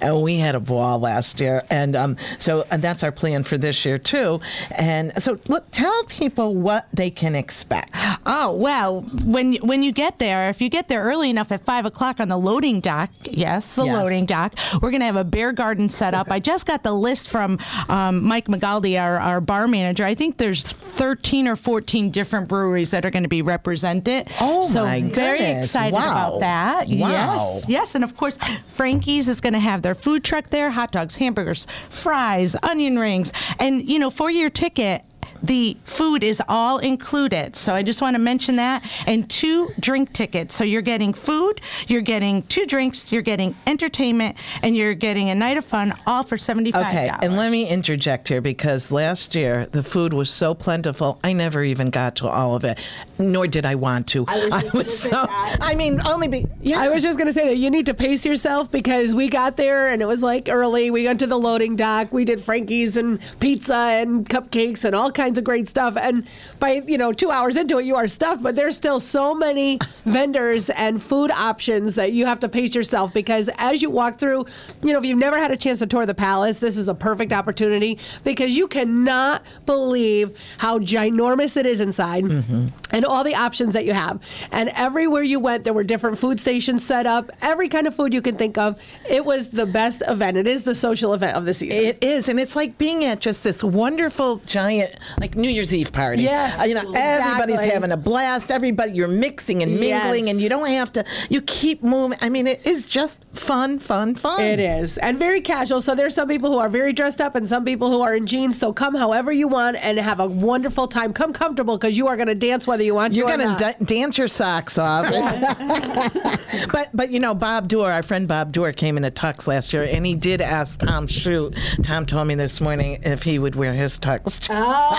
and 0.00 0.22
we 0.22 0.36
had 0.36 0.54
a 0.54 0.60
ball 0.60 0.98
last 0.98 1.40
year. 1.40 1.62
And 1.70 1.96
um, 1.96 2.16
so 2.38 2.64
and 2.70 2.82
that's 2.82 3.02
our 3.04 3.12
plan 3.12 3.44
for 3.44 3.56
this 3.58 3.84
year 3.84 3.98
too. 3.98 4.40
And 4.72 5.12
so 5.22 5.38
look, 5.48 5.66
tell 5.70 6.04
people 6.04 6.54
what 6.54 6.88
they 6.92 7.10
can 7.10 7.34
expect. 7.34 7.90
Oh 8.26 8.54
well, 8.54 9.02
when 9.24 9.54
when 9.56 9.82
you 9.82 9.92
get 9.92 10.18
there, 10.18 10.48
if 10.50 10.60
you 10.60 10.68
get 10.68 10.88
there 10.88 11.02
early 11.04 11.30
enough 11.30 11.52
at 11.52 11.64
five 11.64 11.84
o'clock 11.86 12.20
on 12.20 12.28
the 12.28 12.36
loading 12.38 12.80
dock, 12.80 13.10
yes, 13.24 13.74
the 13.74 13.84
Yes. 13.84 13.94
loading 14.02 14.24
dock, 14.26 14.54
we're 14.80 14.90
gonna 14.90 15.04
have 15.04 15.16
a 15.16 15.24
beer 15.24 15.52
garden 15.52 15.88
set 15.88 16.14
up. 16.14 16.30
I 16.30 16.40
just 16.40 16.66
got 16.66 16.82
the 16.82 16.92
list 16.92 17.28
from 17.28 17.58
um, 17.88 18.24
Mike 18.24 18.46
McGaldy, 18.46 18.98
our, 19.00 19.18
our 19.18 19.40
bar 19.40 19.68
manager. 19.68 20.04
I 20.04 20.14
think 20.14 20.38
there's 20.38 20.62
13 20.62 21.46
or 21.48 21.56
14 21.56 22.10
different 22.10 22.48
breweries 22.48 22.90
that 22.92 23.04
are 23.04 23.10
going 23.10 23.22
to 23.24 23.28
be 23.28 23.42
represented. 23.42 24.28
Oh, 24.40 24.62
so 24.62 24.84
my 24.84 25.02
very 25.02 25.38
goodness. 25.38 25.66
excited 25.66 25.94
Wow. 25.94 26.00
about 26.36 26.40
that. 26.40 26.88
Wow. 26.88 27.08
Yes, 27.10 27.64
yes, 27.68 27.94
and 27.94 28.02
of 28.04 28.16
course 28.16 28.38
Frankie's 28.68 29.28
is 29.28 29.40
going 29.40 29.52
to 29.52 29.58
have 29.58 29.82
their 29.82 29.94
food 29.94 30.24
truck 30.24 30.48
there: 30.50 30.70
hot 30.70 30.92
dogs, 30.92 31.16
hamburgers, 31.16 31.66
fries, 31.90 32.56
onion 32.62 32.93
rings, 32.98 33.32
and 33.58 33.86
you 33.88 33.98
know 33.98 34.10
for 34.10 34.30
your 34.30 34.50
ticket 34.50 35.04
the 35.44 35.76
food 35.84 36.24
is 36.24 36.42
all 36.48 36.78
included. 36.78 37.54
So 37.54 37.74
I 37.74 37.82
just 37.82 38.00
want 38.00 38.14
to 38.14 38.18
mention 38.18 38.56
that. 38.56 38.84
And 39.06 39.28
two 39.28 39.70
drink 39.78 40.12
tickets. 40.12 40.54
So 40.54 40.64
you're 40.64 40.82
getting 40.82 41.12
food, 41.12 41.60
you're 41.86 42.00
getting 42.00 42.42
two 42.44 42.64
drinks, 42.66 43.12
you're 43.12 43.22
getting 43.22 43.54
entertainment, 43.66 44.36
and 44.62 44.76
you're 44.76 44.94
getting 44.94 45.28
a 45.30 45.34
night 45.34 45.56
of 45.56 45.64
fun, 45.64 45.92
all 46.06 46.22
for 46.22 46.36
$75. 46.36 46.68
Okay, 46.68 47.10
and 47.22 47.36
let 47.36 47.50
me 47.50 47.68
interject 47.68 48.28
here 48.28 48.40
because 48.40 48.90
last 48.90 49.34
year 49.34 49.66
the 49.66 49.82
food 49.82 50.14
was 50.14 50.30
so 50.30 50.54
plentiful, 50.54 51.18
I 51.22 51.32
never 51.32 51.62
even 51.62 51.90
got 51.90 52.16
to 52.16 52.28
all 52.28 52.56
of 52.56 52.64
it, 52.64 52.78
nor 53.18 53.46
did 53.46 53.66
I 53.66 53.74
want 53.74 54.06
to. 54.08 54.24
I 54.26 54.46
was 54.46 54.62
just 54.62 54.72
gonna 54.72 54.84
say 54.84 55.08
so. 55.10 55.26
that. 55.26 55.58
I 55.60 55.74
mean, 55.74 56.00
only 56.06 56.28
be. 56.28 56.46
Yeah, 56.62 56.80
I 56.80 56.88
was 56.88 57.02
just 57.02 57.18
going 57.18 57.26
to 57.26 57.32
say 57.32 57.48
that 57.48 57.56
you 57.56 57.70
need 57.70 57.86
to 57.86 57.94
pace 57.94 58.24
yourself 58.24 58.70
because 58.70 59.14
we 59.14 59.28
got 59.28 59.56
there 59.56 59.90
and 59.90 60.00
it 60.00 60.06
was 60.06 60.22
like 60.22 60.48
early. 60.48 60.90
We 60.90 61.04
went 61.04 61.20
to 61.20 61.26
the 61.26 61.38
loading 61.38 61.76
dock. 61.76 62.12
We 62.12 62.24
did 62.24 62.40
Frankie's 62.40 62.96
and 62.96 63.20
pizza 63.40 63.74
and 63.74 64.28
cupcakes 64.28 64.84
and 64.84 64.94
all 64.94 65.10
kinds 65.10 65.33
of 65.38 65.44
great 65.44 65.68
stuff. 65.68 65.96
And 65.96 66.26
by, 66.58 66.82
you 66.86 66.98
know, 66.98 67.12
two 67.12 67.30
hours 67.30 67.56
into 67.56 67.78
it, 67.78 67.84
you 67.84 67.96
are 67.96 68.08
stuffed, 68.08 68.42
but 68.42 68.56
there's 68.56 68.76
still 68.76 69.00
so 69.00 69.34
many 69.34 69.78
vendors 70.04 70.70
and 70.70 71.02
food 71.02 71.30
options 71.30 71.94
that 71.94 72.12
you 72.12 72.26
have 72.26 72.40
to 72.40 72.48
pace 72.48 72.74
yourself 72.74 73.12
because 73.12 73.50
as 73.58 73.82
you 73.82 73.90
walk 73.90 74.18
through, 74.18 74.46
you 74.82 74.92
know, 74.92 74.98
if 74.98 75.04
you've 75.04 75.18
never 75.18 75.38
had 75.38 75.50
a 75.50 75.56
chance 75.56 75.78
to 75.80 75.86
tour 75.86 76.06
the 76.06 76.14
palace, 76.14 76.58
this 76.58 76.76
is 76.76 76.88
a 76.88 76.94
perfect 76.94 77.32
opportunity 77.32 77.98
because 78.22 78.56
you 78.56 78.68
cannot 78.68 79.42
believe 79.66 80.38
how 80.58 80.78
ginormous 80.78 81.56
it 81.56 81.66
is 81.66 81.80
inside 81.80 82.24
mm-hmm. 82.24 82.66
and 82.90 83.04
all 83.04 83.24
the 83.24 83.34
options 83.34 83.74
that 83.74 83.84
you 83.84 83.92
have. 83.92 84.22
And 84.52 84.68
everywhere 84.70 85.22
you 85.22 85.40
went, 85.40 85.64
there 85.64 85.72
were 85.72 85.84
different 85.84 86.18
food 86.18 86.40
stations 86.40 86.84
set 86.84 87.06
up, 87.06 87.30
every 87.42 87.68
kind 87.68 87.86
of 87.86 87.94
food 87.94 88.12
you 88.12 88.22
can 88.22 88.36
think 88.36 88.58
of. 88.58 88.80
It 89.08 89.24
was 89.24 89.50
the 89.50 89.66
best 89.66 90.02
event. 90.06 90.36
It 90.36 90.46
is 90.46 90.64
the 90.64 90.74
social 90.74 91.14
event 91.14 91.36
of 91.36 91.44
the 91.44 91.54
season. 91.54 91.84
It 91.84 92.02
is, 92.02 92.28
and 92.28 92.38
it's 92.38 92.56
like 92.56 92.78
being 92.78 93.04
at 93.04 93.20
just 93.20 93.44
this 93.44 93.62
wonderful 93.62 94.38
giant 94.46 94.96
like 95.20 95.36
New 95.36 95.48
Year's 95.50 95.74
Eve 95.74 95.92
party. 95.92 96.22
Yes, 96.22 96.60
Uh, 96.60 96.64
you 96.64 96.74
know, 96.74 96.92
everybody's 96.96 97.60
having 97.60 97.92
a 97.92 97.96
blast. 97.96 98.50
Everybody, 98.50 98.92
you're 98.92 99.08
mixing 99.08 99.62
and 99.62 99.72
mingling, 99.80 100.24
Yes. 100.26 100.30
and 100.32 100.40
you 100.40 100.48
don't 100.48 100.68
have 100.68 100.92
to. 100.92 101.04
You 101.28 101.40
keep 101.42 101.82
moving. 101.82 102.18
I 102.20 102.28
mean, 102.28 102.46
it 102.46 102.66
is 102.66 102.86
just 102.86 103.24
fun, 103.32 103.78
fun, 103.78 104.14
fun. 104.14 104.40
It 104.40 104.60
is. 104.60 104.98
And 104.98 105.18
very 105.18 105.40
casual. 105.40 105.80
So 105.80 105.94
there's 105.94 106.14
some 106.14 106.28
people 106.28 106.50
who 106.50 106.58
are 106.58 106.68
very 106.68 106.92
dressed 106.92 107.20
up 107.20 107.34
and 107.34 107.48
some 107.48 107.64
people 107.64 107.90
who 107.90 108.00
are 108.02 108.14
in 108.14 108.26
jeans. 108.26 108.58
So 108.58 108.72
come 108.72 108.94
however 108.94 109.32
you 109.32 109.48
want 109.48 109.76
and 109.84 109.98
have 109.98 110.20
a 110.20 110.26
wonderful 110.26 110.88
time. 110.88 111.12
Come 111.12 111.32
comfortable 111.32 111.76
because 111.78 111.96
you 111.96 112.06
are 112.08 112.16
going 112.16 112.28
to 112.28 112.34
dance 112.34 112.66
whether 112.66 112.82
you 112.84 112.94
want 112.94 113.14
to. 113.14 113.20
You're 113.20 113.28
gonna 113.28 113.44
not. 113.44 113.58
da- 113.58 113.84
dance 113.84 114.18
your 114.18 114.28
socks 114.28 114.78
off. 114.78 115.04
but 116.72 116.88
but 116.94 117.10
you 117.10 117.20
know 117.20 117.34
Bob 117.34 117.68
Doer, 117.68 117.90
our 117.90 118.02
friend 118.02 118.26
Bob 118.28 118.52
Doer, 118.52 118.72
came 118.72 118.96
in 118.96 119.04
a 119.04 119.10
tux 119.10 119.46
last 119.46 119.72
year, 119.72 119.86
and 119.90 120.04
he 120.06 120.14
did 120.14 120.40
ask 120.40 120.80
Tom 120.80 121.06
Shoot. 121.06 121.56
Tom 121.82 122.06
told 122.06 122.26
me 122.26 122.34
this 122.34 122.60
morning 122.60 122.98
if 123.02 123.22
he 123.22 123.38
would 123.38 123.54
wear 123.56 123.72
his 123.72 123.98
tux. 123.98 124.40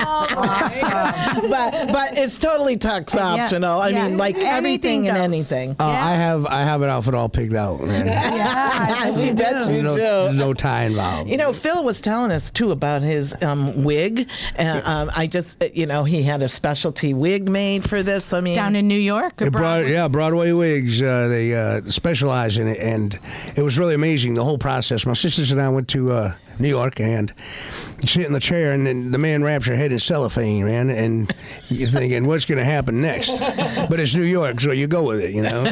Too. 0.06 1.48
but 1.50 1.91
but 1.91 2.18
it's 2.18 2.38
totally 2.39 2.78
tux 2.78 3.15
optional. 3.15 3.82
I 3.82 3.89
yeah. 3.89 4.08
mean, 4.08 4.18
like 4.18 4.36
everything 4.38 4.86
Anything 4.86 5.08
and 5.08 5.18
anything. 5.18 5.76
Uh, 5.80 5.86
I 5.86 6.15
have 6.15 6.46
I 6.46 6.63
have 6.63 6.82
an 6.82 6.89
outfit 6.89 7.15
all 7.15 7.30
picked 7.30 7.54
out. 7.54 7.82
Man. 7.82 8.06
Yeah, 8.06 9.18
you 9.18 9.34
bet 9.34 9.72
you 9.72 9.82
no, 9.82 9.96
do. 10.32 10.38
no 10.38 10.54
tie 10.54 10.84
involved. 10.86 11.30
You 11.30 11.38
know, 11.38 11.54
Phil 11.54 11.84
was 11.84 12.02
telling 12.02 12.32
us 12.32 12.50
too 12.50 12.72
about 12.72 13.02
his 13.02 13.36
um, 13.44 13.84
wig. 13.84 14.30
Uh, 14.58 14.82
um, 14.86 15.12
I 15.15 15.28
just, 15.28 15.62
uh, 15.63 15.68
you 15.74 15.86
know, 15.86 16.04
he 16.04 16.24
had 16.24 16.41
a 16.41 16.48
specialty 16.48 17.13
wig 17.13 17.50
made 17.50 17.88
for 17.88 18.04
this. 18.04 18.34
I 18.34 18.41
mean, 18.41 18.56
down 18.56 18.76
in 18.76 18.88
New 18.88 19.00
York. 19.00 19.41
or 19.41 19.48
It 19.48 19.52
brought, 19.52 19.88
yeah, 19.88 20.08
Broadway 20.08 20.52
wigs. 20.52 21.02
Uh, 21.02 21.28
they 21.28 21.54
uh, 21.54 21.82
specialize 21.84 22.58
in 22.58 22.68
it, 22.68 22.80
and 22.80 23.18
it 23.56 23.62
was 23.62 23.80
really 23.80 23.96
amazing 23.96 24.34
the 24.34 24.44
whole 24.44 24.58
process. 24.58 25.06
My 25.06 25.13
sisters 25.13 25.52
and 25.52 25.62
I 25.62 25.70
went 25.70 25.88
to 25.89 26.12
uh, 26.12 26.36
New 26.60 26.70
York 26.70 27.00
and 27.00 27.34
you 28.02 28.08
sit 28.08 28.26
in 28.26 28.34
the 28.34 28.39
chair, 28.39 28.72
and 28.72 28.86
then 28.86 29.12
the 29.12 29.18
man 29.18 29.44
wraps 29.44 29.68
your 29.68 29.76
head 29.76 29.91
in 29.91 30.00
cellophane, 30.00 30.65
man, 30.65 30.89
and 30.89 31.34
you're 31.70 31.89
thinking, 31.89 32.26
what's 32.26 32.46
going 32.46 32.58
to 32.58 32.65
happen 32.65 33.02
next? 33.02 33.30
But 33.89 34.00
it's 34.00 34.15
New 34.15 34.24
York, 34.24 34.60
so 34.60 34.71
you 34.71 34.88
go 34.88 35.04
with 35.04 35.21
it, 35.21 35.32
you 35.32 35.43
know. 35.43 35.63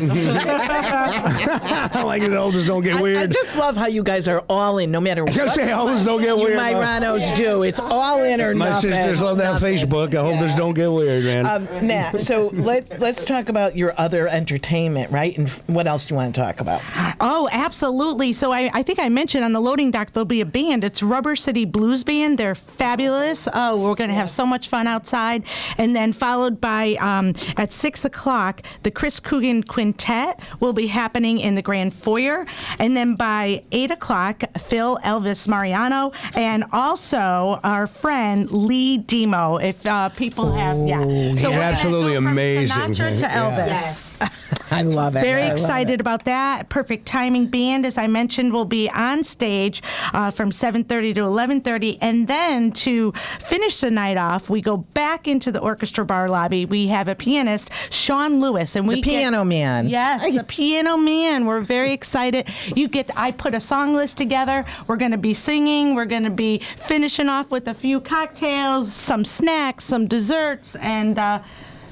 like 2.03 2.21
the 2.21 2.35
elders 2.35 2.67
don't 2.67 2.83
get 2.83 2.97
I, 2.97 3.01
weird. 3.01 3.17
I 3.17 3.27
just 3.27 3.57
love 3.57 3.75
how 3.75 3.87
you 3.87 4.03
guys 4.03 4.27
are 4.27 4.43
all 4.49 4.77
in, 4.77 4.91
no 4.91 5.01
matter 5.01 5.23
what. 5.23 5.33
Just 5.33 5.55
say 5.55 5.69
elders 5.69 6.05
don't 6.05 6.21
get 6.21 6.37
you 6.37 6.45
weird. 6.45 6.59
Myranos 6.59 7.35
do. 7.35 7.63
It's 7.63 7.79
all 7.79 8.23
in 8.23 8.41
or 8.41 8.53
My 8.53 8.69
nothing. 8.69 8.91
sisters 8.91 9.21
love 9.21 9.37
that 9.37 9.53
Nothing. 9.53 9.75
Facebook. 9.75 10.15
I 10.15 10.21
hope 10.21 10.39
this 10.39 10.55
don't 10.55 10.73
get 10.73 10.91
weird, 10.91 11.23
man. 11.23 11.45
Um, 11.45 11.87
Nat, 11.87 12.19
so 12.19 12.47
let 12.53 12.99
let's 12.99 13.25
talk 13.25 13.49
about 13.49 13.75
your 13.75 13.93
other 13.97 14.27
entertainment, 14.27 15.11
right? 15.11 15.35
And 15.37 15.47
f- 15.47 15.67
what 15.69 15.87
else 15.87 16.05
do 16.05 16.13
you 16.13 16.17
want 16.17 16.35
to 16.35 16.41
talk 16.41 16.59
about? 16.59 16.81
Oh, 17.19 17.49
absolutely. 17.51 18.33
So 18.33 18.51
I, 18.51 18.69
I 18.73 18.83
think 18.83 18.99
I 18.99 19.09
mentioned 19.09 19.43
on 19.43 19.53
the 19.53 19.59
loading 19.59 19.91
dock 19.91 20.11
there'll 20.11 20.25
be 20.25 20.41
a 20.41 20.45
band. 20.45 20.83
It's 20.83 21.01
Rubber 21.01 21.35
City 21.35 21.65
Blues 21.65 22.03
Band. 22.03 22.37
They're 22.37 22.55
fabulous. 22.55 23.47
Oh, 23.53 23.81
we're 23.81 23.95
going 23.95 24.09
to 24.09 24.15
have 24.15 24.29
so 24.29 24.45
much 24.45 24.69
fun 24.69 24.87
outside. 24.87 25.43
And 25.77 25.95
then 25.95 26.13
followed 26.13 26.59
by 26.61 26.95
um, 26.99 27.33
at 27.57 27.73
six 28.03 28.17
o'clock, 28.17 28.61
the 28.83 28.91
Chris 28.91 29.19
Coogan 29.19 29.63
Quintet 29.63 30.39
will 30.59 30.73
be 30.73 30.87
happening 30.87 31.39
in 31.39 31.55
the 31.55 31.61
Grand 31.61 31.93
Foyer. 31.93 32.45
And 32.79 32.95
then 32.97 33.15
by 33.15 33.63
eight 33.71 33.91
o'clock, 33.91 34.43
Phil 34.59 34.97
Elvis 35.05 35.47
Myrano 35.47 36.11
and 36.35 36.65
also 36.73 37.59
our 37.63 37.87
friend 37.87 38.51
Lee 38.51 38.97
Demo. 38.97 39.57
If 39.57 39.87
uh, 39.87 40.09
people 40.09 40.51
have, 40.51 40.77
yeah. 40.87 41.05
he's 41.05 41.43
we're 41.43 41.53
absolutely 41.53 42.13
go 42.13 42.17
from 42.17 42.27
amazing. 42.27 42.75
Sinatra 42.75 43.17
to 43.17 43.23
Yeah. 43.33 43.51
Elvis. 43.51 43.67
Yes. 43.67 44.43
I 44.71 44.81
love 44.81 45.15
it. 45.15 45.21
Very 45.21 45.43
I 45.43 45.51
excited 45.51 45.93
it. 45.95 46.01
about 46.01 46.25
that. 46.25 46.69
Perfect 46.69 47.05
Timing 47.05 47.47
Band, 47.47 47.85
as 47.85 47.97
I 47.97 48.07
mentioned, 48.07 48.53
will 48.53 48.65
be 48.65 48.89
on 48.89 49.23
stage 49.23 49.81
uh, 50.13 50.31
from 50.31 50.49
7:30 50.49 51.13
to 51.15 51.21
11:30, 51.21 51.97
and 52.01 52.27
then 52.27 52.71
to 52.71 53.11
finish 53.39 53.81
the 53.81 53.91
night 53.91 54.17
off, 54.17 54.49
we 54.49 54.61
go 54.61 54.77
back 54.77 55.27
into 55.27 55.51
the 55.51 55.59
orchestra 55.59 56.05
bar 56.05 56.27
lobby. 56.27 56.65
We 56.65 56.87
have 56.87 57.07
a 57.07 57.13
pianist, 57.15 57.71
Sean 57.93 58.39
Lewis, 58.41 58.75
and 58.75 58.87
we 58.87 58.95
The 58.95 59.01
get- 59.01 59.09
piano 59.11 59.43
man. 59.45 59.87
Yes, 59.87 60.35
the 60.35 60.43
piano 60.43 60.97
man. 60.97 61.45
We're 61.45 61.61
very 61.61 61.91
excited. 61.93 62.47
You 62.75 62.87
get. 62.87 63.09
I 63.17 63.31
put 63.31 63.53
a 63.53 63.59
song 63.59 63.95
list 63.95 64.17
together. 64.17 64.65
We're 64.87 64.97
going 64.97 65.11
to 65.11 65.17
be 65.17 65.33
singing. 65.33 65.95
We're 65.95 66.05
going 66.05 66.23
to 66.23 66.29
be 66.29 66.59
finishing 66.77 67.29
off 67.29 67.51
with 67.51 67.67
a 67.67 67.73
few 67.73 67.99
cocktails, 67.99 68.91
some 68.93 69.23
snacks, 69.25 69.83
some 69.85 70.07
desserts, 70.07 70.75
and. 70.77 71.17
Uh, 71.19 71.39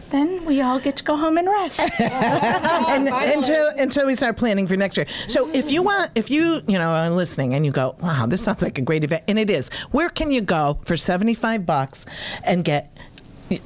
then 0.10 0.44
we 0.44 0.60
all 0.60 0.78
get 0.78 0.98
to 0.98 1.06
go 1.06 1.16
home 1.16 1.38
and 1.38 1.48
rest. 1.48 1.80
and 2.02 3.08
until 3.08 3.72
until 3.78 4.06
we 4.06 4.14
start 4.16 4.36
planning 4.36 4.68
for 4.68 4.76
next 4.76 4.98
year. 4.98 5.06
So 5.28 5.50
if 5.54 5.72
you 5.72 5.84
want, 5.84 6.12
if 6.16 6.30
you 6.30 6.62
you 6.68 6.78
know 6.78 6.90
are 6.90 7.10
listening 7.10 7.54
and 7.54 7.66
you 7.66 7.72
go, 7.72 7.96
wow, 8.02 8.26
this 8.28 8.44
sounds 8.44 8.62
like 8.62 8.78
a 8.78 8.82
great 8.82 9.06
event, 9.06 9.24
and 9.30 9.40
it 9.40 9.50
is. 9.50 9.70
Where 9.92 10.10
can 10.10 10.30
you 10.30 10.42
go 10.42 10.80
for 10.84 10.98
seventy 10.98 11.34
five 11.34 11.66
bucks 11.66 12.06
and 12.44 12.66
get? 12.66 12.92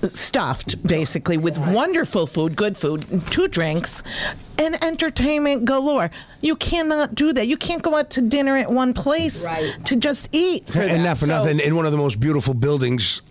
Stuffed 0.07 0.85
basically 0.87 1.37
with 1.37 1.57
wonderful 1.57 2.25
food, 2.27 2.55
good 2.55 2.77
food, 2.77 3.05
two 3.29 3.47
drinks, 3.47 4.03
and 4.59 4.81
entertainment 4.83 5.65
galore. 5.65 6.09
You 6.41 6.55
cannot 6.55 7.13
do 7.15 7.33
that. 7.33 7.47
You 7.47 7.57
can't 7.57 7.81
go 7.81 7.95
out 7.95 8.09
to 8.11 8.21
dinner 8.21 8.57
at 8.57 8.71
one 8.71 8.93
place 8.93 9.45
Right. 9.45 9.75
to 9.85 9.95
just 9.95 10.29
eat. 10.31 10.69
For 10.69 10.81
and 10.81 10.91
that. 10.91 11.03
not 11.03 11.17
for 11.17 11.25
So- 11.25 11.33
nothing, 11.33 11.59
in 11.59 11.75
one 11.75 11.85
of 11.85 11.91
the 11.91 11.97
most 11.97 12.19
beautiful 12.19 12.53
buildings 12.53 13.21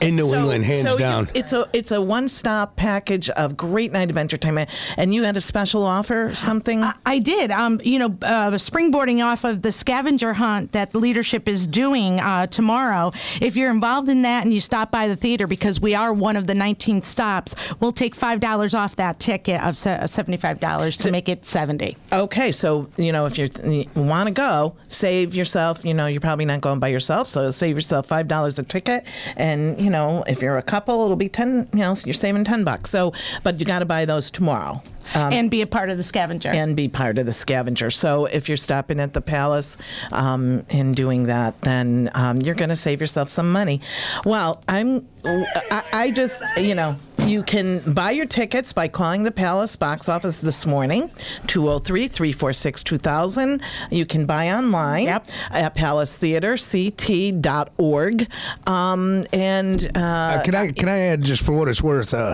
in 0.00 0.16
New 0.16 0.22
so- 0.26 0.36
England, 0.36 0.64
hands 0.64 0.82
so 0.82 0.96
down. 0.98 1.28
it's 1.34 1.52
a 1.52 1.68
it's 1.72 1.90
a 1.92 2.00
one 2.00 2.28
stop 2.28 2.76
package 2.76 3.28
of 3.30 3.56
great 3.56 3.92
night 3.92 4.10
of 4.10 4.18
entertainment, 4.18 4.70
and 4.96 5.14
you 5.14 5.24
had 5.24 5.36
a 5.36 5.40
special 5.40 5.84
offer, 5.84 6.34
something. 6.34 6.84
I 7.06 7.18
did. 7.18 7.50
Um, 7.50 7.80
you 7.84 7.98
know, 7.98 8.16
uh, 8.22 8.50
springboarding 8.52 9.24
off 9.24 9.44
of 9.44 9.62
the 9.62 9.72
scavenger 9.72 10.32
hunt 10.34 10.72
that 10.72 10.90
the 10.90 10.98
leadership 10.98 11.48
is 11.48 11.66
doing 11.66 12.20
uh, 12.20 12.46
tomorrow. 12.46 13.12
If 13.40 13.56
you're 13.56 13.70
involved 13.70 14.08
in 14.08 14.22
that 14.22 14.44
and 14.44 14.52
you 14.52 14.60
stop 14.60 14.90
by 14.90 15.08
the 15.08 15.16
theater, 15.16 15.46
because 15.46 15.80
we 15.80 15.94
are 15.94 16.12
one 16.12 16.36
of 16.36 16.46
the 16.46 16.54
19 16.54 17.02
stops, 17.02 17.54
we'll 17.80 17.92
take 17.92 18.14
five 18.14 18.40
dollars 18.40 18.74
off 18.74 18.96
that 18.96 19.18
ticket 19.20 19.62
of 19.62 19.76
seventy-five 19.76 20.60
dollars 20.60 20.96
to 20.98 21.10
make 21.10 21.28
it 21.28 21.44
70. 21.44 21.96
Okay, 22.12 22.52
so 22.52 22.88
you 22.96 23.12
know 23.12 23.26
if 23.26 23.38
you're, 23.38 23.48
you 23.66 23.86
want 23.94 24.26
to 24.28 24.32
go, 24.34 24.74
save 24.88 25.34
yourself. 25.34 25.84
You 25.84 25.94
know 25.94 26.06
you're 26.06 26.20
probably 26.20 26.44
not 26.44 26.60
going 26.60 26.78
by 26.78 26.88
yourself, 26.88 27.28
so 27.28 27.50
save 27.50 27.76
yourself 27.76 28.06
five 28.06 28.28
dollars 28.28 28.58
a 28.58 28.62
ticket. 28.62 29.04
And 29.36 29.47
you 29.78 29.90
know 29.90 30.24
if 30.26 30.42
you're 30.42 30.58
a 30.58 30.62
couple, 30.62 31.04
it'll 31.04 31.16
be 31.16 31.28
ten. 31.28 31.68
You 31.72 31.80
know 31.80 31.94
so 31.94 32.06
you're 32.06 32.14
saving 32.14 32.44
ten 32.44 32.64
bucks. 32.64 32.90
So, 32.90 33.12
but 33.42 33.58
you 33.60 33.66
got 33.66 33.80
to 33.80 33.86
buy 33.86 34.04
those 34.04 34.30
tomorrow. 34.30 34.82
Um, 35.14 35.32
and 35.32 35.50
be 35.50 35.62
a 35.62 35.66
part 35.66 35.88
of 35.88 35.96
the 35.96 36.04
scavenger. 36.04 36.50
and 36.50 36.76
be 36.76 36.86
part 36.86 37.16
of 37.16 37.24
the 37.24 37.32
scavenger. 37.32 37.90
So 37.90 38.26
if 38.26 38.46
you're 38.46 38.58
stopping 38.58 39.00
at 39.00 39.14
the 39.14 39.22
palace 39.22 39.78
um, 40.12 40.66
and 40.70 40.94
doing 40.94 41.24
that, 41.24 41.58
then 41.62 42.10
um, 42.14 42.42
you're 42.42 42.54
going 42.54 42.68
to 42.68 42.76
save 42.76 43.00
yourself 43.00 43.30
some 43.30 43.50
money. 43.50 43.80
Well, 44.26 44.62
I'm, 44.68 45.08
I, 45.24 45.82
I 45.92 46.10
just, 46.10 46.42
you 46.58 46.74
know. 46.74 46.96
You 47.28 47.42
can 47.42 47.80
buy 47.92 48.12
your 48.12 48.24
tickets 48.24 48.72
by 48.72 48.88
calling 48.88 49.24
the 49.24 49.30
Palace 49.30 49.76
box 49.76 50.08
office 50.08 50.40
this 50.40 50.64
morning, 50.64 51.10
203 51.46 52.06
346 52.08 52.82
2000. 52.82 53.60
You 53.90 54.06
can 54.06 54.24
buy 54.24 54.50
online 54.50 55.04
Yep. 55.04 55.26
at 55.50 55.74
palacetheaterct.org. 55.74 58.28
Um, 58.66 59.24
and 59.34 59.90
uh, 59.94 60.00
Uh, 60.00 60.42
can 60.42 60.54
I 60.54 60.70
can 60.72 60.88
I 60.88 60.98
add 61.00 61.20
just 61.22 61.42
for 61.44 61.52
what 61.52 61.68
it's 61.68 61.82
worth? 61.82 62.14
Uh, 62.14 62.32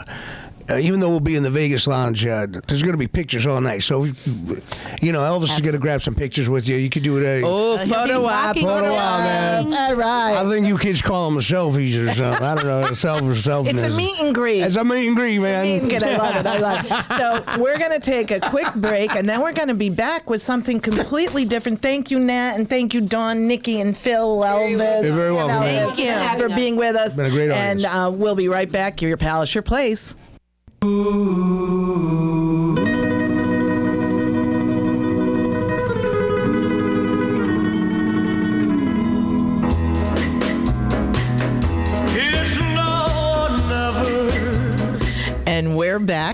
uh, 0.70 0.77
even 0.79 1.00
though 1.00 1.09
we'll 1.11 1.20
be 1.20 1.37
in 1.37 1.42
the 1.42 1.50
Vegas 1.50 1.87
lounge, 1.87 2.24
uh, 2.24 2.46
there's 2.68 2.83
going 2.83 2.92
to 2.94 2.98
be 2.98 3.07
pictures 3.07 3.46
all 3.46 3.61
night. 3.61 3.83
So, 3.83 4.05
you 4.05 5.12
know, 5.12 5.20
Elvis 5.20 5.53
is 5.55 5.61
going 5.61 5.74
to 5.74 5.79
grab 5.79 6.00
some 6.03 6.14
pictures 6.14 6.48
with 6.48 6.68
you. 6.68 6.77
You 6.77 6.88
could 6.90 7.03
do 7.03 7.18
it. 7.18 7.42
Uh, 7.44 7.46
oh, 7.46 7.77
he'll 7.77 7.87
be 7.87 7.90
photo 7.92 8.24
op. 8.24 8.46
walking 8.46 8.62
Photo 8.62 8.81
Photo 8.87 8.94
op, 8.94 9.18
man. 9.20 9.64
All 9.74 9.94
right. 9.96 10.37
I 10.37 10.48
think 10.48 10.66
you 10.66 10.79
kids 10.79 11.03
call 11.03 11.31
them 11.31 11.38
selfies 11.40 11.96
or 11.96 12.09
something. 12.14 12.42
I 12.44 12.55
don't 12.55 12.64
know, 12.64 12.83
self 12.94 13.22
or 13.22 13.35
self. 13.35 13.66
It's 13.66 13.83
a 13.83 13.90
meet 13.96 14.20
and 14.20 14.35
greet. 14.35 14.62
It's 14.62 14.77
a 14.77 14.85
meet 14.85 15.07
and 15.07 15.16
greet, 15.16 15.38
man. 15.40 15.64
Meet 15.64 15.81
and 15.81 15.90
greet. 15.90 16.03
I 16.03 16.16
love 16.16 16.37
it. 16.37 16.46
I 16.46 16.59
love 16.59 16.85
it. 16.85 17.05
So 17.14 17.44
we're 17.62 17.79
going 17.79 17.92
to 17.92 18.00
take 18.00 18.31
a 18.31 18.40
quick 18.40 18.72
break, 18.74 19.14
and 19.14 19.29
then 19.29 19.40
we're 19.40 19.53
going 19.53 19.68
to 19.68 19.74
be 19.74 19.88
back 19.90 20.29
with 20.29 20.42
something 20.42 20.81
completely 20.81 21.44
different. 21.44 21.81
Thank 21.81 22.11
you, 22.11 22.18
Nat, 22.18 22.55
and 22.57 22.68
thank 22.68 22.92
you, 22.94 23.00
Dawn, 23.03 23.46
Nikki, 23.46 23.81
and 23.81 23.96
Phil, 23.96 24.40
Elvis. 24.40 25.03
You're 25.05 25.12
very 25.12 25.29
and 25.29 25.37
welcome, 25.37 25.61
man. 25.61 25.88
Elvis, 25.88 25.94
Thank 25.96 26.38
you. 26.40 26.48
for 26.48 26.55
being 26.55 26.77
with 26.77 26.96
us. 26.96 27.16
Been 27.16 27.27
a 27.27 27.31
great 27.31 27.50
And 27.50 27.85
audience. 27.85 27.85
uh, 27.85 28.11
we'll 28.14 28.35
be 28.35 28.48
right 28.48 28.70
back. 28.70 29.00
Your 29.03 29.16
palace, 29.16 29.55
your 29.55 29.62
place. 29.62 30.16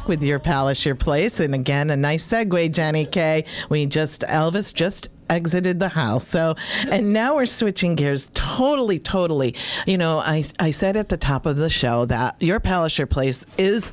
Back 0.00 0.08
with 0.08 0.22
your 0.22 0.38
palace, 0.38 0.84
your 0.84 0.94
place. 0.94 1.40
And 1.40 1.54
again, 1.54 1.90
a 1.90 1.96
nice 1.96 2.26
segue, 2.26 2.72
Jenny 2.72 3.06
K. 3.06 3.44
We 3.68 3.86
just 3.86 4.22
Elvis 4.22 4.74
just 4.74 5.08
exited 5.30 5.78
the 5.78 5.88
house. 5.88 6.26
So, 6.26 6.56
and 6.90 7.12
now 7.12 7.36
we're 7.36 7.46
switching 7.46 7.94
gears 7.94 8.30
totally, 8.34 8.98
totally. 8.98 9.54
You 9.86 9.96
know, 9.96 10.18
I, 10.18 10.44
I 10.58 10.70
said 10.70 10.96
at 10.96 11.08
the 11.08 11.16
top 11.16 11.46
of 11.46 11.56
the 11.56 11.70
show 11.70 12.04
that 12.06 12.36
your 12.40 12.60
your 12.98 13.06
place 13.06 13.46
is 13.58 13.92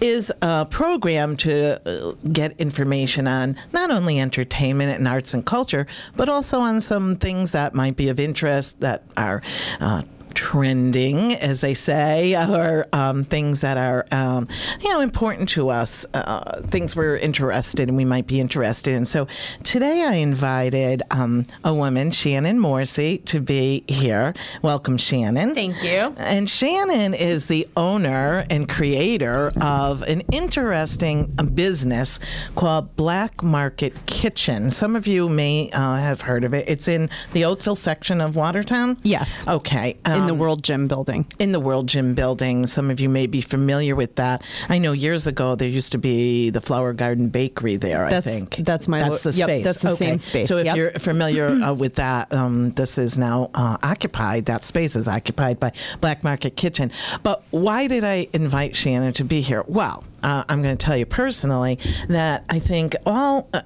is 0.00 0.32
a 0.42 0.66
program 0.66 1.36
to 1.36 1.80
uh, 1.86 2.12
get 2.32 2.58
information 2.60 3.26
on 3.26 3.56
not 3.72 3.90
only 3.90 4.20
entertainment 4.20 4.98
and 4.98 5.08
arts 5.08 5.34
and 5.34 5.44
culture, 5.44 5.86
but 6.16 6.28
also 6.28 6.60
on 6.60 6.80
some 6.80 7.16
things 7.16 7.52
that 7.52 7.74
might 7.74 7.96
be 7.96 8.08
of 8.08 8.20
interest 8.20 8.80
that 8.80 9.02
are. 9.16 9.42
Uh, 9.80 10.02
trending, 10.36 11.32
as 11.34 11.62
they 11.62 11.74
say, 11.74 12.36
or 12.36 12.86
um, 12.92 13.24
things 13.24 13.62
that 13.62 13.76
are, 13.76 14.06
um, 14.12 14.46
you 14.80 14.92
know, 14.92 15.00
important 15.00 15.48
to 15.48 15.70
us, 15.70 16.06
uh, 16.14 16.60
things 16.62 16.94
we're 16.94 17.16
interested 17.16 17.88
in, 17.88 17.96
we 17.96 18.04
might 18.04 18.26
be 18.26 18.38
interested 18.38 18.92
in. 18.92 19.06
So 19.06 19.26
today 19.64 20.04
I 20.04 20.16
invited 20.16 21.02
um, 21.10 21.46
a 21.64 21.74
woman, 21.74 22.10
Shannon 22.10 22.60
Morsey, 22.60 23.18
to 23.18 23.40
be 23.40 23.82
here. 23.88 24.34
Welcome, 24.62 24.98
Shannon. 24.98 25.54
Thank 25.54 25.82
you. 25.82 26.14
And 26.18 26.48
Shannon 26.48 27.14
is 27.14 27.46
the 27.46 27.66
owner 27.76 28.44
and 28.50 28.68
creator 28.68 29.52
of 29.60 30.02
an 30.02 30.20
interesting 30.32 31.34
uh, 31.38 31.44
business 31.44 32.20
called 32.54 32.94
Black 32.96 33.42
Market 33.42 33.94
Kitchen. 34.04 34.70
Some 34.70 34.94
of 34.96 35.06
you 35.06 35.30
may 35.30 35.70
uh, 35.72 35.96
have 35.96 36.20
heard 36.20 36.44
of 36.44 36.52
it. 36.52 36.68
It's 36.68 36.88
in 36.88 37.08
the 37.32 37.46
Oakville 37.46 37.74
section 37.74 38.20
of 38.20 38.36
Watertown. 38.36 38.98
Yes. 39.02 39.46
Okay. 39.48 39.96
In 40.26 40.28
the 40.28 40.32
um, 40.34 40.38
World 40.38 40.62
Gym 40.62 40.88
building. 40.88 41.26
in 41.38 41.52
the 41.52 41.60
World 41.60 41.88
Gym 41.88 42.14
building. 42.14 42.66
Some 42.66 42.90
of 42.90 43.00
you 43.00 43.08
may 43.08 43.26
be 43.26 43.40
familiar 43.40 43.94
with 43.94 44.16
that. 44.16 44.42
I 44.68 44.78
know 44.78 44.92
years 44.92 45.26
ago 45.26 45.54
there 45.54 45.68
used 45.68 45.92
to 45.92 45.98
be 45.98 46.50
the 46.50 46.60
Flower 46.60 46.92
Garden 46.92 47.28
Bakery 47.28 47.76
there. 47.76 48.08
That's- 48.08 48.26
I 48.26 48.30
think 48.40 48.56
that's 48.66 48.88
my 48.88 48.98
that's 48.98 49.24
lo- 49.24 49.32
the 49.32 49.38
yep, 49.38 49.48
space. 49.48 49.64
that's 49.64 49.82
the 49.82 49.88
okay. 49.90 49.96
same 49.96 50.18
space, 50.18 50.48
So 50.48 50.56
if 50.58 50.64
yep. 50.66 50.76
you're 50.76 50.90
familiar 50.92 51.48
uh, 51.48 51.72
with 51.72 51.94
that, 51.96 52.32
um, 52.32 52.70
this 52.72 52.98
is 52.98 53.16
now 53.18 53.50
uh, 53.54 53.76
occupied. 53.82 54.46
That 54.46 54.64
space 54.64 54.96
is 54.96 55.08
occupied 55.08 55.60
by 55.60 55.72
Black 56.00 56.24
Market 56.24 56.56
Kitchen. 56.56 56.90
But 57.22 57.42
why 57.50 57.86
did 57.86 58.04
I 58.04 58.26
invite 58.32 58.76
Shannon 58.76 59.12
to 59.14 59.24
be 59.24 59.40
here? 59.40 59.64
Well, 59.66 60.04
uh, 60.22 60.44
I'm 60.48 60.62
going 60.62 60.76
to 60.76 60.84
tell 60.84 60.96
you 60.96 61.06
personally 61.06 61.78
that 62.08 62.44
I 62.50 62.58
think 62.58 62.96
all. 63.06 63.48
Uh, 63.52 63.62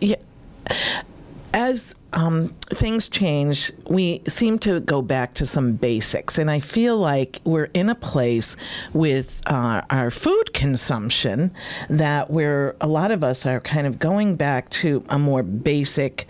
yeah, 0.00 0.16
as 1.54 1.94
um, 2.14 2.48
things 2.66 3.08
change, 3.08 3.72
we 3.88 4.22
seem 4.26 4.58
to 4.60 4.80
go 4.80 5.00
back 5.00 5.34
to 5.34 5.46
some 5.46 5.74
basics. 5.74 6.36
And 6.36 6.50
I 6.50 6.58
feel 6.58 6.96
like 6.96 7.40
we're 7.44 7.70
in 7.74 7.88
a 7.88 7.94
place 7.94 8.56
with 8.92 9.40
uh, 9.46 9.82
our 9.88 10.10
food 10.10 10.52
consumption 10.52 11.52
that 11.88 12.28
where 12.28 12.74
a 12.80 12.88
lot 12.88 13.12
of 13.12 13.22
us 13.22 13.46
are 13.46 13.60
kind 13.60 13.86
of 13.86 14.00
going 14.00 14.34
back 14.34 14.68
to 14.70 15.04
a 15.08 15.18
more 15.18 15.44
basic 15.44 16.26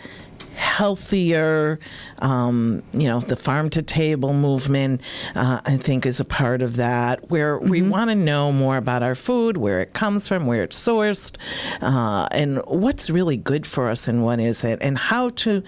healthier. 0.55 1.79
Um, 2.21 2.83
you 2.93 3.09
know, 3.09 3.21
the 3.21 3.37
farm 3.37 3.71
to 3.71 3.83
table 3.83 4.33
movement, 4.33 5.01
uh, 5.35 5.61
I 5.65 5.77
think, 5.77 6.07
is 6.07 6.21
a 6.21 6.25
part 6.25 6.63
of 6.63 6.77
that, 6.77 7.31
where 7.31 7.59
we 7.59 7.83
want 7.83 8.11
to 8.11 8.17
know 8.17 8.53
more 8.53 8.77
about 8.77 9.03
our 9.03 9.15
food, 9.15 9.57
where 9.57 9.81
it 9.81 9.93
comes 9.93 10.29
from, 10.29 10.47
where 10.47 10.63
it's 10.63 10.83
sourced, 10.83 11.37
uh, 11.81 12.27
and 12.33 12.59
what's 12.67 13.11
really 13.11 13.37
good 13.37 13.67
for 13.67 13.89
us 13.89 14.09
and 14.09 14.25
what 14.25 14.41
isn't, 14.41 14.83
and 14.83 14.99
how 14.99 15.29
to 15.31 15.63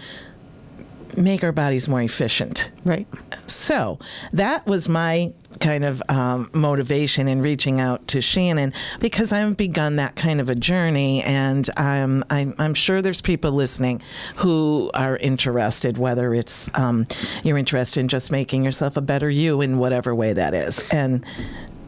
make 1.17 1.45
our 1.45 1.53
bodies 1.53 1.89
more 1.89 2.03
efficient. 2.03 2.71
Right. 2.85 3.07
So 3.47 3.99
that 4.33 4.67
was 4.67 4.89
my 4.89 5.33
kind 5.61 5.85
of 5.85 6.03
um, 6.09 6.51
motivation 6.53 7.29
in 7.29 7.41
reaching 7.41 7.81
out 7.81 8.07
to 8.09 8.21
Shannon 8.21 8.73
because 9.01 9.33
I've 9.33 9.57
begun 9.57 9.97
that 9.97 10.15
kind 10.17 10.41
of 10.41 10.51
a 10.51 10.55
journey, 10.55 11.23
and 11.23 11.69
I'm, 11.77 12.25
I'm, 12.31 12.55
I'm 12.59 12.75
sure 12.75 13.01
there's 13.01 13.23
people 13.23 13.53
listening 13.53 14.03
who 14.37 14.91
are 14.95 15.17
interested, 15.17 15.97
whether 15.97 16.35
it's 16.35 16.69
um, 16.75 17.07
you're 17.43 17.59
interested 17.59 18.01
in 18.01 18.09
just 18.09 18.31
making 18.31 18.65
yourself 18.65 18.97
a 18.97 19.01
better 19.01 19.31
you 19.31 19.61
in 19.63 19.79
whatever 19.79 20.15
way 20.15 20.33
that 20.33 20.55
is. 20.55 20.87
And 20.91 21.25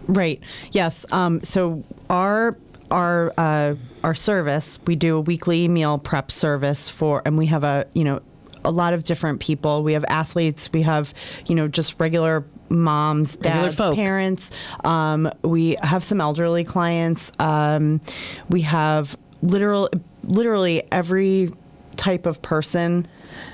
Right. 0.08 0.42
Yes. 0.72 1.04
Um, 1.12 1.42
so 1.42 1.84
our 2.08 2.56
our 2.90 3.32
uh, 3.36 3.74
our 4.02 4.14
service, 4.14 4.78
we 4.86 4.96
do 4.96 5.18
a 5.18 5.20
weekly 5.20 5.68
meal 5.68 5.98
prep 5.98 6.30
service 6.30 6.88
for, 6.88 7.22
and 7.26 7.36
we 7.36 7.46
have 7.46 7.62
a 7.62 7.86
you 7.92 8.04
know 8.04 8.20
a 8.64 8.70
lot 8.70 8.94
of 8.94 9.04
different 9.04 9.40
people. 9.40 9.82
We 9.82 9.92
have 9.94 10.04
athletes. 10.08 10.72
We 10.72 10.82
have 10.82 11.14
you 11.46 11.54
know 11.54 11.68
just 11.68 11.98
regular 11.98 12.44
moms, 12.68 13.36
dads, 13.36 13.76
parents. 13.76 14.50
Um, 14.84 15.30
we 15.42 15.76
have 15.82 16.04
some 16.04 16.20
elderly 16.20 16.64
clients. 16.64 17.32
Um, 17.38 18.00
we 18.48 18.62
have 18.62 19.16
literal 19.42 19.88
literally 20.24 20.82
every 20.92 21.50
type 21.96 22.26
of 22.26 22.40
person 22.42 23.06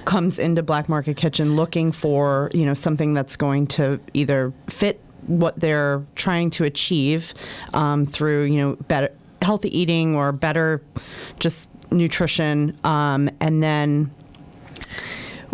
comes 0.04 0.38
into 0.38 0.62
Black 0.62 0.88
Market 0.88 1.16
Kitchen 1.16 1.56
looking 1.56 1.92
for 1.92 2.50
you 2.54 2.66
know 2.66 2.74
something 2.74 3.14
that's 3.14 3.36
going 3.36 3.66
to 3.68 4.00
either 4.12 4.52
fit 4.68 5.00
what 5.26 5.58
they're 5.58 6.04
trying 6.14 6.50
to 6.50 6.64
achieve 6.64 7.32
um, 7.72 8.04
through 8.04 8.44
you 8.44 8.58
know 8.58 8.76
better 8.88 9.10
healthy 9.42 9.76
eating 9.76 10.14
or 10.14 10.32
better 10.32 10.82
just 11.38 11.68
nutrition 11.90 12.76
um, 12.84 13.28
and 13.40 13.62
then 13.62 14.10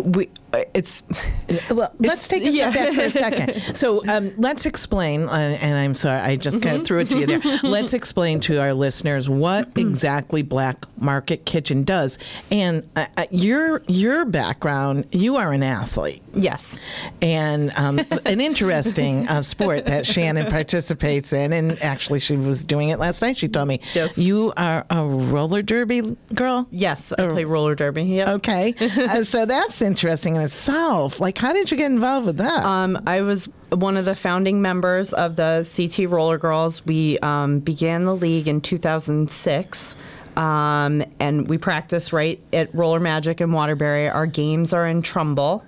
we 0.01 0.29
it's 0.73 1.03
Well, 1.69 1.93
let's 1.99 2.27
take 2.27 2.43
a 2.43 2.51
step 2.51 2.73
yeah. 2.73 2.85
back 2.85 2.93
for 2.95 3.01
a 3.01 3.11
second. 3.11 3.75
So 3.75 4.05
um, 4.07 4.31
let's 4.37 4.65
explain, 4.65 5.23
uh, 5.23 5.57
and 5.61 5.75
I'm 5.77 5.95
sorry, 5.95 6.19
I 6.19 6.35
just 6.37 6.61
kind 6.61 6.77
of 6.77 6.85
threw 6.85 6.99
it 6.99 7.09
to 7.09 7.19
you 7.19 7.25
there. 7.25 7.41
let's 7.63 7.93
explain 7.93 8.39
to 8.41 8.59
our 8.61 8.73
listeners 8.73 9.29
what 9.29 9.69
exactly 9.77 10.41
Black 10.41 10.85
Market 10.97 11.45
Kitchen 11.45 11.83
does. 11.83 12.17
And 12.51 12.87
uh, 12.95 13.05
uh, 13.17 13.25
your 13.31 13.81
your 13.87 14.25
background, 14.25 15.07
you 15.11 15.35
are 15.37 15.51
an 15.51 15.63
athlete. 15.63 16.21
yes 16.33 16.79
And 17.21 17.71
um, 17.75 17.99
an 18.25 18.39
interesting 18.41 19.27
uh, 19.27 19.41
sport 19.41 19.85
that 19.87 20.05
Shannon 20.05 20.47
participates 20.47 21.33
in, 21.33 21.51
and 21.53 21.81
actually 21.81 22.19
she 22.19 22.37
was 22.37 22.63
doing 22.63 22.89
it 22.89 22.99
last 22.99 23.21
night. 23.21 23.37
She 23.37 23.47
told 23.47 23.67
me, 23.67 23.81
Yes. 23.93 24.17
"You 24.17 24.53
are 24.57 24.85
a 24.89 25.03
roller 25.05 25.61
derby 25.61 26.15
girl." 26.33 26.67
yes 26.71 27.11
I 27.13 27.27
play 27.27 27.45
roller 27.45 27.75
derby 27.75 28.03
yep. 28.03 28.27
Okay, 28.27 28.73
uh, 28.81 29.23
so 29.23 29.45
that's 29.45 29.81
interesting 29.81 30.35
in 30.35 30.40
itself. 30.41 31.19
Like, 31.19 31.37
how 31.37 31.53
did 31.53 31.71
you 31.71 31.77
get 31.77 31.91
involved 31.91 32.25
with 32.27 32.37
that? 32.37 32.63
Um, 32.63 33.01
I 33.07 33.21
was 33.21 33.45
one 33.69 33.97
of 33.97 34.05
the 34.05 34.15
founding 34.15 34.61
members 34.61 35.13
of 35.13 35.35
the 35.35 35.67
CT 35.75 36.09
Roller 36.09 36.37
Girls. 36.37 36.85
We 36.85 37.17
um, 37.19 37.59
began 37.59 38.03
the 38.03 38.15
league 38.15 38.47
in 38.47 38.61
2006. 38.61 39.95
Um, 40.37 41.03
and 41.19 41.47
we 41.47 41.57
practice 41.57 42.13
right 42.13 42.39
at 42.53 42.73
Roller 42.73 42.99
Magic 42.99 43.41
in 43.41 43.51
Waterbury. 43.51 44.09
Our 44.09 44.25
games 44.25 44.73
are 44.73 44.87
in 44.87 45.01
Trumbull 45.01 45.65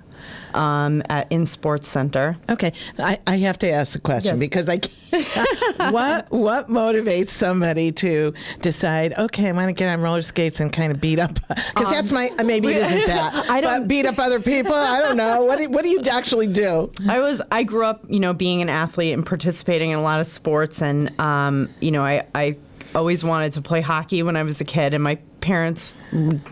um, 0.54 1.02
at 1.10 1.32
in 1.32 1.46
Sports 1.46 1.90
Center. 1.90 2.38
Okay, 2.50 2.74
I, 3.00 3.20
I 3.28 3.38
have 3.38 3.58
to 3.60 3.70
ask 3.72 3.96
a 3.96 4.00
question 4.02 4.34
Yes. 4.34 4.40
because 4.40 4.70
I 4.70 4.78
can't- 4.78 4.94
what 5.94 6.32
what 6.32 6.68
motivates 6.68 7.30
somebody 7.30 7.92
to 7.92 8.34
decide? 8.62 9.14
Okay, 9.18 9.48
I'm 9.50 9.56
going 9.56 9.68
to 9.68 9.74
get 9.74 9.88
on 9.90 10.02
roller 10.02 10.22
skates 10.22 10.60
and 10.60 10.72
kind 10.74 10.92
of 10.92 11.00
beat 11.00 11.20
up 11.20 11.36
because 11.48 11.90
that's 11.92 12.12
my 12.12 12.30
maybe 12.44 12.70
it 12.70 12.78
isn't 12.78 13.06
that. 13.08 13.34
Um, 13.36 13.44
I 13.50 13.62
don't- 13.62 13.88
beat 13.88 14.06
up 14.06 14.18
other 14.20 14.40
people. 14.40 14.74
I 14.74 15.02
don't 15.02 15.18
know. 15.18 15.44
What 15.44 15.58
do, 15.60 15.70
what 15.70 15.84
do 15.84 15.90
you 15.90 16.02
actually 16.12 16.48
do? 16.48 16.92
I 17.08 17.20
was 17.20 17.42
I 17.52 17.64
grew 17.64 17.86
up, 17.86 18.06
you 18.08 18.20
know, 18.20 18.34
being 18.34 18.62
an 18.62 18.70
athlete 18.70 19.14
and 19.14 19.26
participating 19.26 19.92
in 19.92 20.00
a 20.00 20.02
lot 20.02 20.20
of 20.20 20.28
sports, 20.28 20.82
and 20.82 21.20
um, 21.20 21.70
you 21.80 21.92
know, 21.92 22.04
I 22.04 22.26
I 22.34 22.58
always 22.96 23.24
wanted 23.24 23.54
to 23.54 23.62
play 23.62 23.82
hockey 23.82 24.24
when 24.24 24.36
I 24.36 24.44
was 24.44 24.62
a 24.62 24.66
kid, 24.66 24.94
and 24.94 25.04
my 25.04 25.18
parents 25.44 25.94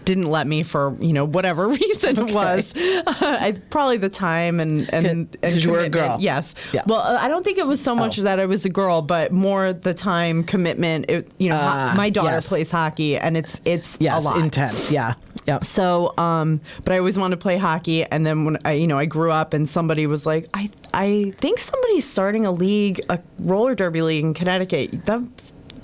didn't 0.04 0.26
let 0.30 0.46
me 0.46 0.64
for 0.64 0.96
you 1.00 1.14
know 1.14 1.24
whatever 1.24 1.68
reason 1.80 2.20
it 2.20 2.34
was. 2.36 2.74
I, 2.76 3.58
probably 3.70 3.96
the 3.98 4.10
time 4.10 4.60
and 4.60 4.94
and, 4.94 5.36
and 5.42 5.56
you 5.64 5.72
were 5.72 5.80
a 5.80 5.90
girl. 5.90 6.18
Yes. 6.20 6.54
Yeah. 6.74 6.82
Well, 6.86 7.00
uh, 7.00 7.18
I 7.20 7.30
don't 7.30 7.44
think 7.44 7.58
it 7.58 7.66
was 7.66 7.82
so 7.82 7.96
much 7.96 8.20
Oh. 8.20 8.24
that 8.24 8.40
I 8.40 8.46
was 8.46 8.66
a 8.66 8.70
girl, 8.70 9.02
but 9.02 9.32
more 9.32 9.72
the 9.72 9.94
time 9.94 10.44
commitment. 10.44 11.06
It, 11.10 11.32
you 11.38 11.50
know, 11.50 11.56
ho- 11.58 11.62
Ah, 11.72 11.94
my 11.96 12.10
daughter 12.10 12.32
yes. 12.32 12.50
plays 12.50 12.70
hockey, 12.70 13.18
and 13.18 13.38
it's 13.38 13.62
it's 13.64 13.98
Yes, 14.02 14.26
a 14.26 14.30
lot. 14.30 14.40
intense. 14.40 14.92
Yeah, 14.92 15.14
yeah. 15.48 15.60
So, 15.62 16.14
um, 16.18 16.60
but 16.84 16.92
I 16.94 16.98
always 16.98 17.18
wanted 17.18 17.38
to 17.38 17.42
play 17.42 17.56
hockey, 17.58 18.04
and 18.04 18.26
then 18.28 18.44
when 18.44 18.58
I, 18.66 18.74
you 18.74 18.88
know, 18.88 19.00
I 19.00 19.06
grew 19.06 19.32
up, 19.32 19.54
and 19.54 19.70
somebody 19.70 20.06
was 20.08 20.26
like, 20.26 20.48
"I, 20.54 20.70
I 20.94 21.32
think 21.38 21.60
somebody's 21.60 22.10
starting 22.10 22.46
a 22.46 22.52
league, 22.52 23.00
a 23.10 23.20
roller 23.40 23.74
derby 23.74 24.02
league 24.02 24.26
in 24.26 24.34
Connecticut. 24.34 25.06
That, 25.06 25.22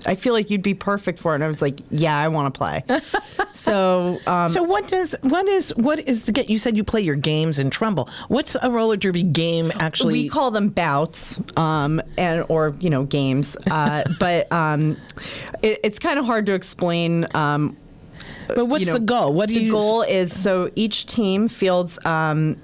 I 0.08 0.16
feel 0.16 0.34
like 0.34 0.50
you'd 0.50 0.62
be 0.62 0.74
perfect 0.74 1.20
for 1.20 1.34
it." 1.34 1.36
And 1.36 1.44
I 1.44 1.48
was 1.48 1.62
like, 1.62 1.80
"Yeah, 1.92 2.18
I 2.18 2.28
want 2.30 2.54
to 2.54 2.58
play." 2.58 2.84
so, 3.54 4.18
um, 4.28 4.50
So 4.50 4.64
what 4.64 4.88
does 4.88 5.16
what 5.22 5.46
is 5.46 5.74
what 5.78 6.00
is 6.00 6.26
the 6.26 6.32
get? 6.32 6.50
You 6.50 6.58
said 6.58 6.76
you 6.78 6.84
play 6.84 7.02
your 7.02 7.16
games 7.16 7.60
in 7.60 7.70
Trumbull. 7.70 8.10
What's 8.28 8.56
a 8.56 8.70
roller 8.72 8.98
derby 8.98 9.24
game 9.24 9.72
actually? 9.80 10.14
we 10.14 10.30
call 10.30 10.52
them 10.52 10.70
bouts, 10.70 11.42
um, 11.58 12.02
and 12.18 12.46
or 12.50 12.76
you 12.80 12.90
know 12.90 13.04
games, 13.04 13.58
uh, 13.70 14.04
but 14.20 14.52
um, 14.52 14.98
it, 15.62 15.80
it's 15.84 16.00
kind 16.00 16.18
of 16.20 16.26
hard 16.26 16.46
to 16.48 16.54
explain. 16.54 17.28
Um, 17.34 17.78
but 18.48 18.66
what's 18.66 18.86
you 18.86 18.94
know, 18.94 19.00
the 19.00 19.06
goal? 19.06 19.34
What 19.34 19.50
do 19.50 19.56
the 19.56 19.62
you? 19.66 19.72
goal 19.72 20.02
is 20.04 20.38
so 20.38 20.72
each 20.76 21.06
team 21.06 21.48
fields 21.48 22.04
um, 22.06 22.58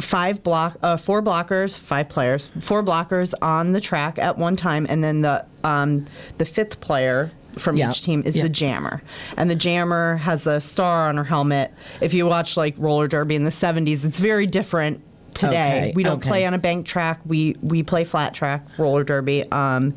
five 0.00 0.42
block 0.42 0.76
uh, 0.82 0.96
four 0.96 1.20
blockers 1.22 1.78
five 1.78 2.08
players 2.08 2.50
four 2.60 2.82
blockers 2.84 3.34
on 3.42 3.72
the 3.72 3.80
track 3.80 4.18
at 4.18 4.38
one 4.38 4.54
time 4.56 4.86
and 4.88 5.02
then 5.02 5.22
the 5.22 5.44
um, 5.64 6.04
the 6.38 6.44
fifth 6.44 6.80
player 6.80 7.30
from 7.58 7.76
Yeah. 7.76 7.90
each 7.90 8.02
team 8.02 8.22
is 8.24 8.36
Yeah. 8.36 8.44
the 8.44 8.48
jammer 8.48 9.02
and 9.36 9.50
the 9.50 9.56
jammer 9.56 10.16
has 10.18 10.46
a 10.46 10.60
star 10.60 11.08
on 11.08 11.16
her 11.16 11.24
helmet 11.24 11.72
if 12.00 12.14
you 12.14 12.26
watch 12.26 12.56
like 12.56 12.74
roller 12.78 13.08
derby 13.08 13.34
in 13.34 13.42
the 13.42 13.50
70s 13.50 14.04
it's 14.06 14.20
very 14.20 14.46
different 14.46 15.02
today 15.34 15.78
Okay, 15.88 15.92
we 15.96 16.04
don't 16.04 16.18
okay. 16.18 16.28
play 16.28 16.46
on 16.46 16.54
a 16.54 16.58
bank 16.58 16.86
track 16.86 17.18
we 17.26 17.56
we 17.62 17.82
play 17.82 18.04
flat 18.04 18.34
track 18.34 18.64
roller 18.78 19.02
derby 19.02 19.50
um, 19.50 19.94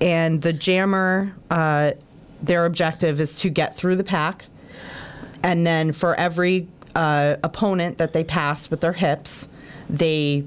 and 0.00 0.40
the 0.40 0.54
jammer 0.54 1.34
uh, 1.50 1.92
their 2.42 2.64
objective 2.64 3.20
is 3.20 3.38
to 3.40 3.50
get 3.50 3.76
through 3.76 3.96
the 3.96 4.04
pack 4.04 4.46
and 5.42 5.66
then 5.66 5.92
for 5.92 6.14
every 6.14 6.66
uh, 6.98 7.36
opponent 7.44 7.98
that 7.98 8.12
they 8.12 8.24
pass 8.24 8.70
with 8.70 8.80
their 8.80 8.92
hips, 8.92 9.48
they 9.88 10.44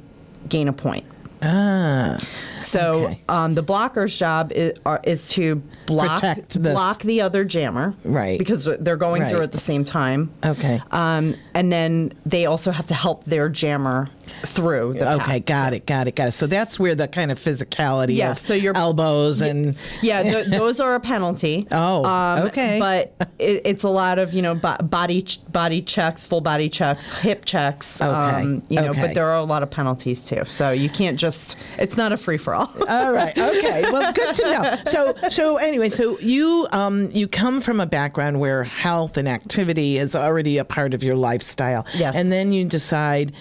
gain 0.49 0.67
a 0.67 0.73
point. 0.73 1.05
Ah. 1.43 2.19
So 2.59 3.05
Okay. 3.05 3.19
um, 3.27 3.55
the 3.55 3.63
blocker's 3.63 4.15
job 4.15 4.51
is, 4.51 4.73
are, 4.85 4.99
is 5.03 5.29
to 5.29 5.55
block 5.87 6.21
block 6.59 7.01
the 7.01 7.21
other 7.21 7.43
jammer, 7.43 7.95
Right. 8.03 8.37
Because 8.37 8.69
they're 8.79 8.95
going 8.97 9.27
through 9.27 9.41
at 9.41 9.51
the 9.51 9.57
same 9.57 9.83
time. 9.83 10.29
Okay. 10.45 10.79
Um, 10.91 11.33
and 11.55 11.71
then 11.71 12.13
they 12.27 12.45
also 12.45 12.69
have 12.71 12.85
to 12.87 12.93
help 12.93 13.23
their 13.23 13.49
jammer 13.49 14.07
through. 14.45 14.93
The 14.93 15.13
Okay, 15.13 15.39
path. 15.39 15.45
got 15.45 15.73
it, 15.73 15.85
got 15.85 16.07
it, 16.07 16.15
got 16.15 16.29
it. 16.29 16.31
So 16.33 16.47
that's 16.47 16.79
where 16.79 16.95
the 16.95 17.07
kind 17.07 17.31
of 17.31 17.37
physicality 17.39 18.15
Yeah, 18.15 18.31
of 18.31 18.39
so 18.39 18.53
your- 18.53 18.75
elbows 18.75 19.41
and 19.41 19.75
Yeah, 20.01 20.23
th- 20.23 20.45
those 20.47 20.79
are 20.79 20.95
a 20.95 20.99
penalty. 20.99 21.67
Um, 21.71 22.01
Oh, 22.05 22.43
okay. 22.47 22.77
But 22.79 23.29
it, 23.39 23.61
it's 23.65 23.83
a 23.83 23.89
lot 23.89 24.19
of 24.19 24.33
you 24.33 24.41
know 24.41 24.55
bo- 24.55 24.77
body 24.83 25.21
ch- 25.23 25.39
body 25.51 25.81
checks, 25.81 26.23
full 26.25 26.41
body 26.41 26.69
checks, 26.69 27.09
hip 27.19 27.45
checks. 27.45 28.01
Okay, 28.01 28.61
you 28.69 28.81
know, 28.81 28.89
okay. 28.91 29.01
but 29.01 29.13
there 29.13 29.27
are 29.29 29.35
a 29.37 29.43
lot 29.43 29.63
of 29.63 29.69
penalties 29.71 30.27
too. 30.27 30.43
So 30.45 30.71
you 30.71 30.89
can't 30.89 31.19
just. 31.19 31.57
It's 31.77 31.97
not 31.97 32.11
a 32.11 32.17
free 32.17 32.37
for 32.37 32.53
all. 32.55 32.71
All 32.89 33.11
right. 33.13 33.37
Okay. 33.37 33.83
Well, 33.91 34.11
good 34.13 34.35
to 34.35 34.43
know. 34.43 34.77
So, 34.85 35.15
so 35.29 35.57
anyway, 35.57 35.89
so 35.89 36.17
you 36.19 36.67
um, 36.71 37.09
you 37.11 37.27
come 37.27 37.61
from 37.61 37.79
a 37.79 37.85
background 37.85 38.39
where 38.39 38.63
health 38.63 39.17
and 39.17 39.27
activity 39.27 39.97
is 39.97 40.15
already 40.15 40.57
a 40.57 40.65
part 40.65 40.93
of 40.93 41.03
your 41.03 41.15
lifestyle. 41.15 41.85
Yes. 41.95 42.15
And 42.15 42.31
then 42.31 42.51
you 42.51 42.65
decide, 42.65 43.33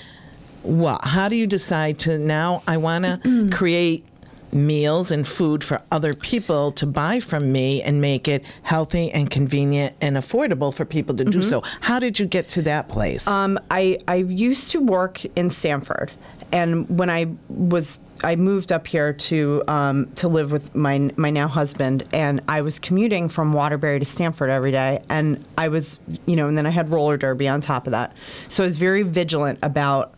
what? 0.63 1.05
How 1.05 1.29
do 1.29 1.37
you 1.37 1.47
decide 1.47 1.99
to 2.01 2.19
now? 2.19 2.63
I 2.67 2.77
want 2.77 3.05
to 3.05 3.49
create 3.53 4.05
meals 4.53 5.11
and 5.11 5.27
food 5.27 5.63
for 5.63 5.81
other 5.93 6.15
people 6.15 6.73
to 6.73 6.87
buy 6.87 7.21
from 7.21 7.53
me 7.53 7.83
and 7.83 8.01
make 8.01 8.27
it 8.27 8.45
healthy 8.63 9.11
and 9.13 9.31
convenient 9.31 9.95
and 10.01 10.17
affordable 10.17 10.75
for 10.75 10.85
people 10.85 11.15
to 11.17 11.25
do 11.25 11.43
so. 11.43 11.63
How 11.81 11.99
did 11.99 12.19
you 12.19 12.27
get 12.27 12.49
to 12.51 12.63
that 12.63 12.89
place? 12.89 13.27
Um, 13.27 13.59
I 13.71 13.99
I 14.09 14.17
used 14.17 14.71
to 14.73 14.81
work 14.81 15.25
in 15.37 15.51
Stamford, 15.51 16.11
and 16.53 16.89
when 16.99 17.11
I 17.11 17.29
was 17.49 18.01
I 18.23 18.37
moved 18.37 18.73
up 18.73 18.87
here 18.87 19.13
to 19.13 19.63
um, 19.69 20.11
to 20.17 20.29
live 20.29 20.53
with 20.53 20.75
my 20.75 21.11
my 21.17 21.31
now 21.31 21.49
husband, 21.49 22.05
and 22.13 22.41
I 22.49 22.63
was 22.63 22.79
commuting 22.79 23.29
from 23.29 23.53
Waterbury 23.53 23.99
to 23.99 24.05
Stamford 24.05 24.51
every 24.51 24.73
day, 24.73 25.03
and 25.09 25.45
I 25.57 25.69
was 25.69 26.01
you 26.27 26.37
know, 26.37 26.49
and 26.49 26.59
then 26.59 26.67
I 26.67 26.71
had 26.71 26.91
roller 26.93 27.17
derby 27.17 27.49
on 27.49 27.61
top 27.61 27.87
of 27.87 27.93
that, 27.93 28.17
so 28.49 28.65
I 28.65 28.67
was 28.67 28.79
very 28.79 29.03
vigilant 29.03 29.59
about 29.63 30.15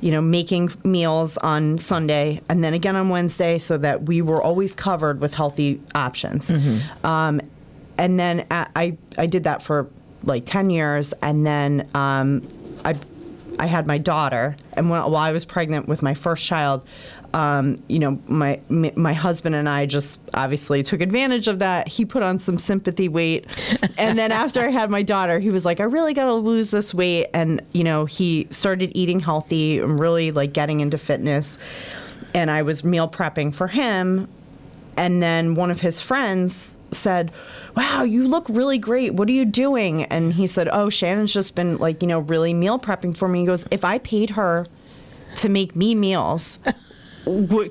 you 0.00 0.10
know, 0.10 0.20
making 0.20 0.70
meals 0.84 1.38
on 1.38 1.78
Sunday 1.78 2.40
and 2.48 2.62
then 2.62 2.74
again 2.74 2.96
on 2.96 3.08
Wednesday 3.08 3.58
so 3.58 3.78
that 3.78 4.02
we 4.04 4.20
were 4.22 4.42
always 4.42 4.74
covered 4.74 5.20
with 5.20 5.34
healthy 5.34 5.80
options. 5.94 6.50
Um, 7.02 7.40
and 7.98 8.20
then 8.20 8.46
I, 8.50 8.96
I 9.16 9.26
did 9.26 9.44
that 9.44 9.62
for 9.62 9.88
like 10.22 10.44
10 10.44 10.68
years. 10.70 11.14
And 11.22 11.46
then 11.46 11.88
um, 11.94 12.46
I, 12.84 12.94
I 13.58 13.66
had 13.66 13.86
my 13.86 13.96
daughter. 13.96 14.56
And 14.74 14.90
when, 14.90 15.00
while 15.02 15.16
I 15.16 15.32
was 15.32 15.46
pregnant 15.46 15.88
with 15.88 16.02
my 16.02 16.12
first 16.12 16.44
child, 16.44 16.86
um, 17.34 17.76
you 17.88 17.98
know, 17.98 18.18
my 18.26 18.60
my 18.68 19.12
husband 19.12 19.54
and 19.54 19.68
I 19.68 19.86
just 19.86 20.20
obviously 20.34 20.82
took 20.82 21.00
advantage 21.00 21.48
of 21.48 21.58
that. 21.58 21.88
He 21.88 22.04
put 22.04 22.22
on 22.22 22.38
some 22.38 22.58
sympathy 22.58 23.08
weight, 23.08 23.46
and 23.98 24.18
then 24.18 24.32
after 24.44 24.60
I 24.60 24.70
had 24.70 24.90
my 24.90 25.02
daughter, 25.02 25.38
he 25.38 25.50
was 25.50 25.64
like, 25.64 25.80
"I 25.80 25.84
really 25.84 26.14
got 26.14 26.26
to 26.26 26.34
lose 26.34 26.70
this 26.70 26.94
weight," 26.94 27.28
and 27.34 27.62
you 27.72 27.84
know, 27.84 28.04
he 28.04 28.46
started 28.50 28.92
eating 28.94 29.20
healthy 29.20 29.80
and 29.80 29.98
really 29.98 30.30
like 30.30 30.52
getting 30.52 30.80
into 30.80 30.98
fitness. 30.98 31.58
And 32.34 32.50
I 32.50 32.62
was 32.62 32.84
meal 32.84 33.08
prepping 33.08 33.54
for 33.54 33.66
him, 33.66 34.28
and 34.96 35.22
then 35.22 35.54
one 35.54 35.70
of 35.70 35.80
his 35.80 36.00
friends 36.00 36.80
said, 36.90 37.32
Wow, 37.76 38.02
you 38.04 38.26
look 38.26 38.48
really 38.48 38.78
great. 38.78 39.14
What 39.14 39.28
are 39.28 39.32
you 39.32 39.44
doing? 39.44 40.04
And 40.04 40.32
he 40.32 40.46
said, 40.46 40.68
Oh, 40.72 40.88
Shannon's 40.88 41.32
just 41.32 41.54
been 41.54 41.76
like, 41.76 42.02
you 42.02 42.08
know, 42.08 42.20
really 42.20 42.54
meal 42.54 42.78
prepping 42.78 43.16
for 43.16 43.28
me. 43.28 43.40
He 43.40 43.46
goes, 43.46 43.66
If 43.70 43.84
I 43.84 43.98
paid 43.98 44.30
her 44.30 44.64
to 45.36 45.48
make 45.48 45.76
me 45.76 45.94
meals, 45.94 46.58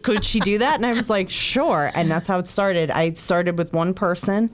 could 0.02 0.26
she 0.26 0.40
do 0.40 0.58
that? 0.58 0.76
And 0.76 0.86
I 0.86 0.94
was 0.94 1.10
like, 1.10 1.30
Sure. 1.30 1.92
And 1.96 2.12
that's 2.12 2.28
how 2.28 2.40
it 2.40 2.48
started. 2.48 2.92
I 2.92 3.14
started 3.14 3.58
with 3.58 3.74
one 3.74 3.94
person, 3.94 4.50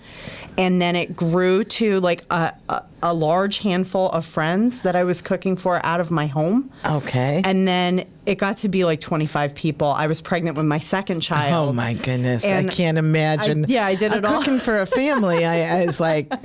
and 0.58 0.82
then 0.82 0.96
it 0.96 1.16
grew 1.16 1.64
to 1.64 2.00
like 2.00 2.24
a, 2.30 2.54
a, 2.70 2.84
a 3.04 3.14
large 3.14 3.60
handful 3.60 4.10
of 4.12 4.26
friends 4.26 4.84
that 4.84 4.96
I 4.96 5.04
was 5.04 5.22
cooking 5.22 5.56
for 5.58 5.84
out 5.86 6.00
of 6.00 6.12
my 6.12 6.28
home. 6.28 6.72
okay. 6.86 7.42
And 7.44 7.68
then 7.68 8.06
it 8.26 8.38
got 8.38 8.58
to 8.60 8.70
be 8.70 8.86
like 8.86 9.02
25 9.02 9.56
people. 9.56 9.88
I 9.88 10.08
was 10.08 10.22
pregnant 10.22 10.56
with 10.58 10.66
my 10.68 10.78
second 10.80 11.22
child. 11.22 11.70
Oh 11.70 11.74
my 11.74 11.94
goodness! 11.96 12.46
And 12.46 12.70
I 12.70 12.74
can't 12.74 12.98
imagine. 13.00 13.66
I- 13.66 13.68
yeah, 13.68 13.86
I 13.86 13.96
did 13.96 14.14
it 14.14 14.24
all. 14.26 14.38
Cooking 14.38 14.60
for 14.60 14.78
a 14.78 14.86
family, 14.86 15.44
I, 15.46 15.82
I 15.82 15.86
was 15.86 16.00
like, 16.00 16.32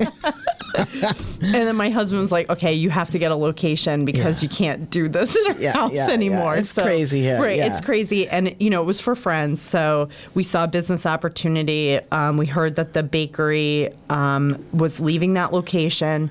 And 0.76 1.52
then 1.54 1.76
my 1.76 1.88
husband 1.90 2.20
was 2.22 2.32
like, 2.32 2.48
"Okay, 2.50 2.72
you 2.74 2.90
have 2.90 3.10
to 3.10 3.18
get 3.18 3.30
a 3.30 3.34
location 3.36 4.04
because 4.04 4.42
you 4.42 4.48
can't 4.48 4.90
do 4.90 5.08
this 5.08 5.34
in 5.36 5.46
our 5.52 5.58
Yeah, 5.58 5.72
house 5.72 5.92
yeah, 5.92 6.06
yeah. 6.08 6.12
anymore." 6.12 6.56
It's 6.56 6.72
crazy 6.72 7.20
here, 7.20 7.40
right? 7.40 7.56
yeah. 7.56 7.66
It's 7.66 7.80
crazy, 7.80 8.28
and 8.28 8.54
you 8.60 8.68
know, 8.70 8.82
it 8.82 8.84
was 8.86 9.00
for 9.00 9.14
friends. 9.14 9.60
So 9.62 10.08
we 10.34 10.42
saw 10.42 10.64
a 10.64 10.68
business 10.68 11.06
opportunity. 11.06 11.98
Um, 12.12 12.36
we 12.36 12.46
heard 12.46 12.76
that 12.76 12.92
the 12.92 13.02
bakery 13.02 13.88
um, 14.10 14.62
was 14.72 15.00
leaving 15.00 15.34
that 15.34 15.52
location. 15.52 16.30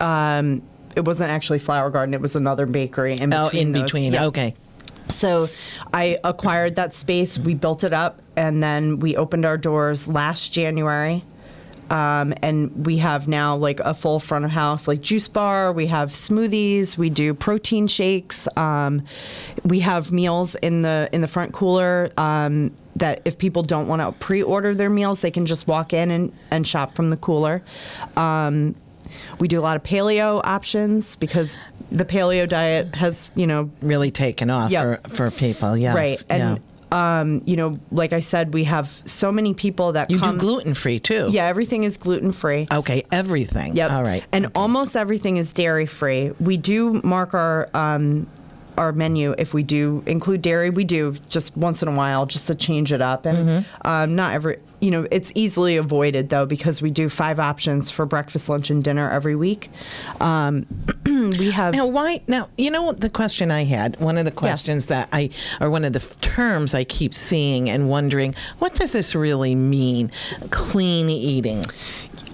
Um, 0.00 0.62
it 0.94 1.04
wasn't 1.04 1.30
actually 1.30 1.58
Flower 1.58 1.90
Garden; 1.90 2.14
it 2.14 2.20
was 2.20 2.36
another 2.36 2.66
bakery 2.66 3.12
in 3.12 3.30
between. 3.30 3.34
oh, 3.34 3.48
in 3.48 3.72
those. 3.72 3.82
between. 3.82 4.12
Yeah. 4.12 4.26
Okay. 4.26 4.54
So 5.08 5.46
I 5.92 6.18
acquired 6.24 6.76
that 6.76 6.94
space, 6.94 7.38
we 7.38 7.54
built 7.54 7.84
it 7.84 7.92
up, 7.92 8.22
and 8.36 8.62
then 8.62 8.98
we 8.98 9.16
opened 9.16 9.44
our 9.44 9.58
doors 9.58 10.08
last 10.08 10.52
January. 10.52 11.24
Um, 11.90 12.32
and 12.40 12.86
we 12.86 12.96
have 12.98 13.28
now 13.28 13.54
like 13.54 13.78
a 13.80 13.92
full 13.92 14.18
front 14.18 14.46
of 14.46 14.50
house, 14.50 14.88
like 14.88 15.02
juice 15.02 15.28
bar. 15.28 15.72
We 15.72 15.88
have 15.88 16.08
smoothies. 16.08 16.96
We 16.96 17.10
do 17.10 17.34
protein 17.34 17.86
shakes. 17.86 18.48
Um, 18.56 19.04
we 19.62 19.80
have 19.80 20.10
meals 20.10 20.54
in 20.54 20.80
the 20.80 21.10
in 21.12 21.20
the 21.20 21.26
front 21.26 21.52
cooler 21.52 22.10
um, 22.16 22.74
that 22.96 23.20
if 23.26 23.36
people 23.36 23.62
don't 23.62 23.88
want 23.88 24.00
to 24.00 24.12
pre-order 24.24 24.74
their 24.74 24.88
meals, 24.88 25.20
they 25.20 25.30
can 25.30 25.44
just 25.44 25.66
walk 25.66 25.92
in 25.92 26.10
and, 26.10 26.32
and 26.50 26.66
shop 26.66 26.94
from 26.94 27.10
the 27.10 27.16
cooler. 27.18 27.62
Um, 28.16 28.74
we 29.38 29.48
do 29.48 29.58
a 29.60 29.62
lot 29.62 29.76
of 29.76 29.82
paleo 29.82 30.40
options 30.44 31.16
because 31.16 31.56
the 31.90 32.04
paleo 32.04 32.48
diet 32.48 32.94
has 32.94 33.30
you 33.34 33.46
know 33.46 33.70
Really 33.82 34.10
taken 34.10 34.50
off 34.50 34.70
Yep. 34.70 35.08
for, 35.08 35.30
for 35.30 35.30
people. 35.30 35.76
Yes. 35.76 35.94
Right. 35.94 36.24
And 36.28 36.60
um, 36.92 37.40
you 37.46 37.56
know, 37.56 37.78
like 37.90 38.12
I 38.12 38.20
said, 38.20 38.52
we 38.52 38.64
have 38.64 38.86
so 38.86 39.32
many 39.32 39.54
people 39.54 39.92
that 39.92 40.10
you 40.10 40.18
come. 40.18 40.36
do 40.36 40.40
gluten 40.40 40.74
free 40.74 41.00
too. 41.00 41.26
Yeah, 41.30 41.46
everything 41.46 41.84
is 41.84 41.96
gluten 41.96 42.32
free. 42.32 42.66
Okay. 42.70 43.02
Everything. 43.10 43.74
Yep. 43.74 43.90
All 43.90 44.02
right. 44.02 44.22
And 44.30 44.48
almost 44.54 44.94
everything 44.94 45.38
is 45.38 45.54
dairy 45.54 45.86
free. 45.86 46.32
We 46.38 46.58
do 46.58 47.00
mark 47.02 47.32
our 47.32 47.70
um, 47.72 48.26
our 48.78 48.92
menu 48.92 49.34
if 49.38 49.52
we 49.54 49.62
do 49.62 50.02
include 50.06 50.42
dairy. 50.42 50.70
We 50.70 50.84
do 50.84 51.14
just 51.28 51.56
once 51.56 51.82
in 51.82 51.88
a 51.88 51.92
while, 51.94 52.26
just 52.26 52.46
to 52.48 52.54
change 52.54 52.92
it 52.92 53.00
up, 53.00 53.26
and 53.26 53.38
Mm-hmm. 53.38 53.86
um, 53.86 54.14
not 54.16 54.34
every. 54.34 54.58
You 54.80 54.90
know, 54.90 55.06
it's 55.12 55.30
easily 55.36 55.76
avoided 55.76 56.28
though 56.28 56.44
because 56.46 56.82
we 56.82 56.90
do 56.90 57.08
five 57.08 57.38
options 57.38 57.90
for 57.90 58.04
breakfast, 58.04 58.48
lunch, 58.48 58.68
and 58.70 58.82
dinner 58.82 59.08
every 59.10 59.36
week. 59.36 59.70
Um, 60.20 60.66
we 61.06 61.50
have. 61.52 61.74
Now, 61.74 61.86
why? 61.86 62.20
Now, 62.26 62.48
you 62.58 62.70
know 62.70 62.92
the 62.92 63.10
question 63.10 63.50
I 63.50 63.64
had. 63.64 63.98
One 64.00 64.18
of 64.18 64.24
the 64.24 64.30
questions 64.32 64.86
that 64.86 65.08
I, 65.12 65.30
or 65.60 65.70
one 65.70 65.84
of 65.84 65.92
the 65.92 66.00
f- 66.00 66.20
terms 66.20 66.74
I 66.74 66.82
keep 66.84 67.14
seeing 67.14 67.70
and 67.70 67.88
wondering, 67.88 68.34
what 68.58 68.74
does 68.74 68.92
this 68.92 69.14
really 69.14 69.54
mean? 69.54 70.10
Clean 70.50 71.08
eating. 71.08 71.62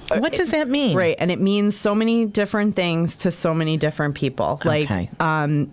What 0.09 0.33
does 0.33 0.53
that 0.53 0.69
mean? 0.69 0.97
Right, 0.97 1.17
and 1.19 1.31
it 1.31 1.39
means 1.39 1.77
so 1.77 1.95
many 1.95 2.25
different 2.25 2.75
things 2.75 3.19
to 3.19 3.31
so 3.31 3.53
many 3.53 3.77
different 3.77 4.15
people. 4.15 4.59
Like, 4.65 4.85
Okay. 4.91 5.11
um, 5.21 5.71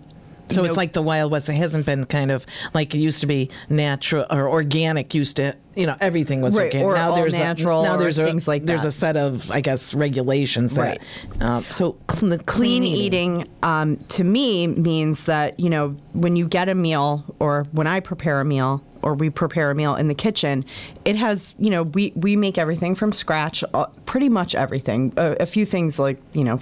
So 0.48 0.64
it's 0.64 0.74
know- 0.74 0.80
like 0.80 0.92
the 0.92 1.02
Wild 1.02 1.32
West. 1.32 1.48
It 1.48 1.54
hasn't 1.54 1.86
been 1.86 2.04
kind 2.06 2.30
of 2.30 2.46
like 2.74 2.94
it 2.94 2.98
used 2.98 3.20
to 3.20 3.26
be 3.26 3.50
natural 3.68 4.26
or 4.30 4.48
organic. 4.48 5.14
Used 5.14 5.36
to, 5.36 5.54
you 5.74 5.86
know, 5.86 5.96
everything 6.00 6.40
was 6.40 6.56
Right, 6.56 6.66
organic. 6.66 6.86
or 6.86 6.94
now 6.94 7.10
all 7.10 7.16
there's 7.16 7.38
natural 7.38 7.80
A, 7.80 7.84
now 7.84 7.96
there's 7.96 8.18
a, 8.18 8.24
things 8.24 8.46
like 8.46 8.64
There's 8.64 8.82
that. 8.82 8.88
a 8.88 8.92
set 8.92 9.16
of, 9.16 9.50
I 9.50 9.60
guess, 9.60 9.92
regulations 9.94 10.74
that. 10.74 10.98
Um, 11.40 11.64
so 11.64 11.96
cl- 12.10 12.30
the 12.30 12.38
clean 12.44 12.84
eating 12.84 13.46
um, 13.62 13.96
to 13.96 14.24
me 14.24 14.66
means 14.66 15.26
that 15.26 15.58
you 15.60 15.68
know 15.70 15.96
when 16.12 16.36
you 16.36 16.46
get 16.48 16.68
a 16.68 16.74
meal 16.74 17.24
or 17.38 17.66
when 17.72 17.86
I 17.86 18.00
prepare 18.00 18.40
a 18.40 18.44
meal 18.44 18.82
or 19.02 19.14
we 19.14 19.30
prepare 19.30 19.70
a 19.70 19.74
meal 19.74 19.94
in 19.94 20.08
the 20.08 20.14
kitchen, 20.14 20.64
it 21.04 21.16
has 21.16 21.54
you 21.58 21.70
know 21.70 21.82
we 21.82 22.12
we 22.16 22.36
make 22.36 22.56
everything 22.58 22.94
from 22.94 23.12
scratch, 23.12 23.62
uh, 23.74 23.86
pretty 24.04 24.28
much 24.28 24.54
everything. 24.54 25.12
A, 25.16 25.36
a 25.40 25.46
few 25.46 25.66
things 25.66 25.98
like 25.98 26.20
you 26.32 26.44
know 26.44 26.60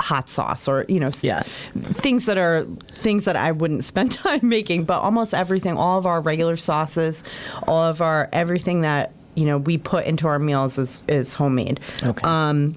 hot 0.00 0.28
sauce 0.28 0.66
or 0.68 0.84
you 0.88 1.00
know 1.00 1.08
Yes. 1.22 1.62
things 1.74 2.26
that 2.26 2.38
are 2.38 2.64
things 2.94 3.24
that 3.26 3.36
I 3.36 3.52
wouldn't 3.52 3.84
spend 3.92 4.12
time 4.12 4.40
making, 4.48 4.84
but 4.84 5.00
almost 5.00 5.34
everything, 5.34 5.76
all 5.76 5.98
of 5.98 6.06
our 6.06 6.20
regular 6.20 6.56
sauces, 6.56 7.22
all 7.68 7.82
of 7.82 8.00
our 8.00 8.28
everything 8.32 8.82
that 8.82 9.12
you 9.34 9.46
know 9.46 9.58
we 9.58 9.78
put 9.78 10.06
into 10.06 10.26
our 10.28 10.38
meals 10.38 10.78
is 10.78 11.02
is 11.08 11.34
homemade. 11.34 11.80
Okay. 12.02 12.22
Um, 12.26 12.76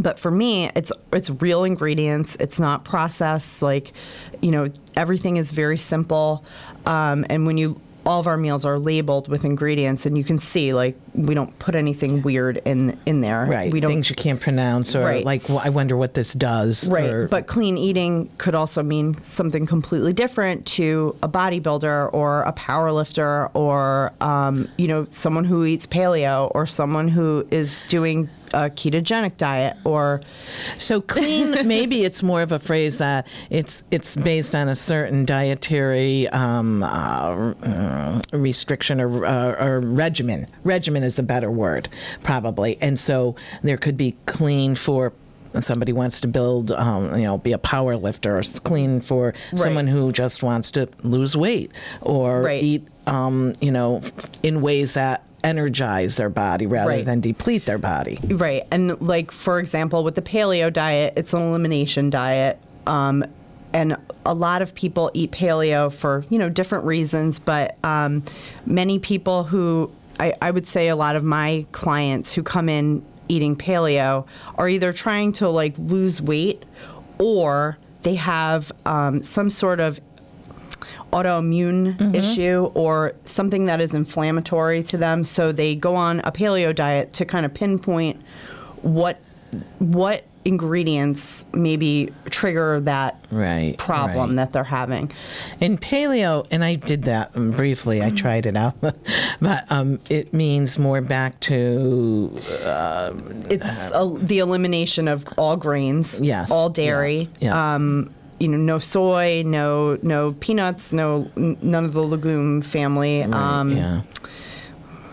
but 0.00 0.18
for 0.18 0.30
me, 0.30 0.70
it's 0.74 0.90
it's 1.12 1.30
real 1.30 1.62
ingredients. 1.64 2.36
It's 2.40 2.58
not 2.58 2.84
processed. 2.84 3.62
Like, 3.62 3.92
you 4.42 4.50
know, 4.50 4.68
everything 4.96 5.36
is 5.36 5.52
very 5.52 5.78
simple. 5.78 6.44
Um, 6.84 7.24
and 7.30 7.46
when 7.46 7.56
you 7.58 7.80
all 8.04 8.20
of 8.20 8.26
our 8.26 8.36
meals 8.36 8.64
are 8.64 8.78
labeled 8.78 9.28
with 9.28 9.44
ingredients, 9.44 10.04
and 10.04 10.18
you 10.18 10.24
can 10.24 10.38
see 10.38 10.74
like 10.74 10.96
we 11.14 11.34
don't 11.34 11.56
put 11.58 11.74
anything 11.76 12.22
weird 12.22 12.60
in 12.64 12.98
in 13.06 13.20
there. 13.20 13.46
Right. 13.46 13.72
We 13.72 13.80
don't 13.80 13.90
Things 13.90 14.10
you 14.10 14.16
can't 14.16 14.40
pronounce, 14.40 14.94
or 14.96 15.00
Right. 15.04 15.24
like, 15.24 15.48
well, 15.48 15.62
I 15.64 15.68
wonder 15.68 15.96
what 15.96 16.14
this 16.14 16.32
does. 16.32 16.88
Right. 16.90 17.10
or- 17.10 17.28
But 17.28 17.46
clean 17.46 17.78
eating 17.78 18.28
could 18.38 18.54
also 18.54 18.82
mean 18.82 19.16
something 19.22 19.66
completely 19.66 20.12
different 20.12 20.66
to 20.66 21.14
a 21.22 21.28
bodybuilder 21.28 22.10
or 22.12 22.42
a 22.42 22.52
power 22.52 22.90
lifter 22.92 23.48
or, 23.54 24.12
um, 24.20 24.68
you 24.76 24.88
know, 24.88 25.06
someone 25.10 25.44
who 25.44 25.64
eats 25.64 25.86
paleo 25.86 26.50
or 26.54 26.66
someone 26.66 27.08
who 27.08 27.46
is 27.50 27.84
doing 27.88 28.28
a 28.52 28.70
ketogenic 28.70 29.36
diet 29.36 29.76
or 29.82 30.20
So 30.78 31.00
clean, 31.00 31.50
maybe 31.66 32.04
it's 32.04 32.22
more 32.22 32.40
of 32.40 32.52
a 32.52 32.58
phrase 32.60 32.98
that 32.98 33.26
it's 33.50 33.82
it's 33.90 34.14
based 34.16 34.54
on 34.54 34.68
a 34.68 34.76
certain 34.76 35.24
dietary 35.24 36.28
um, 36.28 36.82
uh, 36.84 36.86
uh, 37.64 38.20
restriction 38.32 39.00
or, 39.00 39.26
uh, 39.26 39.56
or 39.64 39.80
regimen. 39.80 40.46
Regimen 40.62 41.02
is 41.04 41.18
a 41.18 41.22
better 41.22 41.50
word, 41.50 41.88
probably. 42.22 42.78
And 42.80 42.98
so 42.98 43.36
there 43.62 43.76
could 43.76 43.96
be 43.96 44.16
clean 44.26 44.74
for 44.74 45.12
somebody 45.60 45.92
wants 45.92 46.20
to 46.20 46.26
build, 46.26 46.72
um, 46.72 47.14
you 47.16 47.22
know, 47.22 47.38
be 47.38 47.52
a 47.52 47.58
power 47.58 47.96
lifter, 47.96 48.36
or 48.36 48.42
clean 48.64 49.00
for 49.00 49.34
someone 49.54 49.86
who 49.86 50.10
just 50.10 50.42
wants 50.42 50.70
to 50.72 50.88
lose 51.04 51.36
weight 51.36 51.70
or 52.00 52.42
Right. 52.42 52.62
eat, 52.62 52.88
um, 53.06 53.54
you 53.60 53.70
know, 53.70 54.02
in 54.42 54.60
ways 54.62 54.94
that 54.94 55.22
energize 55.44 56.16
their 56.16 56.30
body 56.30 56.66
rather 56.66 56.88
Right. 56.90 57.04
than 57.04 57.20
deplete 57.20 57.66
their 57.66 57.78
body. 57.78 58.18
Right. 58.28 58.62
And 58.72 59.00
like 59.00 59.30
for 59.30 59.60
example, 59.60 60.02
with 60.02 60.14
the 60.16 60.22
paleo 60.22 60.72
diet, 60.72 61.12
it's 61.16 61.32
an 61.34 61.42
elimination 61.42 62.10
diet. 62.10 62.58
Um, 62.86 63.22
and 63.72 63.96
a 64.24 64.34
lot 64.34 64.62
of 64.62 64.74
people 64.74 65.10
eat 65.14 65.32
paleo 65.32 65.92
for, 65.92 66.24
you 66.30 66.38
know, 66.38 66.48
different 66.48 66.84
reasons, 66.84 67.38
but 67.38 67.76
um, 67.84 68.22
many 68.66 68.98
people 68.98 69.44
who 69.44 69.90
I, 70.20 70.34
I 70.40 70.50
would 70.50 70.66
say 70.66 70.88
a 70.88 70.96
lot 70.96 71.16
of 71.16 71.24
my 71.24 71.66
clients 71.72 72.32
who 72.32 72.42
come 72.42 72.68
in 72.68 73.04
eating 73.28 73.56
paleo 73.56 74.26
are 74.56 74.68
either 74.68 74.92
trying 74.92 75.32
to 75.34 75.48
like 75.48 75.74
lose 75.78 76.20
weight 76.20 76.64
or 77.18 77.78
they 78.02 78.14
have 78.16 78.70
um, 78.84 79.22
some 79.22 79.50
sort 79.50 79.80
of 79.80 80.00
autoimmune 81.12 82.14
issue 82.14 82.70
or 82.74 83.14
something 83.24 83.66
that 83.66 83.80
is 83.80 83.94
inflammatory 83.94 84.82
to 84.82 84.96
them. 84.98 85.24
So 85.24 85.52
they 85.52 85.74
go 85.76 85.94
on 85.94 86.20
a 86.20 86.32
paleo 86.32 86.74
diet 86.74 87.12
to 87.14 87.24
kind 87.24 87.46
of 87.46 87.54
pinpoint 87.54 88.20
what 88.82 89.20
what 89.78 90.24
ingredients 90.44 91.46
maybe 91.52 92.12
trigger 92.30 92.80
that 92.80 93.18
Right, 93.30 93.76
problem 93.78 94.30
right. 94.30 94.36
that 94.36 94.52
they're 94.52 94.62
having. 94.64 95.10
In 95.60 95.78
paleo, 95.78 96.46
and 96.50 96.62
I 96.62 96.74
did 96.74 97.04
that 97.04 97.32
briefly. 97.32 98.02
I 98.02 98.10
tried 98.10 98.46
it 98.46 98.56
out, 98.56 98.74
but 99.40 99.64
um, 99.70 100.00
it 100.10 100.32
means 100.34 100.78
more 100.78 101.00
back 101.00 101.40
to 101.40 102.32
It's 103.50 103.90
a, 103.94 104.16
the 104.20 104.38
elimination 104.38 105.08
of 105.08 105.24
all 105.36 105.56
grains, 105.56 106.20
Yes, 106.20 106.50
all 106.50 106.68
dairy. 106.68 107.28
yeah. 107.40 107.74
Um, 107.74 108.10
you 108.40 108.48
know, 108.48 108.56
no 108.58 108.78
soy, 108.80 109.42
no 109.46 109.96
no 110.02 110.32
peanuts, 110.32 110.92
no 110.92 111.30
n- 111.36 111.56
none 111.62 111.84
of 111.84 111.92
the 111.92 112.02
legume 112.02 112.62
family. 112.62 113.22
Um, 113.22 113.76
yeah. 113.76 114.02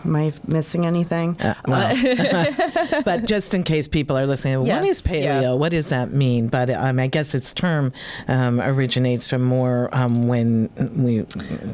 Am 0.06 0.16
I 0.16 0.34
missing 0.48 0.86
anything? 0.86 1.36
Uh, 1.40 1.54
well, 1.68 3.02
but 3.06 3.26
just 3.26 3.54
in 3.54 3.64
case 3.64 3.88
people 3.88 4.18
are 4.18 4.26
listening, 4.26 4.60
what 4.60 4.68
Yes, 4.68 4.86
is 4.86 5.02
paleo? 5.02 5.42
yeah. 5.42 5.54
What 5.54 5.70
does 5.70 5.90
that 5.90 6.12
mean? 6.12 6.48
But 6.48 6.70
um, 6.70 7.00
I 7.00 7.08
guess 7.08 7.34
its 7.36 7.54
term 7.54 7.94
um, 8.28 8.60
originates 8.62 9.30
from 9.30 9.44
more 9.44 9.90
um, 9.94 10.28
when 10.28 10.70
we, 10.96 11.14
you 11.14 11.26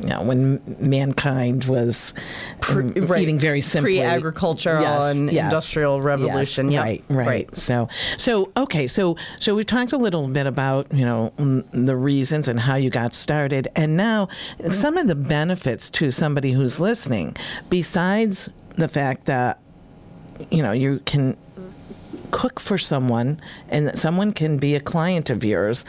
know, 0.03 0.23
when 0.23 0.61
mankind 0.79 1.65
was 1.65 2.13
um, 2.69 2.93
right. 2.93 3.21
eating 3.21 3.39
very 3.39 3.61
simply, 3.61 3.97
Pre-agricultural 3.97 4.85
and 4.85 5.29
industrial 5.29 6.01
revolution. 6.01 6.71
Yes, 6.71 6.77
Yep. 6.77 6.83
right, 6.83 7.03
right, 7.09 7.27
Right. 7.27 7.55
So, 7.55 7.87
so 8.17 8.51
okay, 8.57 8.87
so 8.87 9.15
so 9.39 9.55
we've 9.55 9.65
talked 9.65 9.93
a 9.93 9.97
little 9.97 10.27
bit 10.27 10.45
about 10.47 10.93
you 10.93 11.05
know 11.05 11.31
the 11.71 11.95
reasons 11.95 12.47
and 12.47 12.59
how 12.59 12.75
you 12.75 12.89
got 12.89 13.13
started, 13.13 13.67
and 13.75 13.95
now 13.97 14.27
some 14.69 14.97
of 14.97 15.07
the 15.07 15.15
benefits 15.15 15.89
to 15.91 16.11
somebody 16.11 16.51
who's 16.51 16.79
listening, 16.79 17.35
besides 17.69 18.16
the 18.25 18.87
fact 18.87 19.25
that 19.25 19.59
you 20.51 20.61
know 20.63 20.71
you 20.71 20.99
can 21.05 21.37
cook 22.31 22.59
for 22.59 22.77
someone 22.77 23.39
and 23.69 23.87
that 23.87 23.97
someone 23.97 24.33
can 24.33 24.57
be 24.57 24.75
a 24.75 24.79
client 24.79 25.29
of 25.29 25.43
yours 25.43 25.85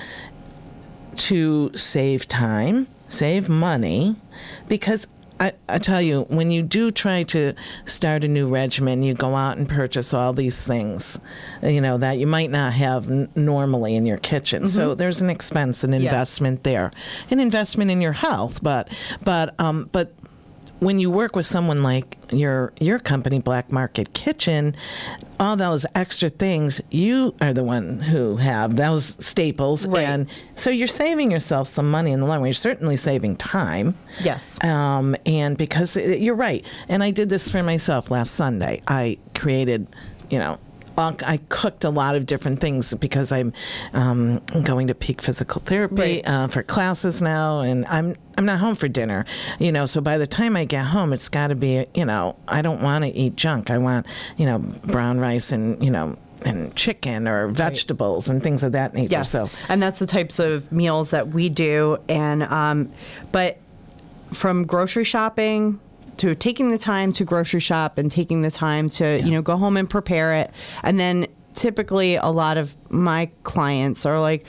to 1.16 1.70
save 1.76 2.29
time, 2.29 2.87
save 3.09 3.49
money, 3.49 4.16
because 4.68 5.07
I, 5.41 5.53
I 5.68 5.79
tell 5.79 6.03
you, 6.03 6.22
when 6.31 6.51
you 6.51 6.62
do 6.62 6.91
try 6.91 7.22
to 7.24 7.55
start 7.85 8.24
a 8.24 8.29
new 8.29 8.49
regimen, 8.49 9.03
you 9.05 9.14
go 9.14 9.37
out 9.37 9.57
and 9.57 9.68
purchase 9.68 10.12
all 10.12 10.33
these 10.33 10.64
things, 10.66 11.20
you 11.62 11.81
know, 11.81 11.97
that 11.99 12.18
you 12.18 12.26
might 12.26 12.51
not 12.51 12.72
have 12.72 13.09
n- 13.09 13.29
normally 13.37 13.95
in 13.95 14.05
your 14.05 14.18
kitchen. 14.18 14.66
So 14.66 14.95
there's 14.95 15.20
an 15.20 15.31
expense, 15.31 15.85
an 15.85 15.95
investment 15.95 16.64
there, 16.64 16.91
an 17.31 17.39
investment 17.39 17.91
in 17.91 18.01
your 18.01 18.12
health. 18.12 18.62
But, 18.62 18.89
but, 19.22 19.55
um, 19.61 19.89
but 19.93 20.12
when 20.81 20.99
you 20.99 21.11
work 21.11 21.35
with 21.35 21.47
someone 21.47 21.83
like 21.83 22.16
your 22.31 22.72
your 22.79 22.99
company 22.99 23.41
black 23.41 23.72
market 23.72 24.12
kitchen 24.14 24.76
all 25.41 25.57
those 25.57 25.85
extra 25.95 26.29
things 26.29 26.81
you 26.91 27.35
are 27.41 27.53
the 27.53 27.64
one 27.64 28.01
who 28.01 28.37
have 28.37 28.76
those 28.76 29.24
staples. 29.24 29.87
Right. 29.87 30.05
and 30.05 30.26
so 30.57 30.70
you're 30.70 30.87
saving 30.89 31.31
yourself 31.31 31.68
some 31.68 31.91
money 31.91 32.11
in 32.12 32.20
the 32.20 32.26
long 32.26 32.39
run. 32.39 32.47
You're 32.47 32.53
certainly 32.55 32.97
saving 32.97 33.37
time. 33.37 33.95
Yes. 34.20 34.62
um, 34.64 35.14
and 35.26 35.57
because 35.57 35.97
it- 35.97 36.20
you're 36.20 36.35
right. 36.35 36.64
And 36.89 37.03
i 37.03 37.11
did 37.11 37.29
this 37.29 37.51
for 37.51 37.62
myself 37.62 38.11
last 38.11 38.35
sunday. 38.35 38.83
I 38.87 39.18
created 39.35 39.89
you 40.31 40.39
know 40.39 40.59
all- 40.99 41.16
I 41.24 41.38
cooked 41.49 41.84
a 41.84 41.90
lot 41.90 42.16
of 42.16 42.26
different 42.26 42.61
things 42.61 42.92
because 42.94 43.30
I'm 43.32 43.53
um, 43.94 44.40
going 44.64 44.88
to 44.88 44.94
peak 44.94 45.22
physical 45.22 45.61
therapy 45.61 45.94
Right. 45.96 46.22
uh, 46.28 46.49
for 46.49 46.62
classes 46.62 47.22
now, 47.22 47.61
and 47.61 47.86
I'm 47.86 48.14
I'm 48.36 48.44
not 48.44 48.59
home 48.61 48.74
for 48.74 48.88
dinner. 48.88 49.24
You 49.59 49.72
know, 49.72 49.86
so 49.86 50.01
by 50.01 50.18
the 50.18 50.26
time 50.26 50.57
I 50.57 50.64
get 50.64 50.86
home, 50.86 51.12
it's 51.12 51.28
got 51.28 51.49
to 51.49 51.55
be 51.55 51.86
you 51.94 52.05
know 52.05 52.36
I 52.46 52.62
don't 52.62 52.82
want 52.82 53.05
to 53.05 53.11
eat 53.11 53.36
junk. 53.36 53.70
I 53.70 53.78
want 53.78 54.07
you 54.36 54.46
know 54.46 54.59
brown 54.59 55.18
rice 55.20 55.53
and 55.53 55.82
you 55.82 55.90
know 55.90 56.16
and 56.44 56.72
chicken 56.76 57.26
or 57.26 57.49
vegetables 57.49 58.28
and 58.28 58.42
things 58.42 58.62
of 58.62 58.72
that 58.72 58.94
nature. 58.94 59.09
Yes, 59.18 59.30
So 59.30 59.49
and 59.68 59.82
that's 59.82 59.99
the 59.99 60.07
types 60.07 60.38
of 60.38 60.70
meals 60.70 61.11
that 61.11 61.28
we 61.28 61.49
do. 61.49 61.99
And 62.09 62.44
um, 62.44 62.90
but 63.32 63.59
from 64.32 64.64
grocery 64.64 65.03
shopping 65.05 65.80
to 66.19 66.35
taking 66.35 66.71
the 66.71 66.79
time 66.79 67.12
to 67.14 67.25
grocery 67.25 67.61
shop 67.61 67.99
and 67.99 68.11
taking 68.11 68.43
the 68.43 68.51
time 68.51 68.89
to 68.91 69.21
you 69.21 69.31
know 69.31 69.43
go 69.43 69.57
home 69.57 69.77
and 69.77 69.89
prepare 69.89 70.35
it, 70.35 70.53
and 70.83 70.99
then 70.99 71.27
typically 71.55 72.16
a 72.16 72.29
lot 72.29 72.57
of 72.57 72.75
my 72.91 73.29
clients 73.43 74.07
are 74.07 74.21
like, 74.21 74.45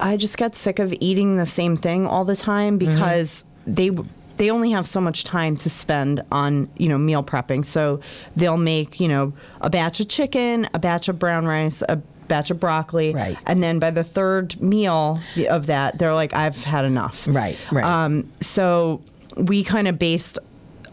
I 0.00 0.16
just 0.16 0.38
got 0.38 0.56
sick 0.56 0.78
of 0.78 0.94
eating 1.00 1.36
the 1.36 1.46
same 1.46 1.76
thing 1.76 2.06
all 2.06 2.24
the 2.24 2.36
time 2.36 2.78
because 2.78 3.44
they 3.66 3.90
they 4.36 4.50
only 4.50 4.70
have 4.70 4.86
so 4.86 5.00
much 5.00 5.22
time 5.24 5.56
to 5.56 5.70
spend 5.70 6.20
on 6.32 6.68
you 6.76 6.88
know 6.88 6.98
meal 6.98 7.22
prepping. 7.22 7.64
So 7.64 8.00
they'll 8.36 8.56
make 8.56 8.98
you 9.00 9.08
know 9.08 9.32
a 9.60 9.70
batch 9.70 10.00
of 10.00 10.08
chicken 10.08 10.68
a 10.74 10.78
batch 10.78 11.08
of 11.08 11.18
brown 11.18 11.46
rice 11.46 11.82
a 11.88 11.96
batch 12.28 12.50
of 12.50 12.58
broccoli. 12.58 13.12
Right. 13.14 13.36
and 13.46 13.62
then 13.62 13.78
by 13.78 13.90
the 13.90 14.02
third 14.04 14.60
meal 14.60 15.20
of 15.50 15.66
that 15.66 15.98
they're 15.98 16.14
like 16.14 16.32
i've 16.32 16.62
had 16.64 16.84
enough. 16.84 17.26
Right, 17.28 17.58
right. 17.70 17.84
um, 17.84 18.30
so 18.40 19.02
we 19.36 19.62
kind 19.62 19.88
of 19.88 19.98
based 19.98 20.38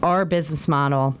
our 0.02 0.24
business 0.24 0.68
model 0.68 1.16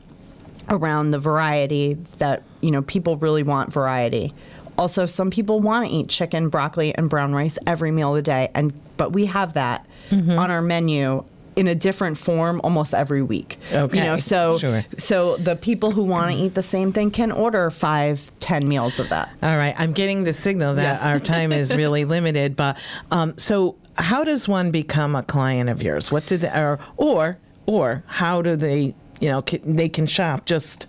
around 0.68 1.10
the 1.10 1.18
variety 1.18 1.94
that 2.18 2.42
you 2.60 2.70
know 2.70 2.82
people 2.82 3.16
really 3.16 3.42
want 3.42 3.72
variety 3.72 4.32
also 4.78 5.04
some 5.06 5.30
people 5.30 5.60
want 5.60 5.86
to 5.86 5.92
eat 5.92 6.08
chicken 6.08 6.48
broccoli 6.48 6.94
and 6.94 7.10
brown 7.10 7.34
rice 7.34 7.58
every 7.66 7.90
meal 7.90 8.10
of 8.10 8.16
the 8.16 8.22
day 8.22 8.48
and 8.54 8.72
but 8.96 9.12
we 9.12 9.26
have 9.26 9.54
that 9.54 9.86
Mm-hmm. 10.10 10.36
on 10.38 10.50
our 10.50 10.60
menu 10.60 11.24
in 11.56 11.68
a 11.68 11.74
different 11.74 12.18
form 12.18 12.60
almost 12.64 12.92
every 12.92 13.22
week 13.22 13.56
Okay, 13.72 13.98
you 13.98 14.04
know 14.04 14.18
so 14.18 14.58
sure. 14.58 14.84
so 14.98 15.36
the 15.36 15.56
people 15.56 15.90
who 15.90 16.02
want 16.02 16.32
to 16.34 16.36
eat 16.36 16.54
the 16.54 16.62
same 16.62 16.92
thing 16.92 17.10
can 17.10 17.32
order 17.32 17.70
five 17.70 18.30
ten 18.38 18.68
meals 18.68 18.98
of 19.00 19.08
that 19.10 19.30
All 19.42 19.56
right, 19.56 19.74
I'm 19.78 19.92
getting 19.92 20.24
the 20.24 20.32
signal 20.34 20.74
that 20.74 21.00
Yeah. 21.00 21.10
our 21.12 21.18
time 21.20 21.50
is 21.52 21.74
really 21.74 22.04
limited. 22.16 22.56
But 22.56 22.76
um, 23.10 23.38
so, 23.38 23.76
how 23.96 24.22
does 24.24 24.48
one 24.48 24.70
become 24.70 25.14
a 25.14 25.22
client 25.22 25.70
of 25.70 25.82
yours? 25.82 26.10
What 26.12 26.26
do 26.26 26.36
they 26.36 26.48
or 26.48 26.78
or 26.98 27.38
or 27.66 28.02
how 28.06 28.42
do 28.42 28.56
they? 28.56 28.94
You 29.20 29.28
know, 29.28 29.42
can, 29.42 29.76
they 29.76 29.88
can 29.88 30.06
shop 30.06 30.46
just 30.46 30.86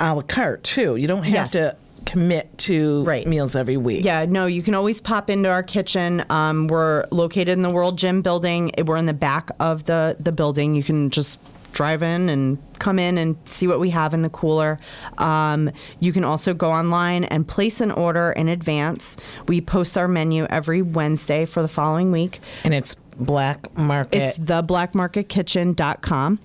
a 0.00 0.14
la 0.14 0.22
carte 0.22 0.62
too. 0.64 0.96
You 0.96 1.06
don't 1.06 1.24
have 1.24 1.34
Yes. 1.34 1.52
to 1.52 1.76
commit 2.06 2.56
to 2.58 3.02
Right. 3.04 3.26
meals 3.26 3.54
every 3.56 3.76
week. 3.76 4.04
Yeah, 4.04 4.24
no, 4.26 4.46
you 4.46 4.62
can 4.62 4.74
always 4.74 5.00
pop 5.00 5.28
into 5.28 5.48
our 5.50 5.62
kitchen. 5.62 6.24
Um, 6.30 6.68
we're 6.68 7.04
located 7.10 7.48
in 7.50 7.62
the 7.62 7.68
World 7.70 7.98
Gym 7.98 8.22
building. 8.22 8.70
We're 8.84 8.96
in 8.96 9.06
the 9.06 9.12
back 9.12 9.50
of 9.60 9.84
the, 9.84 10.16
the 10.20 10.32
building. 10.32 10.74
You 10.74 10.82
can 10.84 11.10
just 11.10 11.38
drive 11.72 12.02
in 12.02 12.30
and 12.30 12.56
come 12.78 12.98
in 12.98 13.18
and 13.18 13.36
see 13.44 13.66
what 13.66 13.78
we 13.80 13.90
have 13.90 14.14
in 14.14 14.22
the 14.22 14.30
cooler. 14.30 14.78
Um, 15.18 15.70
you 16.00 16.12
can 16.12 16.24
also 16.24 16.54
go 16.54 16.70
online 16.72 17.24
and 17.24 17.46
place 17.46 17.82
an 17.82 17.90
order 17.90 18.30
in 18.32 18.48
advance. 18.48 19.18
We 19.48 19.60
post 19.60 19.98
our 19.98 20.08
menu 20.08 20.46
every 20.48 20.80
Wednesday 20.80 21.44
for 21.44 21.60
the 21.60 21.68
following 21.68 22.10
week. 22.12 22.38
and 22.64 22.72
it's 22.72 22.96
black 23.18 23.76
market. 23.76 24.22
It's 24.22 24.36
the 24.36 24.62
theblackmarketkitchen.com. 24.62 26.38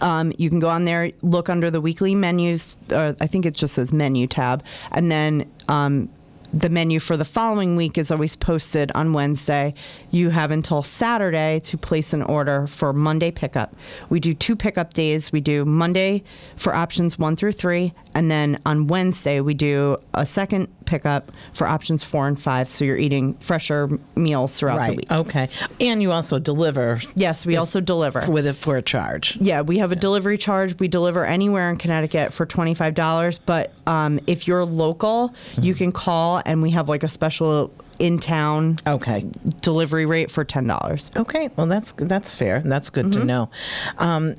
Um, 0.00 0.32
you 0.38 0.50
can 0.50 0.58
go 0.58 0.68
on 0.68 0.84
there, 0.84 1.12
look 1.22 1.48
under 1.48 1.70
the 1.70 1.80
weekly 1.80 2.14
menus. 2.14 2.76
Uh, 2.92 3.14
I 3.20 3.26
think 3.26 3.46
it 3.46 3.54
just 3.54 3.74
says 3.74 3.92
menu 3.92 4.26
tab, 4.26 4.62
and 4.92 5.10
then 5.10 5.50
um, 5.68 6.10
the 6.52 6.70
menu 6.70 6.98
for 6.98 7.16
the 7.16 7.24
following 7.24 7.76
week 7.76 7.98
is 7.98 8.10
always 8.10 8.36
posted 8.36 8.90
on 8.94 9.12
Wednesday. 9.12 9.74
You 10.10 10.30
have 10.30 10.50
until 10.50 10.82
Saturday 10.82 11.60
to 11.64 11.76
place 11.76 12.12
an 12.12 12.22
order 12.22 12.66
for 12.66 12.92
Monday 12.92 13.30
pickup. 13.30 13.74
We 14.08 14.20
do 14.20 14.32
two 14.34 14.56
pickup 14.56 14.94
days. 14.94 15.32
We 15.32 15.40
do 15.40 15.64
Monday 15.64 16.22
for 16.56 16.74
options 16.74 17.18
one 17.18 17.36
through 17.36 17.52
three, 17.52 17.92
and 18.14 18.30
then 18.30 18.58
on 18.64 18.86
Wednesday 18.86 19.40
we 19.40 19.54
do 19.54 19.98
a 20.14 20.24
second 20.24 20.68
pickup 20.88 21.30
for 21.52 21.66
options 21.68 22.02
four 22.02 22.26
and 22.26 22.40
five. 22.40 22.68
So 22.68 22.84
you're 22.84 22.96
eating 22.96 23.34
fresher 23.34 23.88
meals 24.16 24.58
throughout 24.58 24.86
the 24.88 24.96
week. 24.96 25.12
Okay. 25.12 25.48
And 25.80 26.00
you 26.02 26.10
also 26.10 26.38
deliver 26.38 26.98
Yes, 27.14 27.44
we 27.46 27.56
also 27.56 27.80
deliver. 27.80 28.24
with 28.28 28.46
it 28.46 28.54
for 28.54 28.76
a 28.76 28.82
charge. 28.82 29.36
Yeah, 29.40 29.60
we 29.60 29.78
have 29.78 29.92
a 29.92 29.96
delivery 29.96 30.38
charge. 30.38 30.78
We 30.78 30.88
deliver 30.88 31.24
anywhere 31.24 31.70
in 31.70 31.76
Connecticut 31.76 32.32
for 32.32 32.46
twenty 32.46 32.74
five 32.74 32.94
dollars. 32.94 33.38
But 33.38 33.72
um, 33.86 34.18
if 34.26 34.48
you're 34.48 34.64
local, 34.64 35.34
you 35.60 35.74
can 35.74 35.92
call, 35.92 36.42
and 36.44 36.62
we 36.62 36.70
have 36.70 36.88
like 36.88 37.02
a 37.02 37.08
special 37.08 37.70
in 37.98 38.18
town 38.18 38.76
Okay. 38.86 39.26
delivery 39.60 40.06
rate 40.06 40.30
for 40.30 40.44
ten 40.44 40.66
dollars. 40.66 41.10
Okay, 41.16 41.50
well 41.56 41.66
that's 41.66 41.92
that's 41.92 42.34
fair. 42.34 42.60
That's 42.64 42.90
good 42.90 43.06
Mm-hmm. 43.06 43.20
to 43.20 43.26
know. 43.26 43.50
Um, 43.98 44.34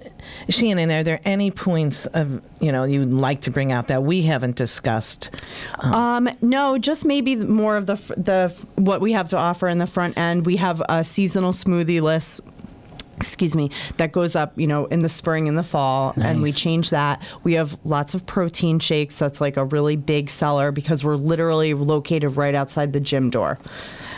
Shannon, 0.49 0.91
are 0.91 1.03
there 1.03 1.19
any 1.25 1.51
points 1.51 2.05
of 2.07 2.41
you 2.59 2.71
know 2.71 2.83
you'd 2.83 3.13
like 3.13 3.41
to 3.41 3.51
bring 3.51 3.71
out 3.71 3.87
that 3.87 4.03
we 4.03 4.21
haven't 4.23 4.55
discussed? 4.55 5.29
Um, 5.79 6.29
no, 6.41 6.77
just 6.77 7.05
maybe 7.05 7.35
more 7.35 7.77
of 7.77 7.85
the 7.85 7.95
the 8.17 8.65
what 8.75 9.01
we 9.01 9.11
have 9.13 9.29
to 9.29 9.37
offer 9.37 9.67
in 9.67 9.77
the 9.79 9.87
front 9.87 10.17
end. 10.17 10.45
We 10.45 10.57
have 10.57 10.81
a 10.89 11.03
seasonal 11.03 11.51
smoothie 11.51 12.01
list. 12.01 12.41
Excuse 13.19 13.55
me, 13.55 13.69
that 13.97 14.11
goes 14.11 14.35
up, 14.35 14.53
you 14.57 14.67
know, 14.67 14.85
in 14.85 15.01
the 15.01 15.09
spring 15.09 15.47
and 15.47 15.57
the 15.57 15.63
fall, 15.63 16.13
and 16.21 16.41
we 16.41 16.51
change 16.51 16.89
that. 16.91 17.21
We 17.43 17.53
have 17.53 17.77
lots 17.83 18.13
of 18.13 18.25
protein 18.25 18.79
shakes. 18.79 19.19
That's 19.19 19.41
like 19.41 19.57
a 19.57 19.65
really 19.65 19.95
big 19.95 20.29
seller 20.29 20.71
because 20.71 21.03
we're 21.03 21.15
literally 21.15 21.73
located 21.73 22.37
right 22.37 22.55
outside 22.55 22.93
the 22.93 22.99
gym 22.99 23.29
door. 23.29 23.59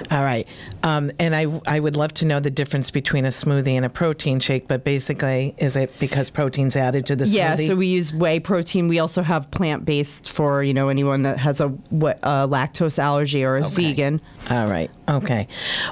All 0.10 0.24
right, 0.24 0.47
um, 0.84 1.12
and 1.20 1.36
I 1.36 1.45
I 1.68 1.80
would 1.80 1.95
love 1.95 2.14
to 2.16 2.26
know 2.26 2.39
the 2.39 2.49
difference 2.49 2.89
between 2.91 3.26
a 3.26 3.30
smoothie 3.30 3.74
and 3.74 3.86
a 3.86 3.89
protein 3.89 4.39
shake. 4.39 4.68
But 4.68 4.84
basically, 4.84 5.54
is 5.58 5.76
it 5.76 5.91
because 5.99 6.30
protein's 6.30 6.76
added 6.76 7.06
to 7.08 7.16
the 7.16 7.26
Yeah, 7.28 7.56
smoothie? 7.56 7.62
Yeah, 7.62 7.68
so 7.68 7.76
we 7.76 7.88
use 7.88 8.14
whey 8.14 8.39
protein. 8.39 8.88
We 8.88 8.99
also 8.99 9.22
have 9.22 9.49
plant 9.52 9.86
based 9.86 10.32
for 10.32 10.64
you 10.64 10.74
know 10.74 10.89
anyone 10.89 11.22
that 11.24 11.38
has 11.38 11.62
a, 11.62 11.70
wh- 11.89 12.18
a 12.24 12.47
lactose 12.47 12.97
allergy 12.99 13.45
or 13.45 13.58
is 13.58 13.70
vegan. 13.70 14.22
All 14.49 14.68
right. 14.70 14.89
Okay. 15.08 15.47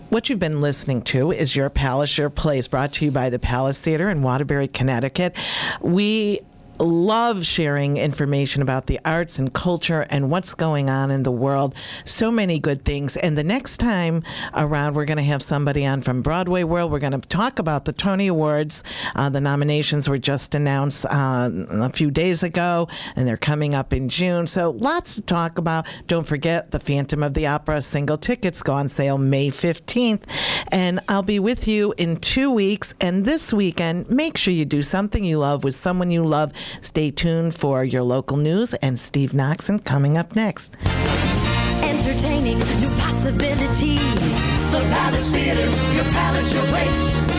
what 0.09 0.29
you've 0.29 0.39
been 0.39 0.61
listening 0.61 1.03
to 1.03 1.33
is 1.33 1.57
your 1.57 1.68
palace 1.68 2.16
your 2.16 2.31
place 2.31 2.68
brought 2.68 2.93
to 2.95 3.05
you 3.05 3.11
by 3.11 3.31
the 3.31 3.39
palace 3.39 3.81
theater 3.81 4.09
in 4.09 4.22
waterbury 4.22 4.68
connecticut. 4.68 5.35
We 5.81 6.41
love 6.79 7.45
sharing 7.45 7.97
information 7.97 8.62
about 8.62 8.87
the 8.87 9.01
arts 9.05 9.39
and 9.39 9.53
culture 9.53 10.07
and 10.11 10.31
what's 10.31 10.55
going 10.55 10.91
on 10.91 11.11
in 11.11 11.22
the 11.22 11.33
world. 11.33 11.74
So 12.05 12.31
many 12.31 12.59
good 12.59 12.85
things. 12.85 13.16
And 13.16 13.37
the 13.37 13.45
next 13.45 13.79
time 13.79 14.22
around, 14.55 14.95
we're 14.95 15.05
going 15.05 15.18
to 15.18 15.24
have 15.24 15.43
somebody 15.43 15.87
on 15.87 16.03
from 16.03 16.22
Broadway 16.22 16.62
World. 16.64 16.93
We're 16.93 16.99
going 16.99 17.20
to 17.20 17.29
talk 17.29 17.59
about 17.59 17.85
the 17.85 17.93
Tony 17.93 18.27
Awards. 18.29 18.85
Uh, 19.14 19.29
the 19.29 19.41
nominations 19.41 20.09
were 20.09 20.18
just 20.18 20.55
announced 20.55 21.07
uh, 21.07 21.51
a 21.70 21.91
few 21.91 22.11
days 22.11 22.43
ago, 22.43 22.89
and 23.14 23.27
they're 23.27 23.37
coming 23.37 23.74
up 23.74 23.93
in 23.93 24.09
June. 24.09 24.47
So 24.47 24.70
lots 24.70 25.14
to 25.14 25.22
talk 25.22 25.59
about. 25.59 25.87
Don't 26.07 26.27
forget 26.27 26.70
the 26.70 26.81
Phantom 26.81 27.22
of 27.22 27.35
the 27.35 27.47
Opera 27.47 27.83
single 27.83 28.16
tickets 28.16 28.62
go 28.62 28.72
on 28.72 28.89
sale 28.89 29.18
May 29.18 29.49
15th. 29.49 30.22
And 30.72 31.01
I'll 31.09 31.22
be 31.22 31.39
with 31.39 31.68
you 31.68 31.95
in 31.97 32.16
two 32.16 32.51
weeks. 32.51 32.95
And 33.01 33.24
this 33.24 33.53
weekend, 33.53 34.11
make 34.11 34.37
sure 34.37 34.53
you 34.53 34.64
do 34.64 34.83
something 34.83 35.24
you 35.24 35.39
love 35.39 35.64
with 35.64 35.74
someone 35.74 36.11
you 36.11 36.24
love. 36.24 36.53
Stay 36.80 37.10
tuned 37.10 37.54
for 37.54 37.84
your 37.84 38.02
local 38.02 38.36
news 38.36 38.74
and 38.74 38.98
Steve 38.98 39.32
Noxon 39.32 39.84
coming 39.84 40.16
up 40.16 40.36
next. 40.36 40.74
Entertaining 41.82 42.58
new 42.58 42.90
possibilities. 42.98 44.00
The 44.70 44.80
Palace 44.90 45.30
Theater, 45.30 45.64
your 45.94 46.04
palace, 46.04 46.52
your 46.52 46.64
place. 46.64 47.36